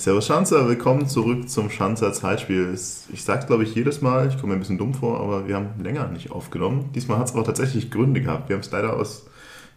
[0.00, 2.72] Servus Schanzer, willkommen zurück zum Schanzer Zeitspiel.
[2.72, 5.56] Ich sag's glaube ich jedes Mal, ich komme mir ein bisschen dumm vor, aber wir
[5.56, 6.88] haben länger nicht aufgenommen.
[6.94, 8.48] Diesmal hat es aber tatsächlich Gründe gehabt.
[8.48, 9.26] Wir haben es leider aus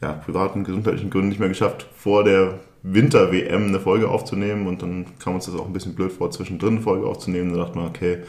[0.01, 5.07] ja, privaten, gesundheitlichen Gründen nicht mehr geschafft, vor der Winter-WM eine Folge aufzunehmen und dann
[5.19, 7.51] kam uns das auch ein bisschen blöd vor, zwischendrin eine Folge aufzunehmen.
[7.51, 8.19] Da dachte man, okay,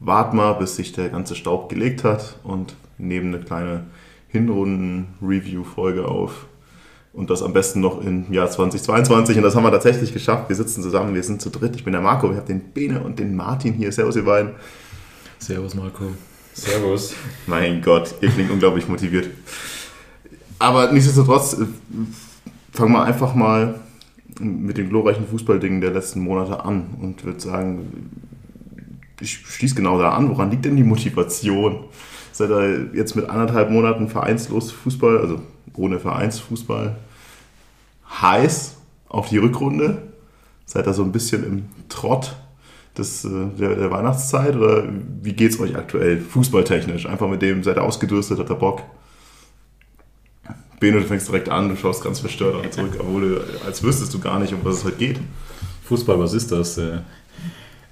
[0.00, 3.84] wart mal, bis sich der ganze Staub gelegt hat und nehmen eine kleine
[4.28, 6.46] Hinrunden-Review-Folge auf
[7.14, 9.36] und das am besten noch im Jahr 2022.
[9.36, 10.48] Und das haben wir tatsächlich geschafft.
[10.48, 11.76] Wir sitzen zusammen, wir sind zu dritt.
[11.76, 13.92] Ich bin der Marco, wir haben den Bene und den Martin hier.
[13.92, 14.52] Servus, ihr beiden.
[15.38, 16.04] Servus, Marco.
[16.52, 17.14] Servus.
[17.46, 19.30] Mein Gott, ihr klingt unglaublich motiviert.
[20.58, 21.66] Aber nichtsdestotrotz, äh,
[22.72, 23.80] fangen wir einfach mal
[24.40, 28.10] mit den glorreichen Fußballdingen der letzten Monate an und würde sagen,
[29.20, 30.28] ich schließe genau da an.
[30.30, 31.84] Woran liegt denn die Motivation?
[32.32, 35.40] Seid ihr jetzt mit anderthalb Monaten vereinslos Fußball, also
[35.76, 36.96] ohne Vereinsfußball
[38.20, 38.76] heiß
[39.08, 40.02] auf die Rückrunde?
[40.66, 42.34] Seid ihr so ein bisschen im Trott
[42.96, 44.84] des, äh, der, der Weihnachtszeit oder
[45.22, 47.06] wie geht es euch aktuell fußballtechnisch?
[47.06, 48.82] Einfach mit dem, seid ihr ausgedürstet, hat ihr Bock?
[50.80, 54.18] Bene, du fängst direkt an, du schaust ganz verstört zurück, obwohl du, als wüsstest du
[54.18, 55.20] gar nicht, um was es heute geht.
[55.84, 56.78] Fußball, was ist das?
[56.78, 56.98] Äh,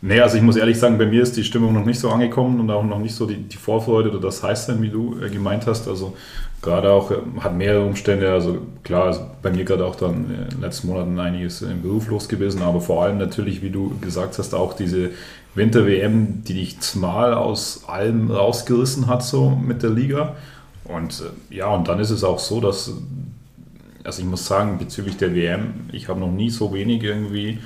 [0.04, 2.58] Nee, also ich muss ehrlich sagen, bei mir ist die Stimmung noch nicht so angekommen
[2.58, 5.68] und auch noch nicht so die, die Vorfreude oder das Heißsein, wie du äh, gemeint
[5.68, 5.86] hast.
[5.86, 6.16] Also
[6.62, 8.32] gerade auch, äh, hat mehrere Umstände.
[8.32, 12.08] Also klar, also bei mir gerade auch dann in den letzten Monaten einiges im Beruf
[12.08, 15.10] los gewesen, aber vor allem natürlich, wie du gesagt hast, auch diese
[15.54, 20.36] Winter-WM, die dich mal aus allem rausgerissen hat, so mit der Liga.
[20.84, 22.92] Und äh, ja, und dann ist es auch so, dass,
[24.04, 27.58] also ich muss sagen, bezüglich der WM, ich habe noch nie so wenig irgendwie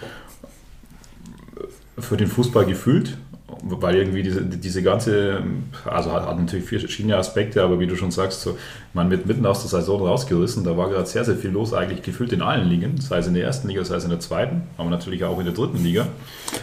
[1.98, 3.16] für den Fußball gefühlt,
[3.62, 5.40] weil irgendwie diese, diese ganze,
[5.84, 8.58] also hat, hat, natürlich verschiedene Aspekte, aber wie du schon sagst, so,
[8.92, 12.02] man wird mitten aus der Saison rausgerissen, da war gerade sehr, sehr viel los, eigentlich
[12.02, 14.62] gefühlt in allen Ligen, sei es in der ersten Liga, sei es in der zweiten,
[14.76, 16.08] aber natürlich auch in der dritten Liga.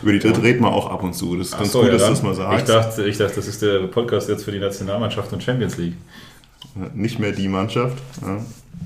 [0.02, 1.94] Über die dritte reden wir auch ab und zu, das ist ganz so, gut, ja,
[1.94, 2.60] dass du das mal sagst.
[2.60, 5.96] Ich dachte, ich dachte, das ist der Podcast jetzt für die Nationalmannschaft und Champions League.
[6.94, 8.40] Nicht mehr die Mannschaft, ja,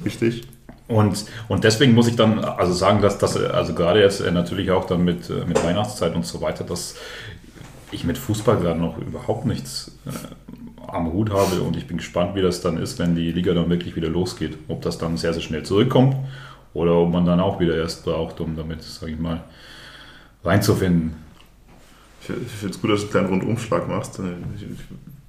[0.05, 0.47] richtig.
[0.87, 4.71] Und, und deswegen muss ich dann also sagen, dass das, also gerade jetzt äh, natürlich
[4.71, 6.95] auch dann mit, äh, mit Weihnachtszeit und so weiter, dass
[7.91, 10.11] ich mit Fußball gerade noch überhaupt nichts äh,
[10.87, 13.69] am Hut habe und ich bin gespannt, wie das dann ist, wenn die Liga dann
[13.69, 14.57] wirklich wieder losgeht.
[14.67, 16.15] Ob das dann sehr, sehr schnell zurückkommt
[16.73, 19.43] oder ob man dann auch wieder erst braucht, um damit, sage ich mal,
[20.43, 21.13] reinzufinden.
[22.21, 24.19] Ich finde es gut, dass du einen kleinen Rundumschlag machst.
[24.55, 24.65] Ich,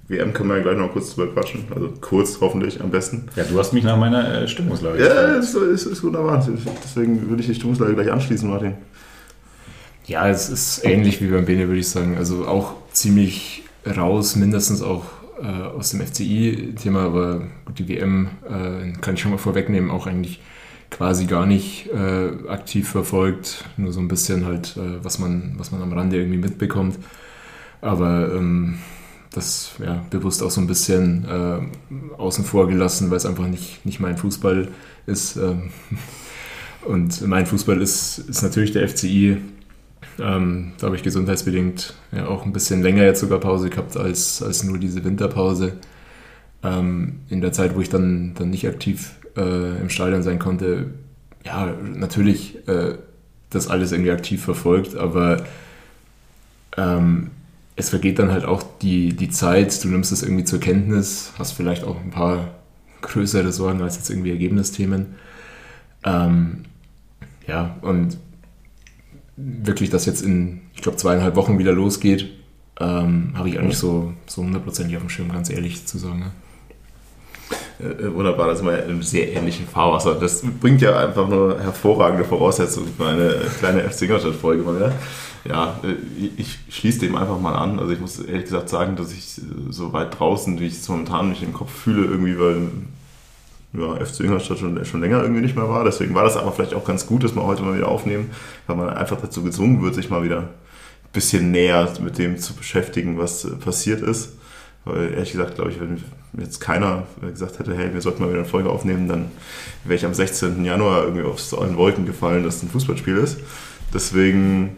[0.08, 1.64] WM können wir ja gleich noch kurz drüber quatschen.
[1.72, 3.28] Also kurz, hoffentlich, am besten.
[3.36, 6.44] Ja, du hast mich nach meiner äh, Stimmungslage Ja, das ist, ist wunderbar.
[6.82, 8.74] Deswegen würde ich die Stimmungslage gleich anschließen, Martin.
[10.08, 12.16] Ja, es ist ähnlich wie beim Bene, würde ich sagen.
[12.16, 15.04] Also auch ziemlich raus, mindestens auch
[15.42, 20.06] äh, aus dem FCI-Thema, aber gut, die WM äh, kann ich schon mal vorwegnehmen, auch
[20.06, 20.40] eigentlich
[20.90, 25.72] quasi gar nicht äh, aktiv verfolgt, nur so ein bisschen halt, äh, was, man, was
[25.72, 26.98] man am Rande irgendwie mitbekommt.
[27.82, 28.78] Aber ähm,
[29.30, 33.84] das ja, bewusst auch so ein bisschen äh, außen vor gelassen, weil es einfach nicht,
[33.84, 34.68] nicht mein Fußball
[35.04, 35.36] ist.
[35.36, 35.70] Ähm,
[36.86, 39.36] und mein Fußball ist, ist natürlich der FCI.
[40.20, 44.42] Ähm, da habe ich gesundheitsbedingt ja, auch ein bisschen länger jetzt sogar Pause gehabt als,
[44.42, 45.74] als nur diese Winterpause.
[46.62, 50.86] Ähm, in der Zeit, wo ich dann, dann nicht aktiv äh, im Stadion sein konnte,
[51.44, 52.98] ja, natürlich äh,
[53.50, 55.44] das alles irgendwie aktiv verfolgt, aber
[56.76, 57.30] ähm,
[57.76, 61.52] es vergeht dann halt auch die, die Zeit, du nimmst es irgendwie zur Kenntnis, hast
[61.52, 62.48] vielleicht auch ein paar
[63.02, 65.14] größere Sorgen als jetzt irgendwie Ergebnisthemen.
[66.04, 66.64] Ähm,
[67.46, 68.18] ja, und
[69.38, 72.30] wirklich, dass jetzt in, ich glaube, zweieinhalb Wochen wieder losgeht,
[72.80, 76.32] ähm, habe ich eigentlich so, so hundertprozentig auf dem Schirm, ganz ehrlich zu sagen.
[77.80, 77.86] Ja.
[77.86, 80.14] Äh, äh, wunderbar, das ist mal in sehr ähnlichen Fahrwasser.
[80.16, 84.92] Das bringt ja einfach nur hervorragende Voraussetzungen für eine kleine FC Ingolstadt-Folge mal wieder
[85.48, 85.94] ja, äh,
[86.36, 87.78] ich schließe dem einfach mal an.
[87.78, 90.88] Also ich muss ehrlich gesagt sagen, dass ich äh, so weit draußen, wie ich es
[90.88, 92.68] momentan mich im Kopf fühle, irgendwie, weil
[93.72, 95.84] ja, FC Ingolstadt schon, schon länger irgendwie nicht mehr war.
[95.84, 98.30] Deswegen war das aber vielleicht auch ganz gut, dass wir heute mal wieder aufnehmen,
[98.66, 100.48] weil man einfach dazu gezwungen wird, sich mal wieder ein
[101.12, 104.34] bisschen näher mit dem zu beschäftigen, was äh, passiert ist.
[104.84, 106.02] Weil ehrlich gesagt, glaube ich, wenn
[106.38, 109.30] jetzt keiner gesagt hätte, hey, wir sollten mal wieder eine Folge aufnehmen, dann
[109.84, 110.64] wäre ich am 16.
[110.64, 113.38] Januar irgendwie aufs allen Wolken gefallen, dass es ein Fußballspiel ist.
[113.92, 114.76] Deswegen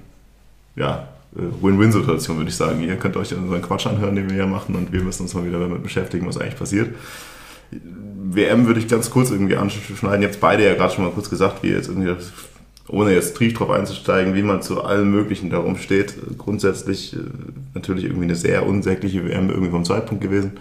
[0.74, 2.82] ja, äh, Win-Win-Situation, würde ich sagen.
[2.82, 5.44] Ihr könnt euch unseren Quatsch anhören, den wir hier machen, und wir müssen uns mal
[5.44, 6.94] wieder damit beschäftigen, was eigentlich passiert.
[7.72, 10.22] WM würde ich ganz kurz irgendwie anschneiden.
[10.22, 12.14] Jetzt beide ja gerade schon mal kurz gesagt, wie jetzt irgendwie,
[12.88, 16.14] ohne jetzt tief drauf einzusteigen, wie man zu allem Möglichen darum steht.
[16.38, 17.18] Grundsätzlich äh,
[17.74, 20.52] natürlich irgendwie eine sehr unsägliche WM irgendwie vom Zeitpunkt gewesen.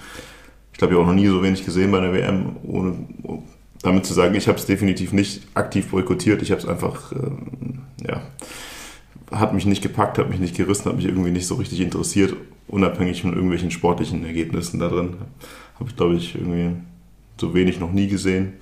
[0.72, 2.96] Ich glaube, ich habe auch noch nie so wenig gesehen bei einer WM, ohne
[3.82, 6.42] damit zu sagen, ich habe es definitiv nicht aktiv boykottiert.
[6.42, 8.22] Ich habe es einfach, äh, ja,
[9.32, 12.36] hat mich nicht gepackt, hat mich nicht gerissen, hat mich irgendwie nicht so richtig interessiert,
[12.68, 15.16] unabhängig von irgendwelchen sportlichen Ergebnissen da drin.
[15.80, 16.72] Habe ich, glaube ich, irgendwie
[17.40, 18.54] so wenig noch nie gesehen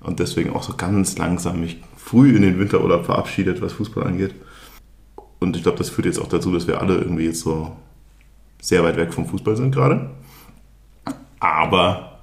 [0.00, 4.34] und deswegen auch so ganz langsam mich früh in den Winterurlaub verabschiedet, was Fußball angeht.
[5.38, 7.76] Und ich glaube, das führt jetzt auch dazu, dass wir alle irgendwie jetzt so
[8.60, 10.10] sehr weit weg vom Fußball sind gerade.
[11.40, 12.20] Aber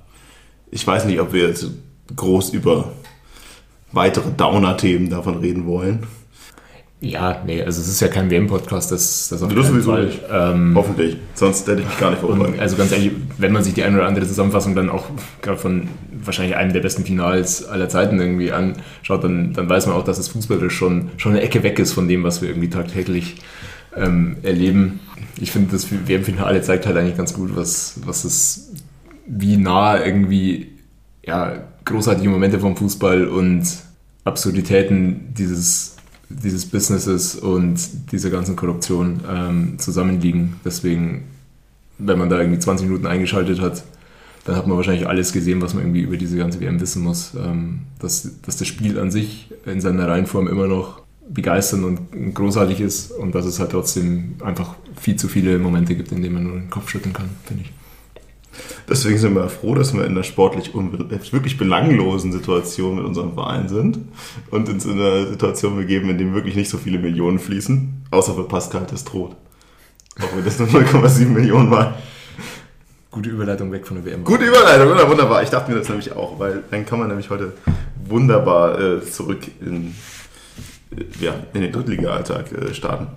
[0.72, 1.70] ich weiß nicht, ob wir jetzt
[2.16, 2.92] groß über
[3.92, 6.08] weitere Downer-Themen davon reden wollen.
[7.04, 10.06] Ja, nee, also es ist ja kein WM-Podcast, das, das auf das Fall.
[10.06, 10.22] Nicht.
[10.32, 12.62] Ähm, Hoffentlich, sonst hätte ich mich gar nicht vorbereitet.
[12.62, 15.04] Also ganz ehrlich, wenn man sich die eine oder andere Zusammenfassung dann auch
[15.42, 19.98] gerade von wahrscheinlich einem der besten Finals aller Zeiten irgendwie anschaut, dann, dann weiß man
[19.98, 22.70] auch, dass es fußballerisch schon, schon eine Ecke weg ist von dem, was wir irgendwie
[22.70, 23.36] tagtäglich
[23.98, 25.02] ähm, erleben.
[25.42, 28.72] Ich finde, das WM-Finale zeigt halt eigentlich ganz gut, was, was es,
[29.28, 30.70] wie nah irgendwie
[31.26, 33.68] ja, großartige Momente vom Fußball und
[34.24, 35.98] Absurditäten dieses
[36.30, 40.56] dieses Businesses und dieser ganzen Korruption ähm, zusammenliegen.
[40.66, 41.26] Deswegen,
[41.98, 43.84] wenn man da irgendwie 20 Minuten eingeschaltet hat,
[44.46, 47.34] dann hat man wahrscheinlich alles gesehen, was man irgendwie über diese ganze WM wissen muss.
[47.36, 52.82] Ähm, dass, dass das Spiel an sich in seiner Reihenform immer noch begeisternd und großartig
[52.82, 56.44] ist und dass es halt trotzdem einfach viel zu viele Momente gibt, in denen man
[56.44, 57.72] nur den Kopf schütteln kann, finde ich.
[58.90, 63.70] Deswegen sind wir froh, dass wir in einer sportlich wirklich belanglosen Situation mit unserem Verein
[63.70, 64.00] sind
[64.52, 68.34] und uns in einer Situation begeben, in der wirklich nicht so viele Millionen fließen, außer
[68.36, 69.36] für Pascal Testrot.
[70.20, 71.98] Auch wenn das nur 0,7 Millionen war.
[73.10, 74.24] Gute Überleitung weg von der WM.
[74.24, 75.44] Gute Überleitung, wunderbar.
[75.44, 77.54] Ich dachte mir das nämlich auch, weil dann kann man nämlich heute
[78.06, 79.96] wunderbar äh, zurück in,
[80.96, 83.08] äh, ja, in den Drittliga-Alltag äh, starten.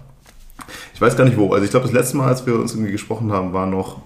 [0.94, 1.52] Ich weiß gar nicht wo.
[1.52, 4.00] Also ich glaube, das letzte Mal, als wir uns irgendwie gesprochen haben, war noch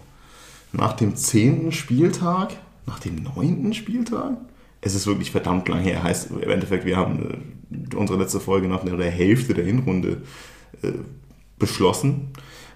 [0.73, 2.57] nach dem zehnten Spieltag,
[2.87, 4.37] nach dem neunten Spieltag.
[4.81, 6.03] Es ist wirklich verdammt lang her.
[6.03, 10.23] Heißt im Endeffekt, wir haben äh, unsere letzte Folge nach der Hälfte der Hinrunde
[10.83, 10.93] äh,
[11.59, 12.29] beschlossen.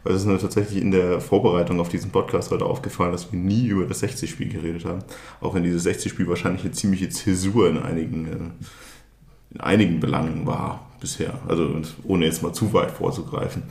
[0.02, 3.38] Weil es ist mir tatsächlich in der Vorbereitung auf diesen Podcast heute aufgefallen, dass wir
[3.38, 5.02] nie über das 60-Spiel geredet haben.
[5.40, 10.90] Auch wenn dieses 60-Spiel wahrscheinlich eine ziemliche Zäsur in einigen, äh, in einigen Belangen war
[11.00, 11.38] bisher.
[11.48, 13.62] Also ohne jetzt mal zu weit vorzugreifen.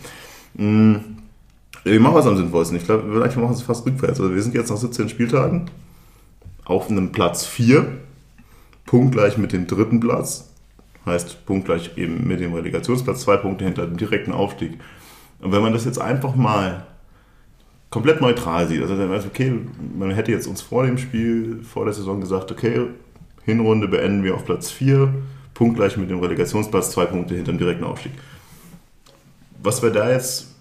[0.55, 0.95] Mm.
[1.83, 2.77] Wir machen was am sinnvollsten.
[2.77, 4.19] Ich glaube, vielleicht machen wir es fast rückwärts.
[4.19, 5.69] Also wir sind jetzt nach 17 Spieltagen
[6.65, 7.85] auf einem Platz 4,
[8.85, 10.49] punktgleich mit dem dritten Platz.
[11.05, 14.79] Heißt punktgleich eben mit dem Relegationsplatz, zwei Punkte hinter dem direkten Aufstieg.
[15.41, 16.87] Und wenn man das jetzt einfach mal
[17.89, 19.53] komplett neutral sieht, also dann weiß okay,
[19.97, 22.87] man hätte jetzt uns vor dem Spiel, vor der Saison gesagt, okay,
[23.43, 25.13] Hinrunde beenden wir auf Platz 4,
[25.53, 28.13] punktgleich mit dem Relegationsplatz, zwei Punkte hinter dem direkten Aufstieg.
[29.61, 30.52] Was wäre da jetzt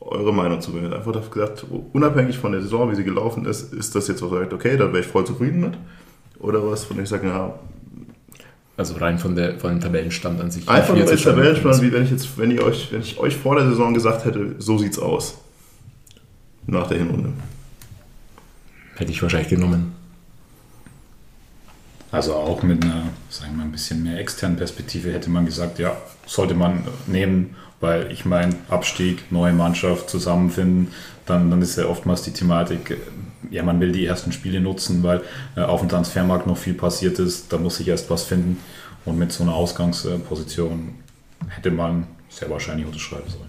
[0.00, 0.94] eure Meinung zu mir.
[0.94, 4.38] Einfach gesagt, unabhängig von der Saison, wie sie gelaufen ist, ist das jetzt, was ihr
[4.40, 5.78] sagt, okay, da wäre ich voll zufrieden mit?
[6.38, 7.54] Oder was, von dem ich sage, ja.
[8.76, 10.68] Also rein von, der, von dem Tabellenstand an sich.
[10.68, 13.56] Einfach nur als Tabellenstand, wie wenn ich jetzt, wenn ich euch, wenn ich euch vor
[13.56, 15.38] der Saison gesagt hätte, so sieht's aus.
[16.66, 17.32] Nach der Hinrunde.
[18.94, 19.94] Hätte ich wahrscheinlich genommen.
[22.10, 25.78] Also auch mit einer, sagen wir mal, ein bisschen mehr externen Perspektive hätte man gesagt,
[25.78, 25.96] ja,
[26.26, 30.88] sollte man nehmen, weil ich meine, Abstieg, neue Mannschaft zusammenfinden,
[31.26, 32.96] dann, dann ist ja oftmals die Thematik,
[33.50, 35.22] ja, man will die ersten Spiele nutzen, weil
[35.56, 38.58] äh, auf dem Transfermarkt noch viel passiert ist, da muss sich erst was finden.
[39.04, 40.96] Und mit so einer Ausgangsposition
[41.48, 43.48] hätte man sehr wahrscheinlich unterschreiben sollen.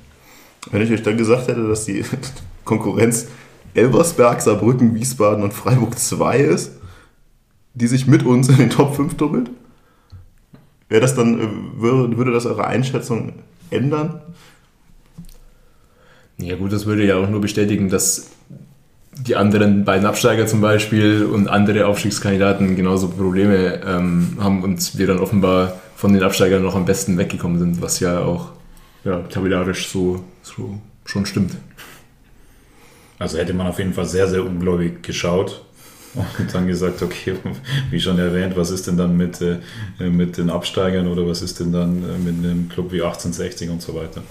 [0.71, 2.03] Wenn ich euch dann gesagt hätte, dass die
[2.65, 3.27] Konkurrenz
[3.73, 6.71] Elversberg, Saarbrücken, Wiesbaden und Freiburg 2 ist,
[7.73, 9.49] die sich mit uns in den Top 5 doppelt,
[10.87, 13.33] wäre das dann, äh, würde, würde das eure Einschätzung
[13.69, 14.21] ändern?
[16.37, 18.31] Ja gut, das würde ja auch nur bestätigen, dass
[19.11, 25.07] die anderen beiden Absteiger zum Beispiel und andere Aufstiegskandidaten genauso Probleme ähm, haben und wir
[25.07, 28.51] dann offenbar von den Absteigern noch am besten weggekommen sind, was ja auch
[29.03, 31.51] ja, tabellarisch so, so schon stimmt.
[33.17, 35.65] Also hätte man auf jeden Fall sehr, sehr ungläubig geschaut
[36.15, 37.35] und dann gesagt, okay,
[37.91, 39.57] wie schon erwähnt, was ist denn dann mit, äh,
[40.09, 43.81] mit den Absteigern oder was ist denn dann äh, mit einem Club wie 1860 und
[43.81, 44.21] so weiter?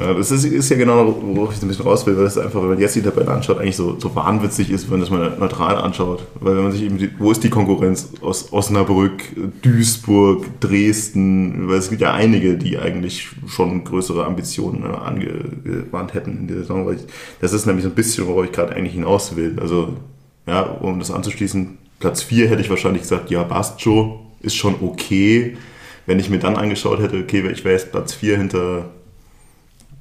[0.00, 2.60] Ja, das ist, ist ja genau, worauf ich ein bisschen raus will, weil es einfach,
[2.60, 5.36] wenn man jetzt die Tabelle anschaut, eigentlich so, so wahnwitzig ist, wenn man das mal
[5.38, 6.26] neutral anschaut.
[6.40, 8.08] Weil wenn man sich eben, die, wo ist die Konkurrenz?
[8.20, 9.22] Aus Osnabrück,
[9.62, 16.38] Duisburg, Dresden, weil es gibt ja einige, die eigentlich schon größere Ambitionen äh, angewandt hätten
[16.38, 16.86] in dieser Saison.
[16.86, 17.02] Weil ich,
[17.40, 19.58] das ist nämlich so ein bisschen, worauf ich gerade eigentlich hinaus will.
[19.60, 19.94] Also
[20.48, 25.56] ja, um das anzuschließen, Platz 4 hätte ich wahrscheinlich gesagt, ja, Bastjo ist schon okay.
[26.06, 28.86] Wenn ich mir dann angeschaut hätte, okay, ich wäre jetzt Platz 4 hinter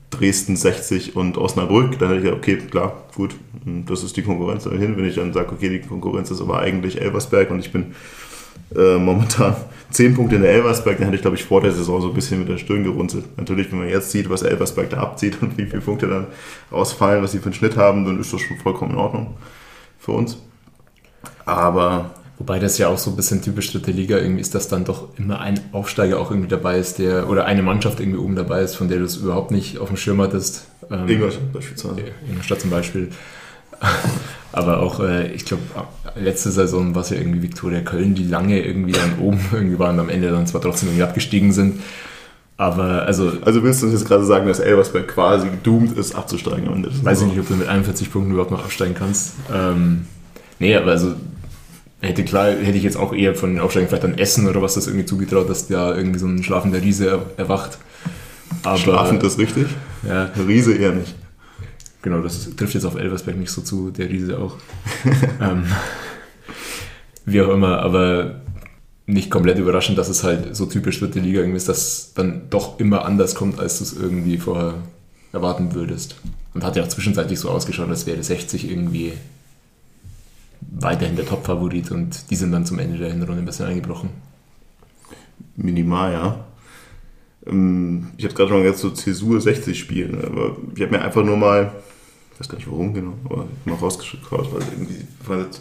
[0.10, 3.36] Dresden 60 und Osnabrück, dann hätte ich gesagt, okay, klar, gut,
[3.66, 4.96] das ist die Konkurrenz dahin.
[4.96, 7.94] Wenn ich dann sage, okay, die Konkurrenz ist aber eigentlich Elversberg und ich bin
[8.76, 9.56] äh, momentan
[9.92, 12.14] 10 Punkte in der Elversberg, dann hätte ich, glaube ich, vor der Saison so ein
[12.14, 13.26] bisschen mit der Stirn gerunzelt.
[13.36, 16.28] Natürlich, wenn man jetzt sieht, was Elversberg da abzieht und wie viele Punkte dann
[16.72, 19.36] rausfallen, was sie für einen Schnitt haben, dann ist das schon vollkommen in Ordnung
[20.08, 20.38] für uns.
[21.46, 24.86] Aber Wobei das ja auch so ein bisschen typisch dritte Liga irgendwie ist, dass dann
[24.86, 28.62] doch immer ein Aufsteiger auch irgendwie dabei ist, der oder eine Mannschaft irgendwie oben dabei
[28.62, 30.68] ist, von der du es überhaupt nicht auf dem Schirm hattest.
[30.92, 32.02] Ähm, Ingolstadt beispielsweise.
[32.30, 33.10] Ingolstadt zum Beispiel.
[34.52, 35.64] Aber auch, äh, ich glaube,
[36.16, 39.96] letzte Saison war es ja irgendwie Viktoria Köln, die lange irgendwie dann oben irgendwie waren
[39.96, 41.82] und am Ende dann zwar trotzdem irgendwie abgestiegen sind.
[42.58, 43.34] Aber also.
[43.46, 46.92] Also willst du uns jetzt gerade sagen, dass Elversberg quasi gedoomt ist, abzusteigen am Ende?
[47.04, 49.34] Weiß ich nicht, ob du mit 41 Punkten überhaupt noch absteigen kannst.
[49.54, 50.08] Ähm,
[50.60, 51.14] nee, aber also
[52.02, 54.74] hätte klar, hätte ich jetzt auch eher von den Aufsteigern vielleicht an Essen oder was
[54.74, 57.78] das irgendwie zugetraut, dass da irgendwie so ein schlafender Riese erwacht.
[58.64, 59.68] Aber, Schlafend ist richtig?
[60.08, 60.32] Ja.
[60.48, 61.16] Riese eher nicht.
[62.02, 64.56] Genau, das trifft jetzt auf Elversberg nicht so zu, der Riese auch.
[65.42, 65.66] ähm,
[67.26, 68.42] wie auch immer, aber
[69.08, 72.80] nicht komplett überraschend, dass es halt so typisch dritte Liga irgendwie ist, dass dann doch
[72.80, 74.76] immer anders kommt, als du es irgendwie vorher
[75.32, 76.18] erwarten würdest.
[76.54, 79.14] Und hat ja auch zwischenzeitlich so ausgeschaut, als wäre 60 irgendwie
[80.62, 84.10] weiterhin der Top-Favorit und die sind dann zum Ende der Hinrunde ein bisschen eingebrochen.
[85.56, 86.46] Minimal, ja.
[87.46, 91.24] Ähm, ich hatte gerade schon jetzt so Zäsur 60 spielen, aber ich habe mir einfach
[91.24, 91.72] nur mal,
[92.38, 95.08] ich weiß gar nicht warum genau, aber mal rausgeschaut, weil irgendwie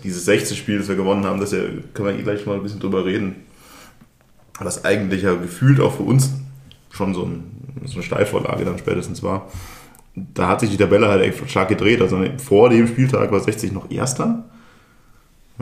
[0.05, 1.61] dieses 60 Spiel, das wir gewonnen haben, das ja,
[1.95, 3.37] können wir eh gleich mal ein bisschen drüber reden.
[4.59, 6.33] Was eigentlich ja gefühlt auch für uns
[6.91, 7.45] schon so, ein,
[7.85, 9.51] so eine Steilvorlage dann spätestens war.
[10.15, 12.01] Da hat sich die Tabelle halt echt stark gedreht.
[12.01, 14.45] Also vor dem Spieltag war 60 noch Erster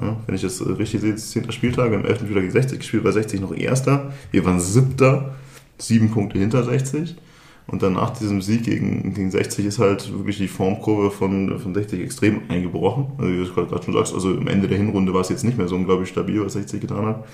[0.01, 1.53] ja, wenn ich das richtig sehe, 10.
[1.53, 2.21] Spieltag, haben 11.
[2.21, 4.13] Spieltag gegen 60 gespielt, war 60 noch Erster.
[4.33, 5.35] Wir waren Siebter,
[5.79, 7.17] sieben Punkte hinter 60.
[7.67, 11.73] Und dann nach diesem Sieg gegen, gegen 60 ist halt wirklich die Formkurve von, von
[11.73, 13.13] 60 extrem eingebrochen.
[13.17, 15.57] Also wie du gerade schon sagst, also am Ende der Hinrunde war es jetzt nicht
[15.57, 17.25] mehr so unglaublich stabil, was 60 getan hat.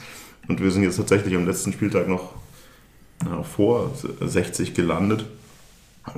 [0.48, 2.34] Und wir sind jetzt tatsächlich am letzten Spieltag noch
[3.24, 5.26] ja, vor 60 gelandet.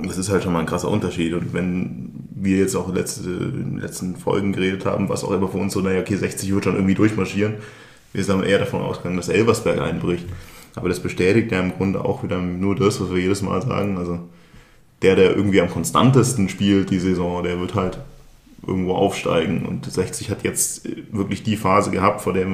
[0.01, 1.33] Das ist halt schon mal ein krasser Unterschied.
[1.33, 5.47] Und wenn wir jetzt auch letzte, in den letzten Folgen geredet haben, was auch immer
[5.47, 7.55] für uns so, naja, okay, 60 wird schon irgendwie durchmarschieren.
[8.13, 10.25] Wir sind eher davon ausgegangen, dass Elversberg einbricht.
[10.75, 13.97] Aber das bestätigt ja im Grunde auch wieder nur das, was wir jedes Mal sagen.
[13.97, 14.19] Also
[15.01, 17.99] der, der irgendwie am konstantesten spielt die Saison, der wird halt
[18.65, 19.65] irgendwo aufsteigen.
[19.65, 22.47] Und 60 hat jetzt wirklich die Phase gehabt, vor der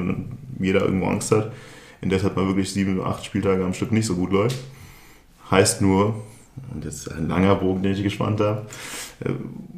[0.59, 1.51] jeder irgendwo Angst hat,
[2.01, 4.57] in der es halt mal wirklich sieben, acht Spieltage am Stück nicht so gut läuft.
[5.49, 6.15] Heißt nur,
[6.73, 8.65] und jetzt ein langer Bogen, den ich gespannt habe,
[9.23, 9.31] äh,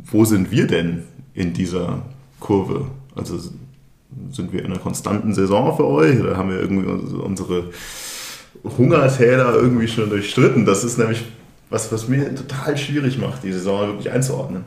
[0.04, 2.02] wo sind wir denn in dieser
[2.40, 2.88] Kurve?
[3.16, 3.38] Also
[4.32, 7.70] sind wir in einer konstanten Saison für euch oder haben wir irgendwie unsere
[8.64, 10.66] Hungertäler irgendwie schon durchstritten?
[10.66, 11.24] Das ist nämlich
[11.70, 14.66] was, was mir total schwierig macht, die Saison wirklich einzuordnen.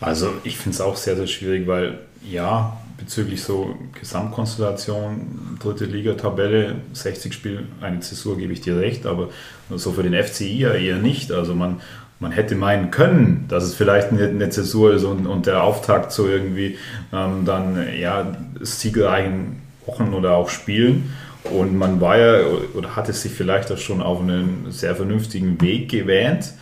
[0.00, 6.76] Also ich finde es auch sehr, sehr schwierig, weil ja, bezüglich so Gesamtkonstellation, dritte Liga-Tabelle,
[6.92, 9.28] 60 Spiele, eine Zäsur gebe ich dir recht, aber
[9.70, 11.32] so für den FCI ja eher nicht.
[11.32, 11.80] Also man,
[12.20, 16.28] man hätte meinen können, dass es vielleicht eine, Zäsur ist und, und der Auftakt zu
[16.28, 16.78] irgendwie
[17.12, 21.12] ähm, dann ja siegreichen Wochen oder auch Spielen.
[21.52, 25.90] Und man war ja oder hatte sich vielleicht auch schon auf einen sehr vernünftigen Weg
[25.90, 26.52] gewähnt.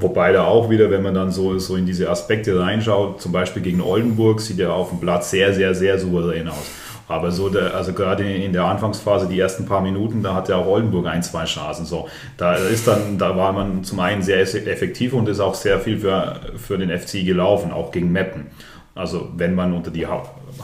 [0.00, 3.62] Wobei da auch wieder, wenn man dann so, so in diese Aspekte reinschaut, zum Beispiel
[3.62, 6.70] gegen Oldenburg, sieht er auf dem Platz sehr, sehr, sehr souverän aus.
[7.06, 10.56] Aber so, der, also gerade in der Anfangsphase, die ersten paar Minuten, da hat ja
[10.56, 11.84] auch Oldenburg ein, zwei Chancen.
[11.84, 15.80] So, da ist dann, da war man zum einen sehr effektiv und ist auch sehr
[15.80, 18.46] viel für, für den FC gelaufen, auch gegen Meppen.
[18.94, 20.06] Also wenn man unter die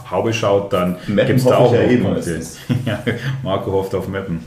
[0.09, 2.41] Haube schaut, dann gibt es da auch ja Punkte.
[2.85, 3.03] ja,
[3.43, 4.39] Marco hofft auf Meppen.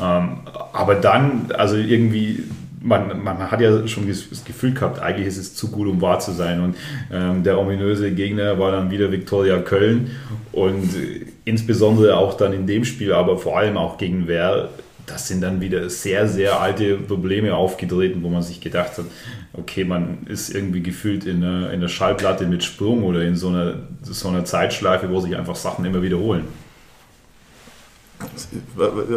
[0.00, 0.40] Ähm,
[0.72, 2.44] aber dann, also irgendwie
[2.82, 6.18] man, man hat ja schon das Gefühl gehabt, eigentlich ist es zu gut, um wahr
[6.18, 6.60] zu sein.
[6.60, 6.76] Und
[7.12, 10.10] ähm, der ominöse Gegner war dann wieder Viktoria Köln.
[10.52, 14.70] Und äh, insbesondere auch dann in dem Spiel, aber vor allem auch gegen Wer,
[15.06, 19.06] das sind dann wieder sehr, sehr alte Probleme aufgetreten, wo man sich gedacht hat,
[19.52, 23.48] okay, man ist irgendwie gefühlt in einer, in einer Schallplatte mit Sprung oder in so
[23.48, 26.44] einer, so einer Zeitschleife, wo sich einfach Sachen immer wiederholen.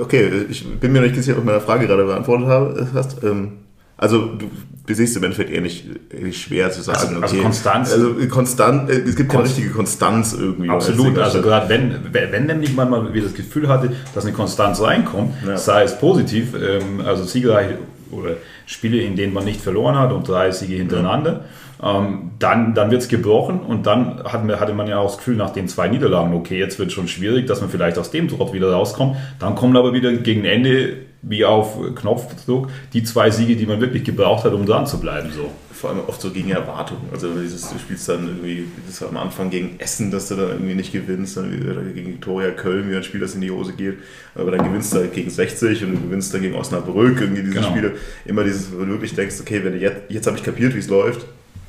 [0.01, 3.21] Okay, ich bin mir nicht sicher, ob du meine Frage gerade beantwortet hast.
[3.23, 3.63] Ähm,
[3.97, 4.49] also du
[4.85, 7.15] besiehst im Endeffekt ähnlich, ähnlich schwer zu sagen.
[7.15, 7.91] Also, also Konstanz.
[7.93, 10.69] Also konstant, äh, es gibt keine richtige Konstanz irgendwie.
[10.69, 14.81] Absolut, also gerade wenn, wenn nämlich man mal wieder das Gefühl hatte, dass eine Konstanz
[14.81, 15.57] reinkommt, ja.
[15.57, 17.75] sei es positiv, ähm, also siegreich
[18.13, 21.46] oder Spiele, in denen man nicht verloren hat und drei Siege hintereinander.
[21.84, 25.36] ähm, dann, dann wird es gebrochen und dann hat, hatte man ja auch das Gefühl
[25.36, 28.27] nach den zwei Niederlagen, okay, jetzt wird es schon schwierig, dass man vielleicht aus dem
[28.29, 29.17] Trott wieder rauskommt.
[29.39, 34.03] Dann kommen aber wieder gegen Ende, wie auf Knopfdruck, die zwei Siege, die man wirklich
[34.03, 35.32] gebraucht hat, um dran zu bleiben.
[35.32, 35.50] So
[35.84, 37.10] vor allem oft so gegen Erwartungen.
[37.12, 40.75] Also dieses, du spielst dann irgendwie das am Anfang gegen Essen, dass du dann irgendwie
[40.75, 41.51] nicht gewinnst, dann
[41.94, 43.98] gegen Victoria Köln, wie ein Spiel, das in die Hose geht.
[44.34, 47.56] Aber dann gewinnst du halt gegen 60 und du gewinnst dann gegen Osnabrück, irgendwie diese
[47.56, 47.70] genau.
[47.70, 47.96] Spiele.
[48.24, 50.88] Immer dieses, wo du wirklich denkst, okay, wenn jetzt, jetzt habe ich kapiert, wie es
[50.88, 51.25] läuft,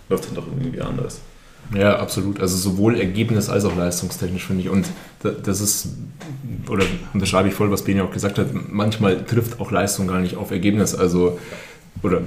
[0.09, 1.21] läuft dann doch irgendwie anders.
[1.73, 2.41] Ja, absolut.
[2.41, 4.69] Also sowohl Ergebnis als auch leistungstechnisch finde ich.
[4.69, 4.87] Und
[5.23, 5.89] das ist,
[6.69, 10.37] oder unterschreibe ich voll, was Beni auch gesagt hat, manchmal trifft auch Leistung gar nicht
[10.37, 10.95] auf Ergebnis.
[10.95, 11.39] Also,
[12.03, 12.23] oder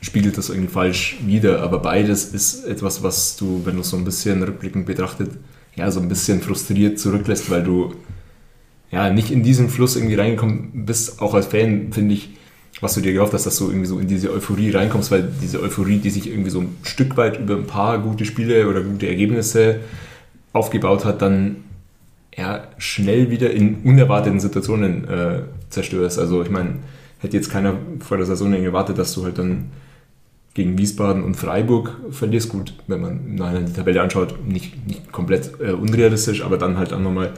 [0.00, 1.62] spiegelt das irgendwie falsch wider.
[1.62, 5.30] Aber beides ist etwas, was du, wenn du so ein bisschen rückblickend betrachtet,
[5.76, 7.94] ja, so ein bisschen frustriert zurücklässt, weil du
[8.90, 11.20] ja nicht in diesen Fluss irgendwie reingekommen bist.
[11.20, 12.30] Auch als Fan finde ich,
[12.80, 15.60] was du dir gehofft hast, dass du irgendwie so in diese Euphorie reinkommst, weil diese
[15.60, 19.06] Euphorie, die sich irgendwie so ein Stück weit über ein paar gute Spiele oder gute
[19.06, 19.80] Ergebnisse
[20.52, 21.56] aufgebaut hat, dann
[22.36, 26.18] ja, schnell wieder in unerwarteten Situationen äh, zerstörst.
[26.18, 26.76] Also ich meine,
[27.18, 29.70] hätte jetzt keiner vor der Saison gewartet, dass du halt dann
[30.54, 32.48] gegen Wiesbaden und Freiburg verlierst.
[32.48, 36.78] Gut, wenn man im Nachhinein die Tabelle anschaut, nicht, nicht komplett äh, unrealistisch, aber dann
[36.78, 37.34] halt auch nochmal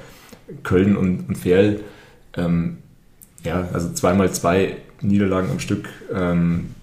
[0.62, 1.80] Köln und, und Ferl.
[2.36, 2.78] Ähm,
[3.44, 6.74] ja, also zweimal zwei Niederlagen am Stück, ähm,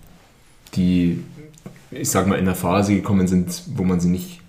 [0.76, 1.24] die,
[1.92, 4.42] ich sag mal, in der Phase gekommen sind, wo man sie nicht,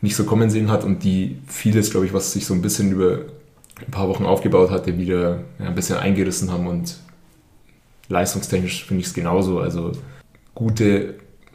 [0.00, 2.92] nicht so kommen sehen hat und die vieles, glaube ich, was sich so ein bisschen
[2.92, 3.20] über
[3.80, 6.98] ein paar Wochen aufgebaut hatte, wieder ja, ein bisschen eingerissen haben und
[8.08, 9.58] leistungstechnisch finde ich es genauso.
[9.58, 9.92] Also
[10.54, 11.14] gute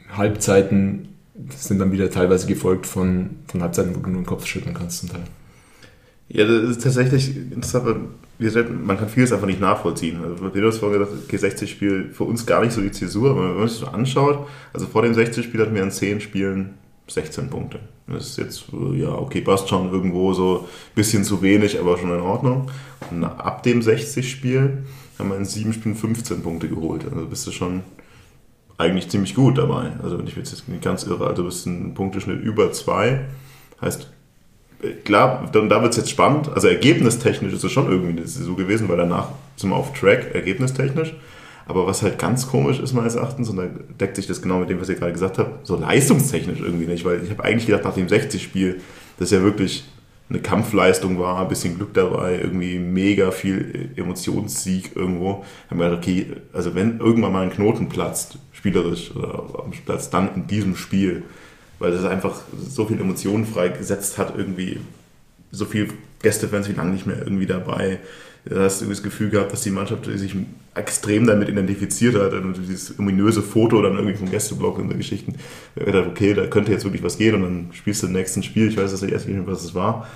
[0.10, 1.10] Halbzeiten
[1.56, 5.00] sind dann wieder teilweise gefolgt von, von Halbzeiten, wo du nur den Kopf schütteln kannst
[5.00, 5.24] zum Teil.
[6.30, 7.86] Ja, das ist tatsächlich interessant,
[8.40, 10.20] weil man kann vieles einfach nicht nachvollziehen.
[10.22, 13.58] Also, du hast vorhin gesagt, G60-Spiel für uns gar nicht so die Zäsur, aber wenn
[13.58, 16.74] man sich so anschaut, also vor dem 60-Spiel hatten wir an 10 Spielen
[17.08, 17.80] 16 Punkte.
[18.08, 18.66] Das ist jetzt,
[18.96, 22.70] ja, okay, passt schon irgendwo so ein bisschen zu wenig, aber schon in Ordnung.
[23.10, 24.84] Und ab dem 60-Spiel
[25.18, 27.06] haben wir in 7 Spielen 15 Punkte geholt.
[27.12, 27.82] Also bist du schon
[28.78, 29.94] eigentlich ziemlich gut dabei.
[30.04, 33.26] Also wenn ich jetzt nicht ganz irre, also bist ein Punkteschnitt über 2.
[33.82, 34.12] Heißt,
[35.04, 36.50] klar, dann, da wird es jetzt spannend.
[36.54, 41.14] Also ergebnistechnisch ist es schon irgendwie so gewesen, weil danach sind wir auf Track, ergebnistechnisch.
[41.68, 43.68] Aber was halt ganz komisch ist meines Erachtens, und da
[44.00, 47.04] deckt sich das genau mit dem, was ihr gerade gesagt habt, so leistungstechnisch irgendwie nicht,
[47.04, 48.80] weil ich habe eigentlich gedacht, nach dem 60-Spiel,
[49.20, 49.84] das ja wirklich
[50.30, 56.04] eine Kampfleistung war, ein bisschen Glück dabei, irgendwie mega viel Emotionssieg irgendwo, haben wir gedacht,
[56.04, 60.76] okay, also wenn irgendwann mal ein Knoten platzt, spielerisch oder am Platz, dann in diesem
[60.76, 61.24] Spiel,
[61.80, 64.80] weil das einfach so viel Emotionen freigesetzt hat, irgendwie
[65.52, 65.90] so viel
[66.22, 68.00] Gästefans wie lange nicht mehr irgendwie dabei.
[68.46, 70.36] Da hast du das Gefühl gehabt, dass die Mannschaft sich
[70.74, 75.36] extrem damit identifiziert hat und dieses ominöse Foto dann irgendwie vom Gästeblock und so Geschichten.
[75.76, 78.44] Da dachte, okay, da könnte jetzt wirklich was gehen und dann spielst du im nächsten
[78.44, 80.08] Spiel, ich weiß das erst nicht mehr, was es war.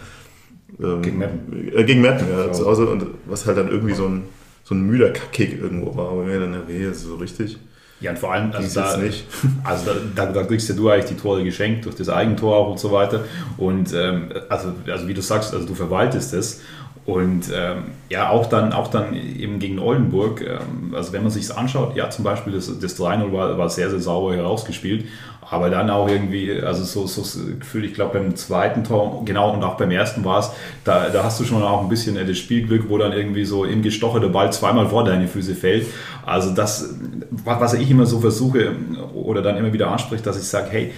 [0.81, 1.73] Ähm, gegen Meppen.
[1.75, 4.23] Äh, gegen Meppen, ja, zu Hause und was halt dann irgendwie so ein,
[4.63, 7.57] so ein müder Kick irgendwo war, aber mir dann, nee, das ist so richtig.
[8.01, 8.85] Ja, und vor allem, also, da,
[9.63, 12.71] also da, da, da, kriegst ja du eigentlich die Tore geschenkt durch das Eigentor auch
[12.71, 13.25] und so weiter.
[13.57, 16.61] Und ähm, also, also wie du sagst, also du verwaltest es.
[17.05, 21.55] Und ähm, ja, auch dann, auch dann eben gegen Oldenburg, ähm, also wenn man sich
[21.55, 25.05] anschaut, ja, zum Beispiel das, das 3-0 war, war sehr, sehr sauber herausgespielt,
[25.51, 29.51] aber dann auch irgendwie, also so, so das Gefühl, ich glaube beim zweiten Tor, genau,
[29.53, 30.49] und auch beim ersten war es,
[30.85, 33.81] da, da hast du schon auch ein bisschen das Spielglück, wo dann irgendwie so im
[33.81, 35.87] Gestoche Ball zweimal vor deine Füße fällt.
[36.25, 36.95] Also das,
[37.43, 38.71] was ich immer so versuche
[39.13, 40.93] oder dann immer wieder anspricht, dass ich sage, hey,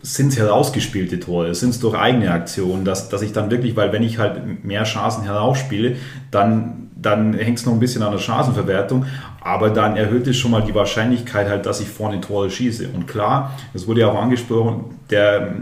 [0.00, 3.92] sind es herausgespielte Tore, sind es durch eigene Aktionen, dass, dass ich dann wirklich, weil
[3.92, 5.96] wenn ich halt mehr Chancen herausspiele,
[6.30, 9.06] dann dann hängt es noch ein bisschen an der Chancenverwertung,
[9.48, 12.90] aber dann erhöht es schon mal die Wahrscheinlichkeit halt, dass ich vorne Tore schieße.
[12.94, 15.54] Und klar, das wurde ja auch angesprochen, der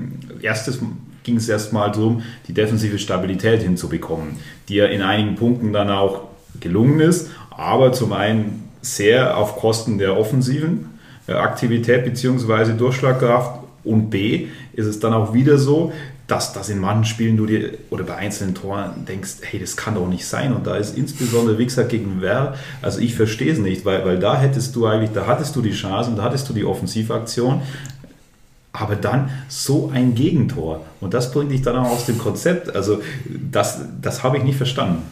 [0.43, 0.81] erstes
[1.23, 6.23] ging es erstmal darum, die defensive Stabilität hinzubekommen, die ja in einigen Punkten dann auch
[6.59, 12.73] gelungen ist, aber zum einen sehr auf Kosten der offensiven äh, Aktivität bzw.
[12.77, 15.93] Durchschlagkraft und B ist es dann auch wieder so,
[16.27, 19.95] dass, dass in manchen Spielen du dir oder bei einzelnen Toren denkst, hey, das kann
[19.95, 20.53] doch nicht sein.
[20.53, 24.37] Und da ist insbesondere, gesagt, gegen Werl, also ich verstehe es nicht, weil, weil da
[24.37, 27.63] hättest du eigentlich, da hattest du die Chance und da hattest du die Offensivaktion.
[28.73, 30.85] Aber dann so ein Gegentor.
[31.01, 32.75] Und das bringt dich dann auch aus dem Konzept.
[32.75, 35.03] Also das, das habe ich nicht verstanden.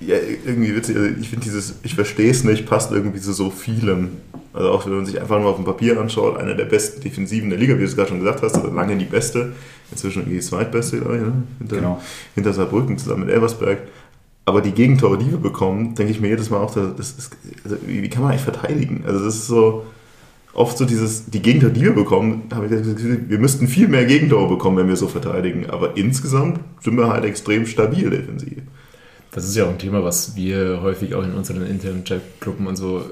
[0.00, 0.96] Ja, irgendwie witzig.
[0.96, 4.10] Also ich finde dieses, ich verstehe es nicht, passt irgendwie zu so vielem.
[4.52, 7.50] Also auch wenn man sich einfach nur auf dem Papier anschaut, einer der besten Defensiven
[7.50, 9.52] der Liga, wie du es gerade schon gesagt hast, also lange die beste,
[9.90, 11.32] inzwischen die zweitbeste, glaube ich, ne?
[11.58, 12.02] hinter, genau.
[12.34, 13.78] hinter Saarbrücken zusammen mit Elversberg.
[14.44, 17.76] Aber die Gegentore, die wir bekommen, denke ich mir jedes Mal auch, das ist, also
[17.86, 19.04] wie, wie, kann man eigentlich verteidigen?
[19.06, 19.86] Also das ist so,
[20.52, 23.88] oft so dieses, die Gegentore, die wir bekommen, habe ich das Gefühl, wir müssten viel
[23.88, 25.70] mehr Gegentore bekommen, wenn wir so verteidigen.
[25.70, 28.58] Aber insgesamt sind wir halt extrem stabil defensiv.
[29.34, 32.76] Das ist ja auch ein Thema, was wir häufig auch in unseren internen Chatgruppen und
[32.76, 33.04] so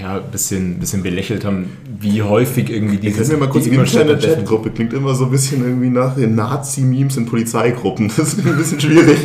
[0.00, 3.28] ja, ein bisschen, bisschen belächelt haben, wie häufig irgendwie dieses...
[3.28, 6.36] Können wir mal kurz die interne Chatgruppe, klingt immer so ein bisschen irgendwie nach den
[6.36, 8.12] Nazi-Memes in Polizeigruppen.
[8.16, 9.18] Das ist ein bisschen schwierig.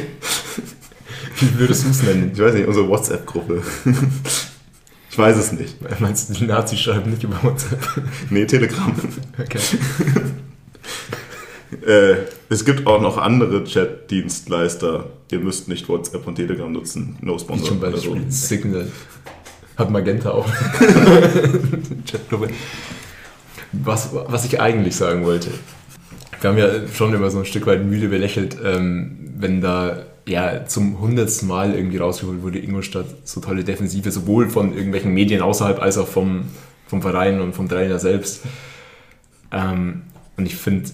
[1.39, 2.31] Wie würdest du es nennen?
[2.33, 3.61] Ich weiß nicht, unsere WhatsApp-Gruppe.
[5.09, 5.77] Ich weiß es nicht.
[5.99, 7.79] Meinst du, die Nazis schreiben nicht über WhatsApp?
[8.29, 8.93] Nee, Telegram.
[9.39, 9.59] Okay.
[11.85, 12.15] Äh,
[12.49, 15.05] es gibt auch noch andere Chat-Dienstleister.
[15.31, 17.17] Ihr müsst nicht WhatsApp und Telegram nutzen.
[17.21, 17.67] No Sponsor.
[17.67, 18.25] Zum Beispiel also.
[18.29, 18.87] Signal.
[19.77, 20.47] Hat Magenta auch.
[23.71, 25.49] was, was ich eigentlich sagen wollte.
[26.41, 30.65] Wir haben ja schon immer so ein Stück weit müde belächelt, ähm, wenn da ja
[30.65, 35.81] zum hundertsten Mal irgendwie rausgeholt wurde, Ingolstadt so tolle Defensive, sowohl von irgendwelchen Medien außerhalb
[35.81, 36.45] als auch vom,
[36.87, 38.43] vom Verein und vom Trainer selbst.
[39.51, 40.03] Ähm,
[40.37, 40.89] und ich finde,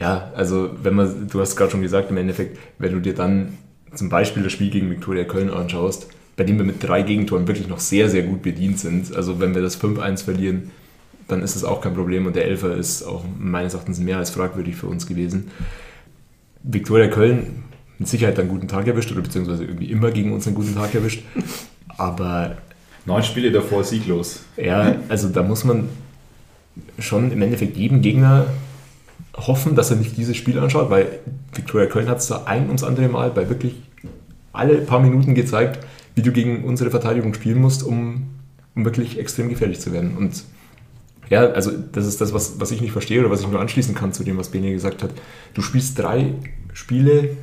[0.00, 3.58] ja, also wenn man, du hast gerade schon gesagt, im Endeffekt, wenn du dir dann
[3.94, 7.68] zum Beispiel das Spiel gegen Viktoria Köln anschaust, bei dem wir mit drei Gegentoren wirklich
[7.68, 9.14] noch sehr, sehr gut bedient sind.
[9.14, 10.70] Also wenn wir das 5-1 verlieren,
[11.28, 14.30] dann ist das auch kein Problem und der Elfer ist auch meines Erachtens mehr als
[14.30, 15.50] fragwürdig für uns gewesen.
[16.62, 17.64] Viktoria Köln
[17.98, 20.94] mit Sicherheit einen guten Tag erwischt oder beziehungsweise irgendwie immer gegen uns einen guten Tag
[20.94, 21.22] erwischt.
[21.96, 22.56] Aber.
[23.04, 24.44] Neun Spiele davor sieglos.
[24.56, 25.88] Ja, also da muss man
[26.98, 28.46] schon im Endeffekt jedem Gegner
[29.34, 31.20] hoffen, dass er nicht dieses Spiel anschaut, weil
[31.54, 33.74] Viktoria Köln hat es da ein ums andere Mal bei wirklich
[34.52, 38.28] alle paar Minuten gezeigt, wie du gegen unsere Verteidigung spielen musst, um,
[38.74, 40.16] um wirklich extrem gefährlich zu werden.
[40.16, 40.44] Und
[41.30, 43.94] ja, also das ist das, was, was ich nicht verstehe oder was ich nur anschließen
[43.94, 45.10] kann zu dem, was Bene gesagt hat.
[45.54, 46.34] Du spielst drei
[46.74, 47.36] Spiele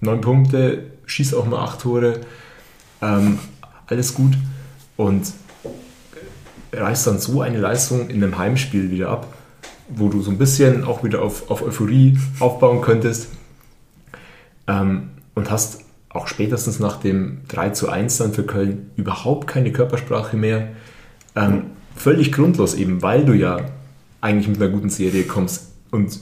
[0.00, 2.20] neun Punkte, schießt auch mal acht Tore,
[3.02, 3.38] ähm,
[3.86, 4.32] alles gut
[4.96, 5.32] und
[6.72, 9.34] reißt dann so eine Leistung in einem Heimspiel wieder ab,
[9.94, 13.28] wo du so ein bisschen auch wieder auf, auf Euphorie aufbauen könntest
[14.66, 19.72] ähm, und hast auch spätestens nach dem 3 zu 1 dann für Köln überhaupt keine
[19.72, 20.68] Körpersprache mehr.
[21.36, 23.58] Ähm, völlig grundlos eben, weil du ja
[24.20, 26.20] eigentlich mit einer guten Serie kommst und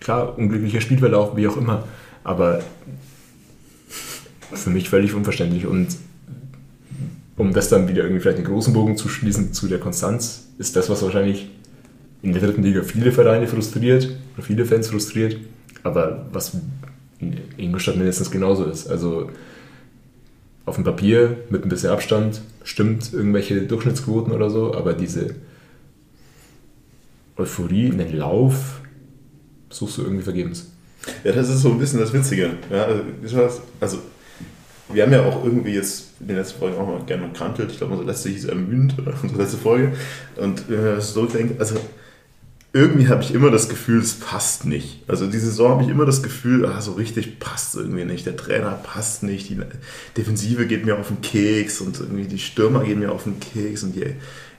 [0.00, 1.84] klar, unglücklicher Spielverlauf, wie auch immer,
[2.22, 2.60] aber
[4.52, 5.66] für mich völlig unverständlich.
[5.66, 5.88] Und
[7.36, 10.76] um das dann wieder irgendwie vielleicht einen großen Bogen zu schließen zu der Konstanz, ist
[10.76, 11.50] das, was wahrscheinlich
[12.24, 15.36] in der dritten Liga viele Vereine frustriert oder viele Fans frustriert,
[15.82, 16.56] aber was
[17.20, 18.88] in Ingolstadt mindestens genauso ist.
[18.88, 19.30] Also
[20.64, 25.34] auf dem Papier mit ein bisschen Abstand stimmt irgendwelche Durchschnittsquoten oder so, aber diese
[27.36, 28.80] Euphorie in den Lauf
[29.68, 30.70] suchst du irgendwie vergebens.
[31.24, 32.52] Ja, das ist so ein bisschen das Witzige.
[32.70, 32.86] Ja,
[33.22, 33.98] also, also
[34.90, 37.72] wir haben ja auch irgendwie jetzt in den letzten Folgen auch mal gerne gekrantelt.
[37.72, 39.92] Ich glaube, unsere letzte hieß ermüdend, oder unsere letzte Folge.
[40.36, 41.76] Und wenn man so denkt, also
[42.74, 45.04] irgendwie habe ich immer das Gefühl, es passt nicht.
[45.06, 48.26] Also diese Saison habe ich immer das Gefühl, ah, so richtig passt irgendwie nicht.
[48.26, 49.60] Der Trainer passt nicht, die
[50.16, 53.84] Defensive geht mir auf den Keks und irgendwie die Stürmer gehen mir auf den Keks
[53.84, 54.04] und die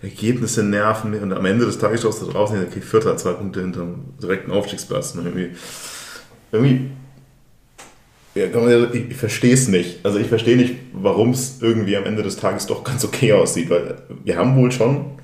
[0.02, 1.22] Ergebnisse nerven mich.
[1.22, 4.52] Und am Ende des Tages schaust du draußen, okay, Vierter, zwei Punkte hinter dem direkten
[4.52, 5.14] Aufstiegsplatz.
[5.16, 5.50] Und irgendwie,
[6.54, 6.92] irgendwie
[8.34, 8.46] ja,
[8.94, 10.06] ich verstehe es nicht.
[10.06, 13.70] Also ich verstehe nicht, warum es irgendwie am Ende des Tages doch ganz okay aussieht,
[13.70, 15.16] weil wir haben wohl schon,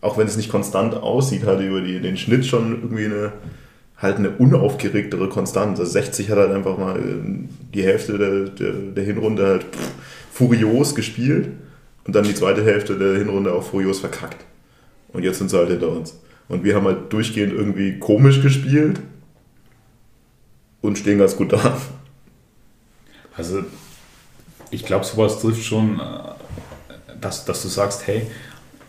[0.00, 3.32] auch wenn es nicht konstant aussieht, halt über die, den Schnitt schon irgendwie eine
[4.00, 5.78] halt eine unaufgeregtere Konstanz.
[5.78, 9.90] Also 60 hat halt einfach mal äh, die Hälfte der, der, der Hinrunde halt pff,
[10.32, 11.48] furios gespielt
[12.04, 14.44] und dann die zweite Hälfte der Hinrunde auch furios verkackt.
[15.12, 16.18] Und jetzt sind sie halt hinter uns.
[16.48, 19.00] Und wir haben halt durchgehend irgendwie komisch gespielt
[20.80, 21.76] und stehen ganz gut da.
[23.36, 23.62] Also
[24.70, 28.26] ich glaube, sowas trifft schon, äh, dass, dass du sagst, hey,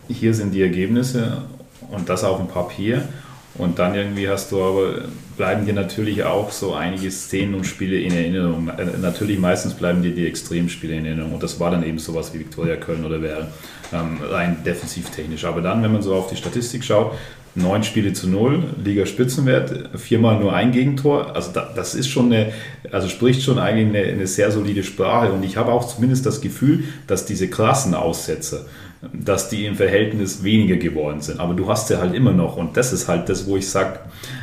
[0.08, 1.42] hier sind die Ergebnisse
[1.90, 3.08] und das auf dem Papier.
[3.54, 5.02] Und dann irgendwie hast du aber,
[5.36, 8.68] bleiben dir natürlich auch so einige Szenen und Spiele in Erinnerung.
[8.68, 11.34] Äh, natürlich meistens bleiben dir die Extremspiele in Erinnerung.
[11.34, 13.48] Und das war dann eben sowas wie Viktoria Köln oder Werl,
[13.92, 15.44] ähm, rein defensivtechnisch.
[15.44, 17.12] Aber dann, wenn man so auf die Statistik schaut,
[17.54, 21.36] neun Spiele zu null, Liga-Spitzenwert, viermal nur ein Gegentor.
[21.36, 22.52] Also das ist schon eine,
[22.90, 25.30] also spricht schon eigentlich eine, eine sehr solide Sprache.
[25.30, 28.66] Und ich habe auch zumindest das Gefühl, dass diese krassen Aussätze,
[29.12, 31.40] dass die im Verhältnis weniger geworden sind.
[31.40, 32.56] Aber du hast sie halt immer noch.
[32.56, 33.98] Und das ist halt das, wo ich sage,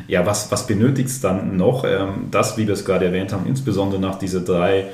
[0.07, 1.85] ja, was, was benötigt es dann noch?
[1.85, 4.87] Ähm, das, wie wir es gerade erwähnt haben, insbesondere nach, diese drei,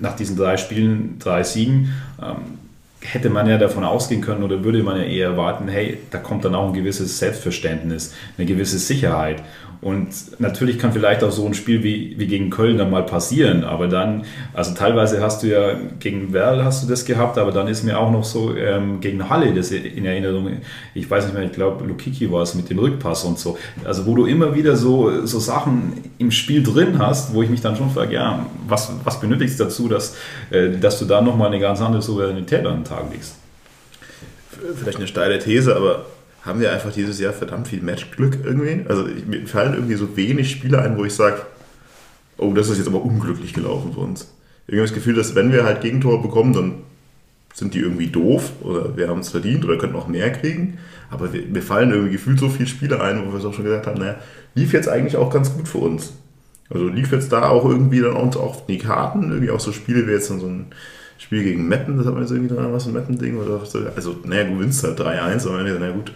[0.00, 2.58] nach diesen drei Spielen, drei Siegen, ähm,
[3.00, 6.44] hätte man ja davon ausgehen können oder würde man ja eher erwarten, hey, da kommt
[6.44, 9.42] dann auch ein gewisses Selbstverständnis, eine gewisse Sicherheit.
[9.80, 13.62] Und natürlich kann vielleicht auch so ein Spiel wie, wie gegen Köln dann mal passieren,
[13.62, 17.68] aber dann, also teilweise hast du ja gegen Werl hast du das gehabt, aber dann
[17.68, 20.50] ist mir auch noch so ähm, gegen Halle das in Erinnerung,
[20.94, 24.04] ich weiß nicht mehr, ich glaube Lukiki war es mit dem Rückpass und so, also
[24.04, 27.76] wo du immer wieder so, so Sachen im Spiel drin hast, wo ich mich dann
[27.76, 30.16] schon frage, ja, was, was benötigst du dazu, dass,
[30.50, 33.36] äh, dass du da nochmal eine ganz andere Souveränität an den Tag legst?
[34.74, 36.04] Vielleicht eine steile These, aber
[36.42, 38.88] haben wir einfach dieses Jahr verdammt viel Matchglück irgendwie.
[38.88, 41.42] Also mir fallen irgendwie so wenig Spiele ein, wo ich sage,
[42.36, 44.32] oh, das ist jetzt aber unglücklich gelaufen für uns.
[44.66, 46.74] Irgendwie das Gefühl, dass wenn wir halt Gegentore bekommen, dann
[47.54, 50.78] sind die irgendwie doof oder wir haben es verdient oder könnten auch mehr kriegen.
[51.10, 53.64] Aber wir, mir fallen irgendwie gefühlt so viele Spiele ein, wo wir es auch schon
[53.64, 54.16] gesagt haben, naja,
[54.54, 56.12] lief jetzt eigentlich auch ganz gut für uns.
[56.70, 60.06] Also lief jetzt da auch irgendwie dann uns auch die Karten, irgendwie auch so Spiele
[60.06, 60.66] wie jetzt dann so ein
[61.16, 63.80] Spiel gegen Meppen, das hat man jetzt irgendwie dran, was ein Meppen-Ding oder so.
[63.96, 66.12] Also, naja, du gewinnst halt 3-1, aber naja, gut,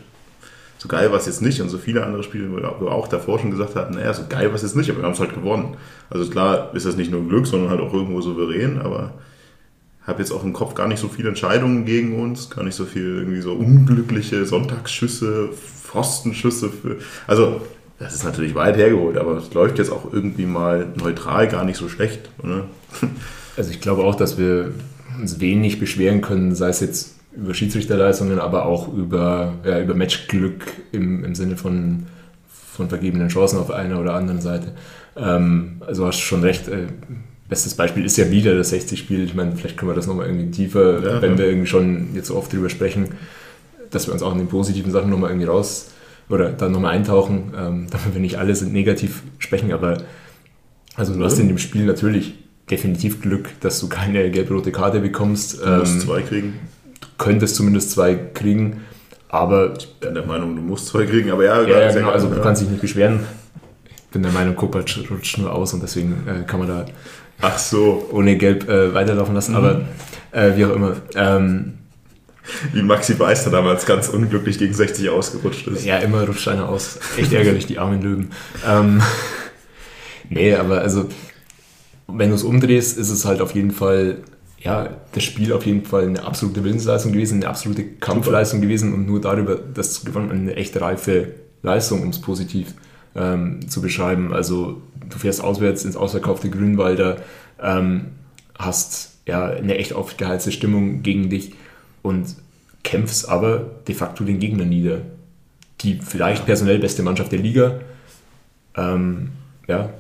[0.83, 1.61] so geil war es jetzt nicht.
[1.61, 4.49] Und so viele andere Spiele, wo wir auch davor schon gesagt hatten, naja, so geil
[4.49, 5.77] war es jetzt nicht, aber wir haben es halt gewonnen.
[6.11, 9.15] Also klar ist das nicht nur Glück, sondern halt auch irgendwo souverän, aber
[10.05, 12.85] habe jetzt auch im Kopf gar nicht so viele Entscheidungen gegen uns, gar nicht so
[12.85, 16.71] viel irgendwie so unglückliche Sonntagsschüsse, Pfostenschüsse.
[16.71, 16.97] Für,
[17.29, 17.61] also
[18.01, 21.77] das ist natürlich weit hergeholt, aber es läuft jetzt auch irgendwie mal neutral gar nicht
[21.77, 22.29] so schlecht.
[22.43, 22.65] Oder?
[23.57, 24.73] Also ich glaube auch, dass wir
[25.21, 30.65] uns wenig beschweren können, sei es jetzt über Schiedsrichterleistungen, aber auch über, ja, über Matchglück
[30.93, 32.05] im, im Sinne von,
[32.49, 34.73] von vergebenen Chancen auf einer oder anderen Seite.
[35.17, 36.69] Ähm, also hast du schon recht.
[36.69, 36.87] Äh,
[37.49, 39.25] bestes Beispiel ist ja wieder das 60-Spiel.
[39.25, 41.39] Ich meine, vielleicht können wir das nochmal irgendwie tiefer, ja, wenn ja.
[41.39, 43.11] wir irgendwie schon jetzt so oft drüber sprechen,
[43.91, 45.91] dass wir uns auch in den positiven Sachen nochmal irgendwie raus
[46.31, 50.03] oder dann nochmal eintauchen, ähm, damit wir nicht alle sind negativ sprechen, aber
[50.95, 52.35] also du hast in dem Spiel natürlich
[52.71, 55.61] definitiv Glück, dass du keine gelb-rote Karte bekommst.
[55.61, 56.55] Du musst ähm, zwei kriegen
[57.23, 58.83] könntest zumindest zwei kriegen.
[59.29, 62.29] Aber ich bin der Meinung, du musst zwei kriegen, aber ja, ja, ja genau, also
[62.29, 63.21] du kannst dich nicht beschweren.
[63.87, 66.85] Ich bin der Meinung, Kopac rutscht nur aus und deswegen äh, kann man da
[67.41, 68.09] Ach so.
[68.13, 69.57] ohne Gelb äh, weiterlaufen lassen, mhm.
[69.57, 69.81] aber
[70.33, 70.97] äh, wie auch immer.
[71.15, 71.75] Ähm,
[72.73, 75.85] wie Maxi Beister damals ganz unglücklich gegen 60 ausgerutscht ist.
[75.85, 76.99] Ja, immer rutscht einer aus.
[77.17, 78.33] Echt ärgerlich, die armen Löwen.
[78.69, 79.01] Ähm,
[80.29, 81.09] nee, aber also,
[82.09, 84.19] wenn du es umdrehst, ist es halt auf jeden Fall
[84.63, 88.69] ja, das Spiel auf jeden Fall eine absolute Willensleistung gewesen, eine absolute Kampfleistung Super.
[88.69, 92.75] gewesen und nur darüber, das gewonnen, eine echt reife Leistung, um es positiv
[93.17, 94.33] ähm, zu beschreiben.
[94.33, 97.17] Also du fährst auswärts ins ausverkaufte Grünwalder,
[97.61, 98.13] ähm,
[98.57, 101.55] hast ja eine echt aufgeheizte Stimmung gegen dich
[102.03, 102.37] und
[102.85, 104.99] kämpfst aber de facto den Gegner nieder.
[105.81, 107.81] Die vielleicht personell beste Mannschaft der Liga.
[108.77, 109.31] Ähm,
[109.67, 109.91] ja,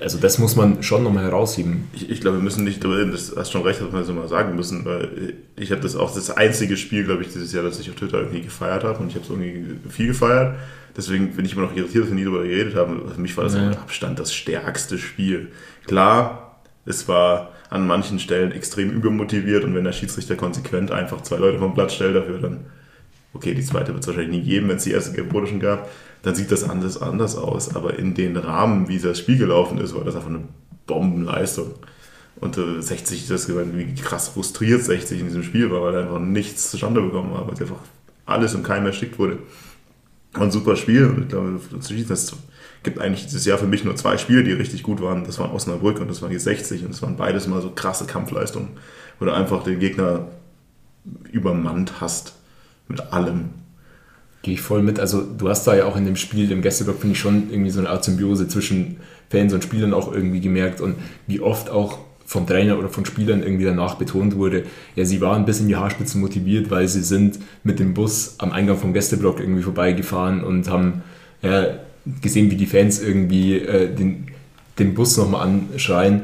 [0.00, 1.88] also das muss man schon nochmal herausheben.
[1.92, 4.56] Ich, ich glaube, wir müssen nicht, das hast schon recht, dass wir das mal sagen
[4.56, 7.88] müssen, weil ich habe das auch das einzige Spiel, glaube ich, dieses Jahr, das ich
[7.88, 10.56] auf Twitter irgendwie gefeiert habe und ich habe es irgendwie viel gefeiert.
[10.96, 13.02] Deswegen bin ich immer noch irritiert, dass wir nie darüber geredet haben.
[13.14, 13.68] Für mich war das ja.
[13.68, 15.48] mit Abstand das stärkste Spiel.
[15.86, 21.36] Klar, es war an manchen Stellen extrem übermotiviert und wenn der Schiedsrichter konsequent einfach zwei
[21.36, 22.66] Leute vom Platz stellt dafür, dann
[23.34, 25.88] okay, die zweite wird es wahrscheinlich nie geben, wenn es die erste gelb schon gab
[26.22, 27.74] dann sieht das anders, anders aus.
[27.74, 30.44] Aber in den Rahmen, wie das Spiel gelaufen ist, war das einfach eine
[30.86, 31.74] Bombenleistung.
[32.36, 36.20] Und äh, 60, das wie krass frustriert 60 in diesem Spiel war, weil er einfach
[36.20, 37.80] nichts zustande bekommen hat, weil einfach
[38.26, 39.38] alles im Keim erstickt wurde.
[40.32, 42.36] War ein super Spiel und ich glaube, es
[42.82, 45.24] gibt eigentlich dieses Jahr für mich nur zwei Spiele, die richtig gut waren.
[45.24, 48.04] Das waren Osnabrück und das waren die 60 und das waren beides mal so krasse
[48.04, 48.68] Kampfleistungen,
[49.18, 50.28] wo du einfach den Gegner
[51.32, 52.34] übermannt hast
[52.88, 53.50] mit allem.
[54.46, 55.00] Gehe ich voll mit.
[55.00, 57.72] Also du hast da ja auch in dem Spiel, im Gästeblock, finde ich schon irgendwie
[57.72, 60.94] so eine Art Symbiose zwischen Fans und Spielern auch irgendwie gemerkt und
[61.26, 64.62] wie oft auch vom Trainer oder von Spielern irgendwie danach betont wurde,
[64.94, 68.52] ja, sie waren bis in die Haarspitzen motiviert, weil sie sind mit dem Bus am
[68.52, 71.02] Eingang vom Gästeblock irgendwie vorbeigefahren und haben
[71.42, 71.80] ja,
[72.22, 74.28] gesehen, wie die Fans irgendwie äh, den,
[74.78, 76.22] den Bus nochmal anschreien.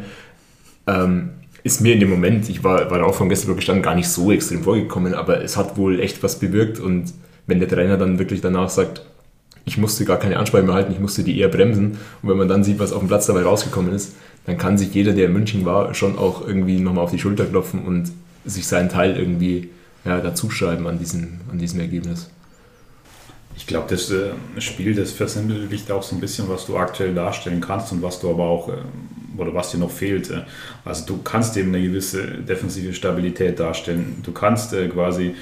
[0.87, 1.31] Ähm,
[1.65, 4.31] ist mir in dem Moment, ich war, war auch vom Gästeblock gestanden, gar nicht so
[4.31, 7.13] extrem vorgekommen, aber es hat wohl echt was bewirkt und
[7.53, 9.03] wenn der Trainer dann wirklich danach sagt,
[9.67, 11.99] ich musste gar keine Ansprache mehr halten, ich musste die eher bremsen.
[12.23, 14.15] Und wenn man dann sieht, was auf dem Platz dabei rausgekommen ist,
[14.47, 17.45] dann kann sich jeder, der in München war, schon auch irgendwie nochmal auf die Schulter
[17.45, 18.11] klopfen und
[18.47, 19.69] sich seinen Teil irgendwie
[20.07, 22.31] ja, dazuschreiben an diesem, an diesem Ergebnis.
[23.57, 27.61] Ich glaube, das äh, Spiel, das versinnbildlicht auch so ein bisschen, was du aktuell darstellen
[27.61, 28.73] kannst und was du aber auch, äh,
[29.37, 30.31] oder was dir noch fehlt.
[30.31, 30.43] Äh.
[30.85, 34.21] Also du kannst eben eine gewisse defensive Stabilität darstellen.
[34.23, 35.35] Du kannst quasi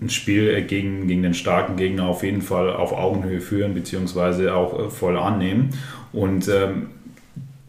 [0.00, 4.90] ein Spiel gegen, gegen den starken Gegner auf jeden Fall auf Augenhöhe führen, beziehungsweise auch
[4.90, 5.70] voll annehmen.
[6.12, 6.88] Und ähm,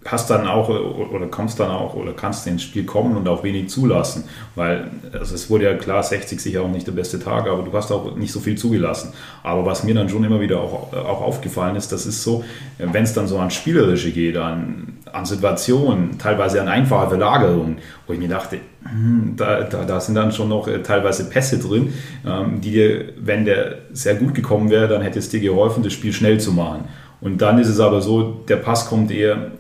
[0.04, 3.70] passt dann auch oder kommst dann auch oder kannst ins Spiel kommen und auch wenig
[3.70, 4.24] zulassen.
[4.56, 7.74] Weil also es wurde ja klar, 60 sicher auch nicht der beste Tag, aber du
[7.74, 9.14] hast auch nicht so viel zugelassen.
[9.44, 12.46] Aber was mir dann schon immer wieder auch, auch aufgefallen ist, das ist so,
[12.78, 18.14] wenn es dann so an Spielerische geht, an, an Situationen, teilweise an einfache Verlagerungen, wo
[18.14, 21.94] ich mir dachte, hm, da, da, da sind dann schon noch äh, teilweise Pässe drin,
[22.26, 25.92] ähm, die dir, wenn der sehr gut gekommen wäre, dann hätte es dir geholfen, das
[25.92, 26.86] Spiel schnell zu machen.
[27.22, 29.52] Und dann ist es aber so, der Pass kommt eher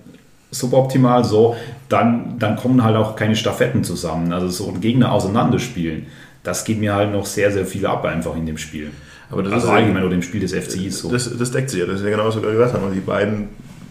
[0.52, 1.56] suboptimal so,
[1.90, 4.34] dann, dann kommen halt auch keine Staffetten zusammen.
[4.34, 6.08] Also so ein Gegner auseinanderspielen,
[6.44, 8.92] das geht mir halt noch sehr, sehr viel ab einfach in dem Spiel.
[9.32, 11.12] Aber das also ist allgemein oder dem Spiel des FCIs so.
[11.12, 12.84] Das, das deckt sich ja, das ist ja genau, was wir gerade gesagt haben.
[12.84, 13.50] Also die beiden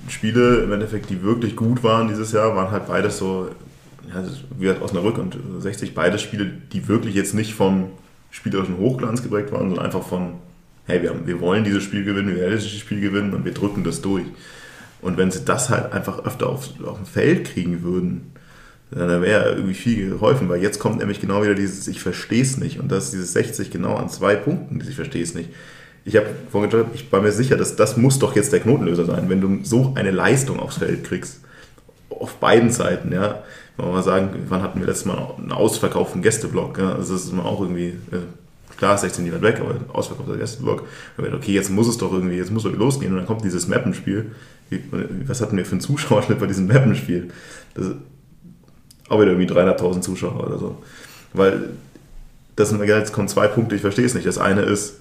[0.09, 3.49] Spiele, im Endeffekt, die wirklich gut waren dieses Jahr, waren halt beides so,
[4.09, 4.25] ja,
[4.57, 7.91] wie gesagt, Osnabrück und 60, beides Spiele, die wirklich jetzt nicht vom
[8.31, 10.35] spielerischen Hochglanz geprägt waren, sondern einfach von,
[10.87, 13.53] hey, wir, haben, wir wollen dieses Spiel gewinnen, wir werden dieses Spiel gewinnen und wir
[13.53, 14.25] drücken das durch.
[15.01, 18.33] Und wenn sie das halt einfach öfter auf, auf dem Feld kriegen würden,
[18.91, 22.57] dann wäre irgendwie viel geholfen, weil jetzt kommt nämlich genau wieder dieses Ich verstehe es
[22.57, 25.51] nicht und das ist dieses 60 genau an zwei Punkten, dieses Ich verstehe es nicht.
[26.05, 29.05] Ich habe vorhin gesagt, ich war mir sicher, dass das muss doch jetzt der Knotenlöser
[29.05, 31.41] sein, wenn du so eine Leistung aufs Feld kriegst.
[32.09, 33.43] Auf beiden Seiten, ja.
[33.77, 36.79] Wenn wir mal sagen, wann hatten wir letztes Mal einen ausverkauften Gästeblock?
[36.79, 36.95] Ja?
[36.95, 38.25] Also das ist immer auch irgendwie, äh,
[38.79, 40.85] klar, 16 Jahre weg, aber ausverkaufter Gästeblock.
[41.19, 44.31] Okay, jetzt muss es doch irgendwie, jetzt muss es losgehen und dann kommt dieses Mappenspiel
[45.27, 47.31] was hatten wir für einen Zuschauerschnitt bei diesem Mappenspiel?
[47.75, 47.87] Das
[49.09, 50.83] auch wieder irgendwie 300.000 Zuschauer oder so.
[51.33, 51.71] Weil
[52.57, 54.27] das sind, jetzt kommen zwei Punkte, ich verstehe es nicht.
[54.27, 55.01] Das eine ist,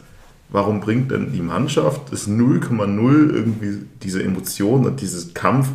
[0.50, 5.70] warum bringt denn die Mannschaft das 0,0 irgendwie diese Emotionen und dieses Kampf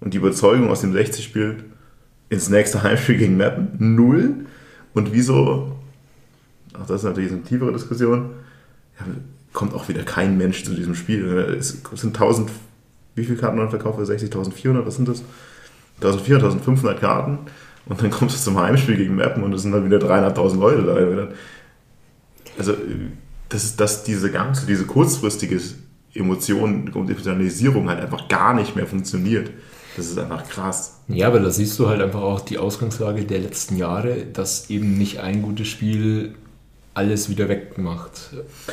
[0.00, 1.64] und die Überzeugung aus dem 60-Spiel
[2.28, 3.70] ins nächste Heimspiel gegen Mappen?
[3.78, 4.46] Null.
[4.94, 5.75] Und wieso,
[6.80, 8.30] ach, das ist natürlich eine tiefere Diskussion,
[8.98, 9.06] ja,
[9.52, 11.56] kommt auch wieder kein Mensch zu diesem Spiel.
[11.58, 12.50] Es sind 1000
[13.16, 13.98] wie viele Karten man verkauft?
[13.98, 15.24] 60.400, was sind das?
[16.02, 17.38] 1.400, 1.500 Karten.
[17.86, 20.82] Und dann kommst du zum Heimspiel gegen Mappen und es sind dann wieder 300.000 Leute
[20.82, 21.28] da.
[22.58, 22.74] Also,
[23.48, 25.60] das ist, dass diese ganze, diese kurzfristige
[26.14, 29.50] Emotion und Emotionalisierung halt einfach gar nicht mehr funktioniert.
[29.96, 31.00] Das ist einfach krass.
[31.08, 34.98] Ja, aber da siehst du halt einfach auch die Ausgangslage der letzten Jahre, dass eben
[34.98, 36.34] nicht ein gutes Spiel
[36.96, 38.30] alles wieder wegmacht.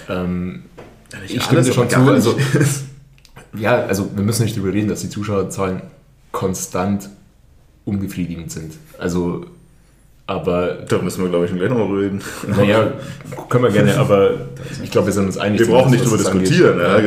[0.09, 0.63] Ähm,
[1.11, 1.99] ja, ich stimme dir schon zu.
[1.99, 2.37] Also,
[3.55, 5.81] ja, also wir müssen nicht darüber reden, dass die Zuschauerzahlen
[6.31, 7.09] konstant
[7.83, 8.75] unbefriedigend sind.
[8.97, 9.45] Also,
[10.25, 10.85] aber.
[10.87, 12.21] Da müssen wir, glaube ich, gleich noch reden.
[12.47, 12.93] Naja,
[13.49, 14.47] können wir gerne, aber
[14.81, 15.59] ich glaube, wir sind uns einig.
[15.59, 16.79] Wir brauchen nicht darüber diskutieren.
[16.79, 17.01] Ja.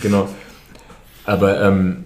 [0.00, 0.28] Genau.
[1.26, 2.04] Aber, ähm,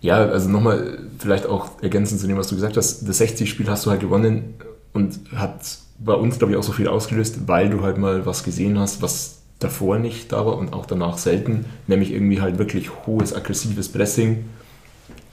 [0.00, 3.08] ja, also nochmal vielleicht auch ergänzend zu dem, was du gesagt hast.
[3.08, 4.54] Das 60-Spiel hast du halt gewonnen
[4.92, 5.60] und hat
[6.02, 9.02] bei uns, glaube ich, auch so viel ausgelöst, weil du halt mal was gesehen hast,
[9.02, 13.90] was davor nicht da war und auch danach selten, nämlich irgendwie halt wirklich hohes, aggressives
[13.90, 14.46] Pressing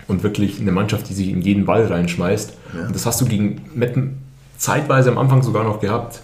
[0.07, 2.53] und wirklich eine Mannschaft, die sich in jeden Ball reinschmeißt.
[2.73, 2.87] Ja.
[2.87, 4.17] Und das hast du gegen Metten
[4.57, 6.21] zeitweise am Anfang sogar noch gehabt.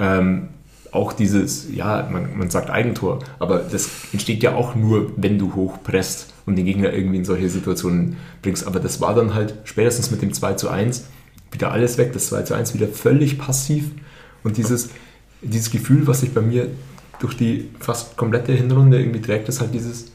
[0.00, 0.48] Ähm,
[0.90, 5.54] auch dieses, ja, man, man, sagt Eigentor, aber das entsteht ja auch nur, wenn du
[5.54, 8.66] hochpresst und den Gegner irgendwie in solche Situationen bringst.
[8.66, 11.04] Aber das war dann halt spätestens mit dem 2 zu 1
[11.54, 13.84] wieder alles weg, das 2 zu 1 wieder völlig passiv
[14.42, 14.90] und dieses,
[15.40, 16.68] dieses Gefühl, was sich bei mir
[17.20, 20.12] durch die fast komplette Hinrunde irgendwie trägt es halt dieses,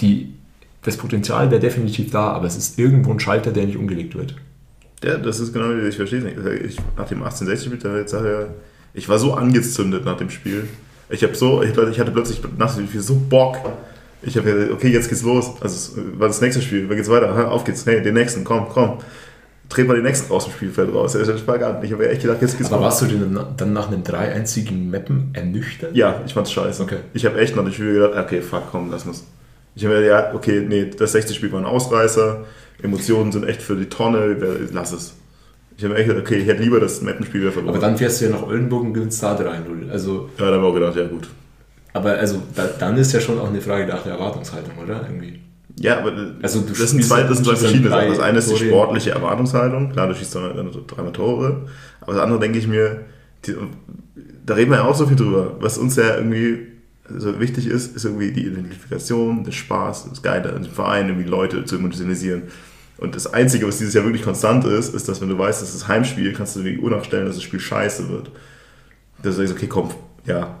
[0.00, 0.34] die,
[0.82, 4.34] das Potenzial wäre definitiv da, aber es ist irgendwo ein Schalter, der nicht umgelegt wird.
[5.02, 6.36] Ja, das ist genau, ich verstehe es nicht.
[6.64, 8.46] Ich, nach dem 1860-Spiel,
[8.92, 10.68] ich war so angezündet nach dem Spiel.
[11.08, 13.56] Ich habe so, ich hatte plötzlich nach dem Spiel so Bock.
[14.22, 15.52] Ich habe okay, jetzt geht's los.
[15.60, 17.50] Also, war das nächste Spiel, wann geht's weiter?
[17.50, 18.98] Auf geht's, hey, den nächsten, komm, komm
[19.70, 21.12] dreht mal den nächsten aus dem Spielfeld raus.
[21.12, 21.82] Das ist ein Spagat.
[21.82, 24.90] Ich habe echt gedacht, jetzt geht's Aber warst du denn dann nach einem drei einzigen
[24.90, 25.94] Mappen ernüchtert?
[25.94, 26.82] Ja, ich fand's scheiße.
[26.82, 26.98] Okay.
[27.14, 29.24] Ich habe echt nach dem Spiel gedacht, okay, fuck, komm, lass uns.
[29.76, 32.44] Ich habe mir ja, okay, nee, das 60-Spiel war ein Ausreißer,
[32.82, 34.36] Emotionen sind echt für die Tonne,
[34.72, 35.14] lass es.
[35.76, 37.74] Ich habe mir echt gedacht, okay, ich hätte lieber das Mappenspiel wieder verloren.
[37.74, 39.90] Aber dann fährst du ja nach Oldenburg und gewinnst da 3-0.
[39.90, 41.28] Also, ja, da habe ich auch gedacht, ja gut.
[41.92, 45.06] Aber also, da, dann ist ja schon auch eine Frage der Erwartungshaltung, oder?
[45.08, 45.40] Irgendwie.
[45.78, 48.08] Ja, aber also das sind zwei, das sind zwei verschiedene Sachen.
[48.08, 49.92] Das eine ist die sportliche Erwartungshaltung.
[49.92, 51.66] Klar, du schießt dann, dreimal Tore.
[52.00, 53.02] Aber das andere denke ich mir,
[53.46, 53.54] die,
[54.44, 55.56] da reden wir ja auch so viel drüber.
[55.60, 56.66] Was uns ja irgendwie
[57.08, 61.28] so wichtig ist, ist irgendwie die Identifikation, der Spaß, das Geile an dem Verein, irgendwie
[61.28, 62.42] Leute zu emotionalisieren.
[62.98, 65.72] Und das Einzige, was dieses Jahr wirklich konstant ist, ist, dass wenn du weißt, dass
[65.72, 68.30] das Heimspiel, kannst du die Uhr nachstellen, dass das Spiel scheiße wird.
[69.22, 69.90] Dass du sagst, okay, komm,
[70.26, 70.59] ja,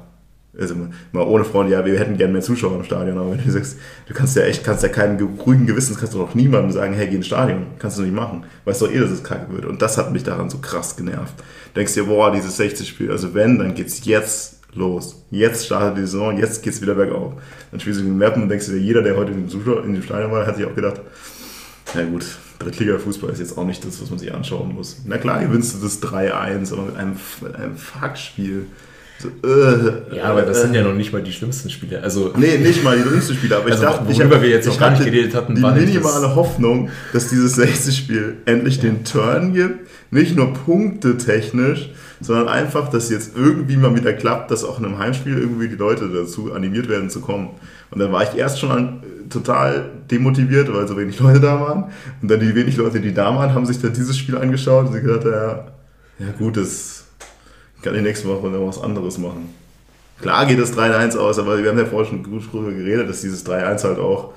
[0.58, 0.74] also
[1.12, 3.76] mal ohne Freunde, ja, wir hätten gerne mehr Zuschauer im Stadion, aber wenn du sagst,
[4.06, 7.06] du kannst ja echt, kannst ja keinen ruhigen Gewissens, kannst du doch niemandem sagen, hey,
[7.06, 7.66] geh ins Stadion.
[7.78, 8.44] Kannst du nicht machen.
[8.64, 9.64] Weißt doch eh, dass es kacke wird.
[9.64, 11.34] Und das hat mich daran so krass genervt.
[11.38, 15.24] Du denkst dir, boah, dieses 60-Spiel, also wenn, dann geht's jetzt los.
[15.30, 17.34] Jetzt startet die Saison, jetzt geht's wieder bergauf.
[17.70, 19.94] Dann spielst du gegen Mappen und denkst dir, jeder, der heute in dem, Zuschauer, in
[19.94, 21.00] dem Stadion war, hat sich auch gedacht,
[21.94, 22.24] na gut,
[22.58, 25.02] Drittliga-Fußball ist jetzt auch nicht das, was man sich anschauen muss.
[25.06, 28.60] Na klar, gewinnst du das 3-1, aber mit einem, mit einem Fuckspiel.
[28.62, 28.89] Äh,
[30.14, 32.02] ja, aber das äh, sind ja noch nicht mal die schlimmsten Spiele.
[32.02, 34.68] Also, nee, nicht mal die schlimmsten Spiele, aber also, ich dachte, worüber ich, wir jetzt
[34.68, 38.82] auch gar nicht geredet hatten, die minimale das Hoffnung, dass dieses 60 Spiel endlich ja.
[38.82, 41.90] den Turn gibt, nicht nur Punkte technisch,
[42.20, 45.76] sondern einfach, dass jetzt irgendwie mal wieder klappt, dass auch in einem Heimspiel irgendwie die
[45.76, 47.50] Leute dazu animiert werden zu kommen.
[47.90, 51.84] Und dann war ich erst schon an, total demotiviert, weil so wenig Leute da waren.
[52.20, 54.92] Und dann die wenig Leute, die da waren, haben sich dann dieses Spiel angeschaut und
[54.92, 55.66] sie gesagt, ja,
[56.18, 56.99] ja gut, das
[57.82, 59.54] kann die nächste Woche noch was anderes machen.
[60.20, 63.22] Klar geht das 3-1 aus, aber wir haben ja vorher schon gut drüber geredet, dass
[63.22, 64.32] dieses 3-1 halt auch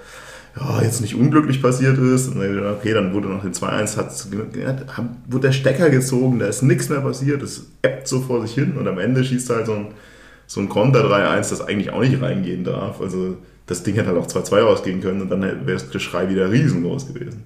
[0.55, 2.29] ja, jetzt nicht unglücklich passiert ist.
[2.29, 4.31] Und dann, okay, dann wurde nach dem 2-1
[5.27, 8.77] wurde der Stecker gezogen, da ist nichts mehr passiert, es ebbt so vor sich hin
[8.77, 9.87] und am Ende schießt halt so ein,
[10.47, 13.01] so ein Konter 3-1, das eigentlich auch nicht reingehen darf.
[13.01, 16.51] Also das Ding hätte halt auch 2-2 ausgehen können und dann wäre das Geschrei wieder
[16.51, 17.43] riesengroß gewesen.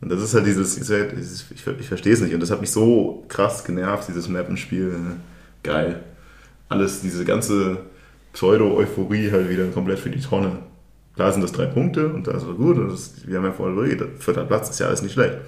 [0.00, 2.34] Und das ist halt dieses, ich, ich verstehe es nicht.
[2.34, 4.94] Und das hat mich so krass genervt, dieses Mappenspiel.
[5.62, 6.00] Geil.
[6.68, 7.78] Alles, diese ganze
[8.32, 10.58] Pseudo-Euphorie halt wieder komplett für die Tonne.
[11.14, 12.76] Klar sind das drei Punkte und da ist es gut.
[12.76, 15.38] Und das, wir haben ja vorhin geredet, vierter Platz ist ja alles nicht schlecht.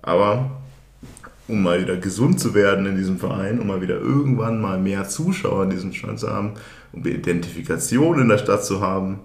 [0.00, 0.62] Aber
[1.46, 5.06] um mal wieder gesund zu werden in diesem Verein, um mal wieder irgendwann mal mehr
[5.06, 6.54] Zuschauer in diesem Stand zu haben,
[6.92, 9.20] um Identifikation in der Stadt zu haben,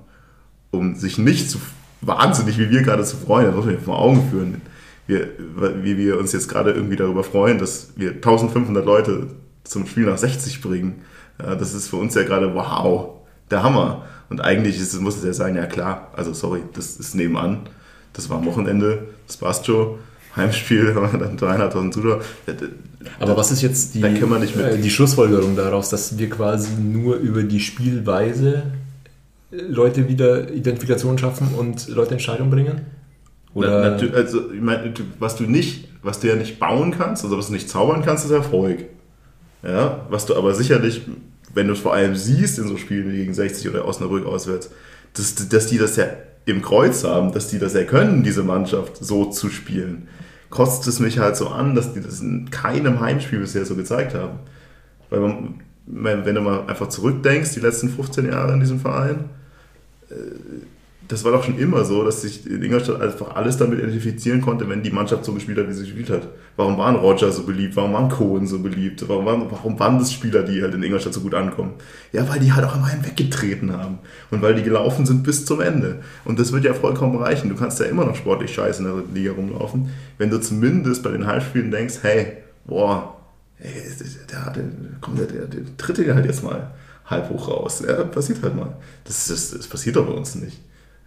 [0.72, 1.60] um sich nicht zu
[2.02, 3.48] wahnsinnig, wie wir gerade zu freuen.
[3.48, 4.62] Das muss man vor Augen führen.
[5.08, 5.28] Wir,
[5.82, 9.28] wie wir uns jetzt gerade irgendwie darüber freuen, dass wir 1500 Leute
[9.64, 11.02] zum Spiel nach 60 bringen.
[11.40, 14.06] Ja, das ist für uns ja gerade wow, der Hammer.
[14.30, 17.62] Und eigentlich ist, muss es ja sein, ja klar, also sorry, das ist nebenan.
[18.14, 19.96] Das war am Wochenende, das passt schon.
[20.36, 22.22] Heimspiel, dann 300.000 Zuschauer.
[23.20, 27.60] Aber was ist jetzt die, äh, die Schlussfolgerung daraus, dass wir quasi nur über die
[27.60, 28.64] Spielweise
[29.52, 32.82] Leute wieder Identifikation schaffen und Leute in Scheidung bringen?
[33.54, 33.98] Oder?
[33.98, 37.48] Na, also, ich meine, was du nicht, was du ja nicht bauen kannst, also was
[37.48, 38.86] du nicht zaubern kannst, ist Erfolg.
[39.64, 41.02] Ja, was du aber sicherlich,
[41.54, 44.70] wenn du es vor allem siehst in so Spielen wie gegen 60 oder Osnabrück auswärts,
[45.14, 46.06] dass, dass die das ja
[46.46, 50.08] im Kreuz haben, dass die das ja können, diese Mannschaft so zu spielen,
[50.50, 54.14] kostet es mich halt so an, dass die das in keinem Heimspiel bisher so gezeigt
[54.14, 54.40] haben.
[55.10, 59.26] Weil man, wenn du mal einfach zurückdenkst, die letzten 15 Jahre in diesem Verein,
[61.10, 64.70] das war doch schon immer so, dass sich in Ingolstadt einfach alles damit identifizieren konnte,
[64.70, 66.28] wenn die Mannschaft so gespielt hat, wie sie gespielt hat.
[66.56, 67.76] Warum waren Roger so beliebt?
[67.76, 69.04] Warum waren Cohen so beliebt?
[69.08, 71.74] Warum waren, warum waren das Spieler, die halt in Ingolstadt so gut ankommen?
[72.12, 73.98] Ja, weil die halt auch immer weggetreten haben.
[74.30, 76.02] Und weil die gelaufen sind bis zum Ende.
[76.26, 77.50] Und das wird ja vollkommen reichen.
[77.50, 79.90] Du kannst ja immer noch sportlich scheiße in der Liga rumlaufen,
[80.20, 82.34] wenn du zumindest bei den Halbspielen denkst, hey,
[82.68, 83.16] boah,
[83.58, 83.72] ey,
[84.32, 84.64] der, der,
[85.02, 86.72] komm, der, der, der tritt ja halt jetzt mal
[87.10, 87.84] halb hoch raus.
[87.86, 88.78] Ja, passiert halt mal.
[89.04, 90.60] Das, das, das passiert doch bei uns nicht.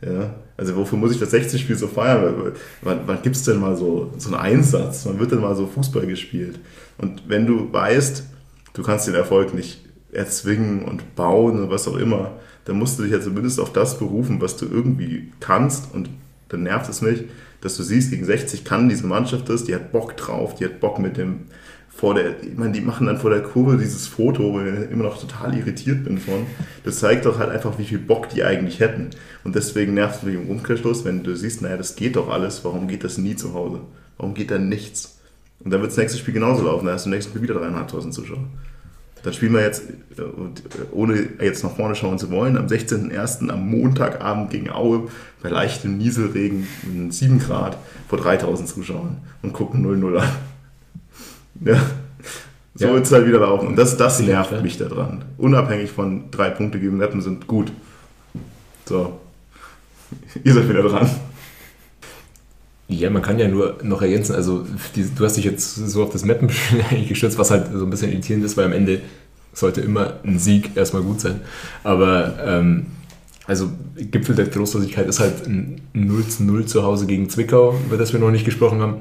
[0.04, 2.52] Ja, also wofür muss ich das 60-Spiel so feiern?
[2.82, 5.06] Wann, wann gibt es denn mal so, so einen Einsatz?
[5.06, 6.58] Wann wird denn mal so Fußball gespielt?
[6.98, 8.24] Und wenn du weißt,
[8.74, 9.80] du kannst den Erfolg nicht
[10.10, 12.32] erzwingen und bauen und was auch immer,
[12.64, 15.94] dann musst du dich ja zumindest auf das berufen, was du irgendwie kannst.
[15.94, 16.10] Und
[16.48, 17.24] dann nervt es mich,
[17.60, 20.80] dass du siehst, gegen 60 kann diese Mannschaft das, die hat Bock drauf, die hat
[20.80, 21.46] Bock mit dem
[21.94, 25.04] vor der, ich meine, die machen dann vor der Kurve dieses Foto, wo ich immer
[25.04, 26.46] noch total irritiert bin von.
[26.84, 29.10] Das zeigt doch halt einfach, wie viel Bock die eigentlich hätten.
[29.44, 32.88] Und deswegen nervt mich im Umkehrschluss, wenn du siehst, naja, das geht doch alles, warum
[32.88, 33.80] geht das nie zu Hause?
[34.16, 35.20] Warum geht da nichts?
[35.60, 37.54] Und dann wird das nächste Spiel genauso laufen, da hast du im nächsten Spiel wieder
[37.54, 38.48] dreieinhalbtausend Zuschauer.
[39.22, 40.22] Dann spielen wir jetzt, äh,
[40.90, 43.48] ohne jetzt nach vorne schauen zu wollen, am 16.01.
[43.50, 45.08] am Montagabend gegen Aue
[45.40, 47.76] bei leichtem Nieselregen mit 7 Grad
[48.08, 50.28] vor 3000 Zuschauern und gucken 0-0 an.
[51.64, 51.80] Ja.
[52.74, 52.94] So ja.
[52.94, 53.68] wird es halt wieder laufen.
[53.68, 55.24] Und das, das nervt mich daran.
[55.36, 57.70] Unabhängig von drei Punkte gegen Mappen sind gut.
[58.86, 59.20] So.
[60.44, 61.08] Ihr seid wieder dran.
[62.88, 66.10] Ja, man kann ja nur noch ergänzen, also die, du hast dich jetzt so auf
[66.10, 66.50] das Mappen
[67.08, 69.00] gestürzt, was halt so ein bisschen irritierend ist, weil am Ende
[69.54, 71.40] sollte immer ein Sieg erstmal gut sein.
[71.84, 72.86] Aber ähm,
[73.46, 77.96] also Gipfel der Trostlosigkeit ist halt ein 0 zu 0 zu Hause gegen Zwickau, über
[77.96, 78.96] das wir noch nicht gesprochen haben.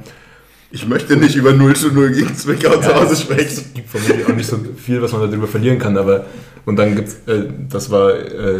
[0.74, 3.47] Ich möchte nicht über 0 zu 0 gegen Zwickau ja, zu Hause sprechen.
[3.47, 6.26] Es gibt vermutlich auch nicht so viel, was man darüber verlieren kann, aber
[6.65, 8.55] und dann gibt es, äh, das war äh,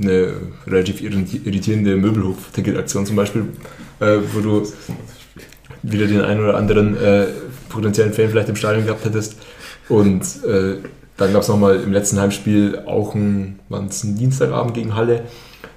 [0.00, 0.32] eine
[0.66, 3.46] relativ irritierende Möbelhof-Ticket-Aktion zum Beispiel,
[4.00, 4.66] äh, wo du
[5.82, 7.26] wieder den einen oder anderen äh,
[7.68, 9.36] potenziellen Fan vielleicht im Stadion gehabt hättest.
[9.88, 10.78] Und äh,
[11.16, 15.22] dann gab es nochmal im letzten Heimspiel auch ein, ein Dienstagabend gegen Halle,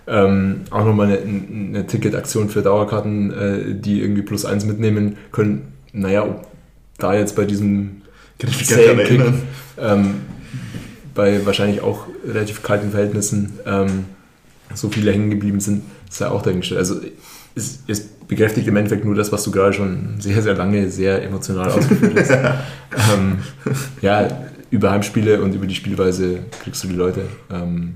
[0.08, 5.74] ähm, auch nochmal eine, eine Ticketaktion für Dauerkarten, äh, die irgendwie plus eins mitnehmen können.
[5.94, 6.48] Naja, ob
[6.98, 8.02] da jetzt bei diesem
[8.38, 9.22] Kick,
[9.80, 10.16] ähm,
[11.14, 14.06] bei wahrscheinlich auch relativ kalten Verhältnissen ähm,
[14.74, 16.80] so viele hängen geblieben sind, sei auch dahingestellt.
[16.80, 17.02] Also
[17.56, 21.24] es, es bekräftigt im Endeffekt nur das, was du gerade schon sehr, sehr lange, sehr
[21.24, 22.32] emotional ausgeführt hast.
[23.14, 23.40] ähm,
[24.02, 24.28] ja,
[24.70, 27.24] über Heimspiele und über die Spielweise kriegst du die Leute.
[27.52, 27.96] Ähm,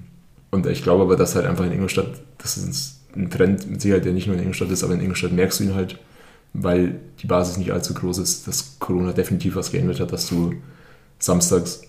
[0.56, 4.06] und ich glaube aber, dass halt einfach in Ingolstadt, das ist ein Trend mit Sicherheit,
[4.06, 6.00] der nicht nur in Ingolstadt ist, aber in Ingolstadt merkst du ihn halt,
[6.54, 10.54] weil die Basis nicht allzu groß ist, dass Corona definitiv was geändert hat, dass du
[11.20, 11.82] samstags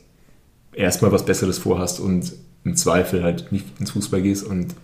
[0.73, 2.33] erstmal was Besseres vorhast und
[2.65, 4.75] im Zweifel halt nicht ins Fußball gehst und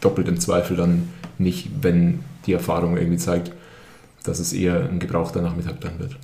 [0.00, 1.08] doppelt im Zweifel dann
[1.38, 3.50] nicht, wenn die Erfahrung irgendwie zeigt,
[4.22, 6.16] dass es eher ein gebrauchter Nachmittag dann wird.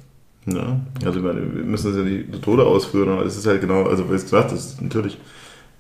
[0.47, 3.61] Ja, also ich meine, wir müssen das ja nicht Tode ausführen, aber es ist halt
[3.61, 5.19] genau, also wie es gesagt ist, natürlich,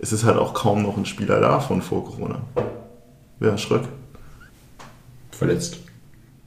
[0.02, 2.40] es ist halt auch kaum noch ein Spieler da von vor Corona.
[3.40, 3.82] Ja, Schröck.
[5.30, 5.78] Verletzt.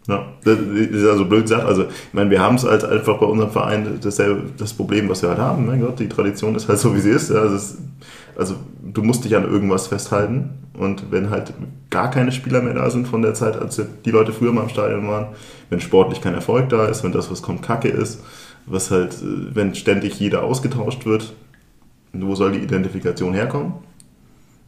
[0.07, 1.65] Ja, das ist also blöd gesagt.
[1.65, 5.21] Also, ich meine, wir haben es halt einfach bei unserem Verein dasselbe, das Problem, was
[5.21, 5.65] wir halt haben.
[5.65, 7.31] Mein Gott, die Tradition ist halt so, wie sie ist.
[7.31, 7.77] Also, es,
[8.37, 10.49] also, du musst dich an irgendwas festhalten.
[10.77, 11.53] Und wenn halt
[11.89, 14.69] gar keine Spieler mehr da sind von der Zeit, als die Leute früher mal im
[14.69, 15.27] Stadion waren,
[15.69, 18.21] wenn sportlich kein Erfolg da ist, wenn das, was kommt, Kacke ist,
[18.65, 21.33] was halt, wenn ständig jeder ausgetauscht wird,
[22.21, 23.73] wo soll die Identifikation herkommen?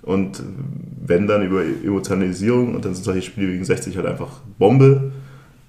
[0.04, 0.42] Und
[1.06, 5.12] wenn dann über Emotionalisierung und dann sind solche Spiele gegen 60 halt einfach Bombe.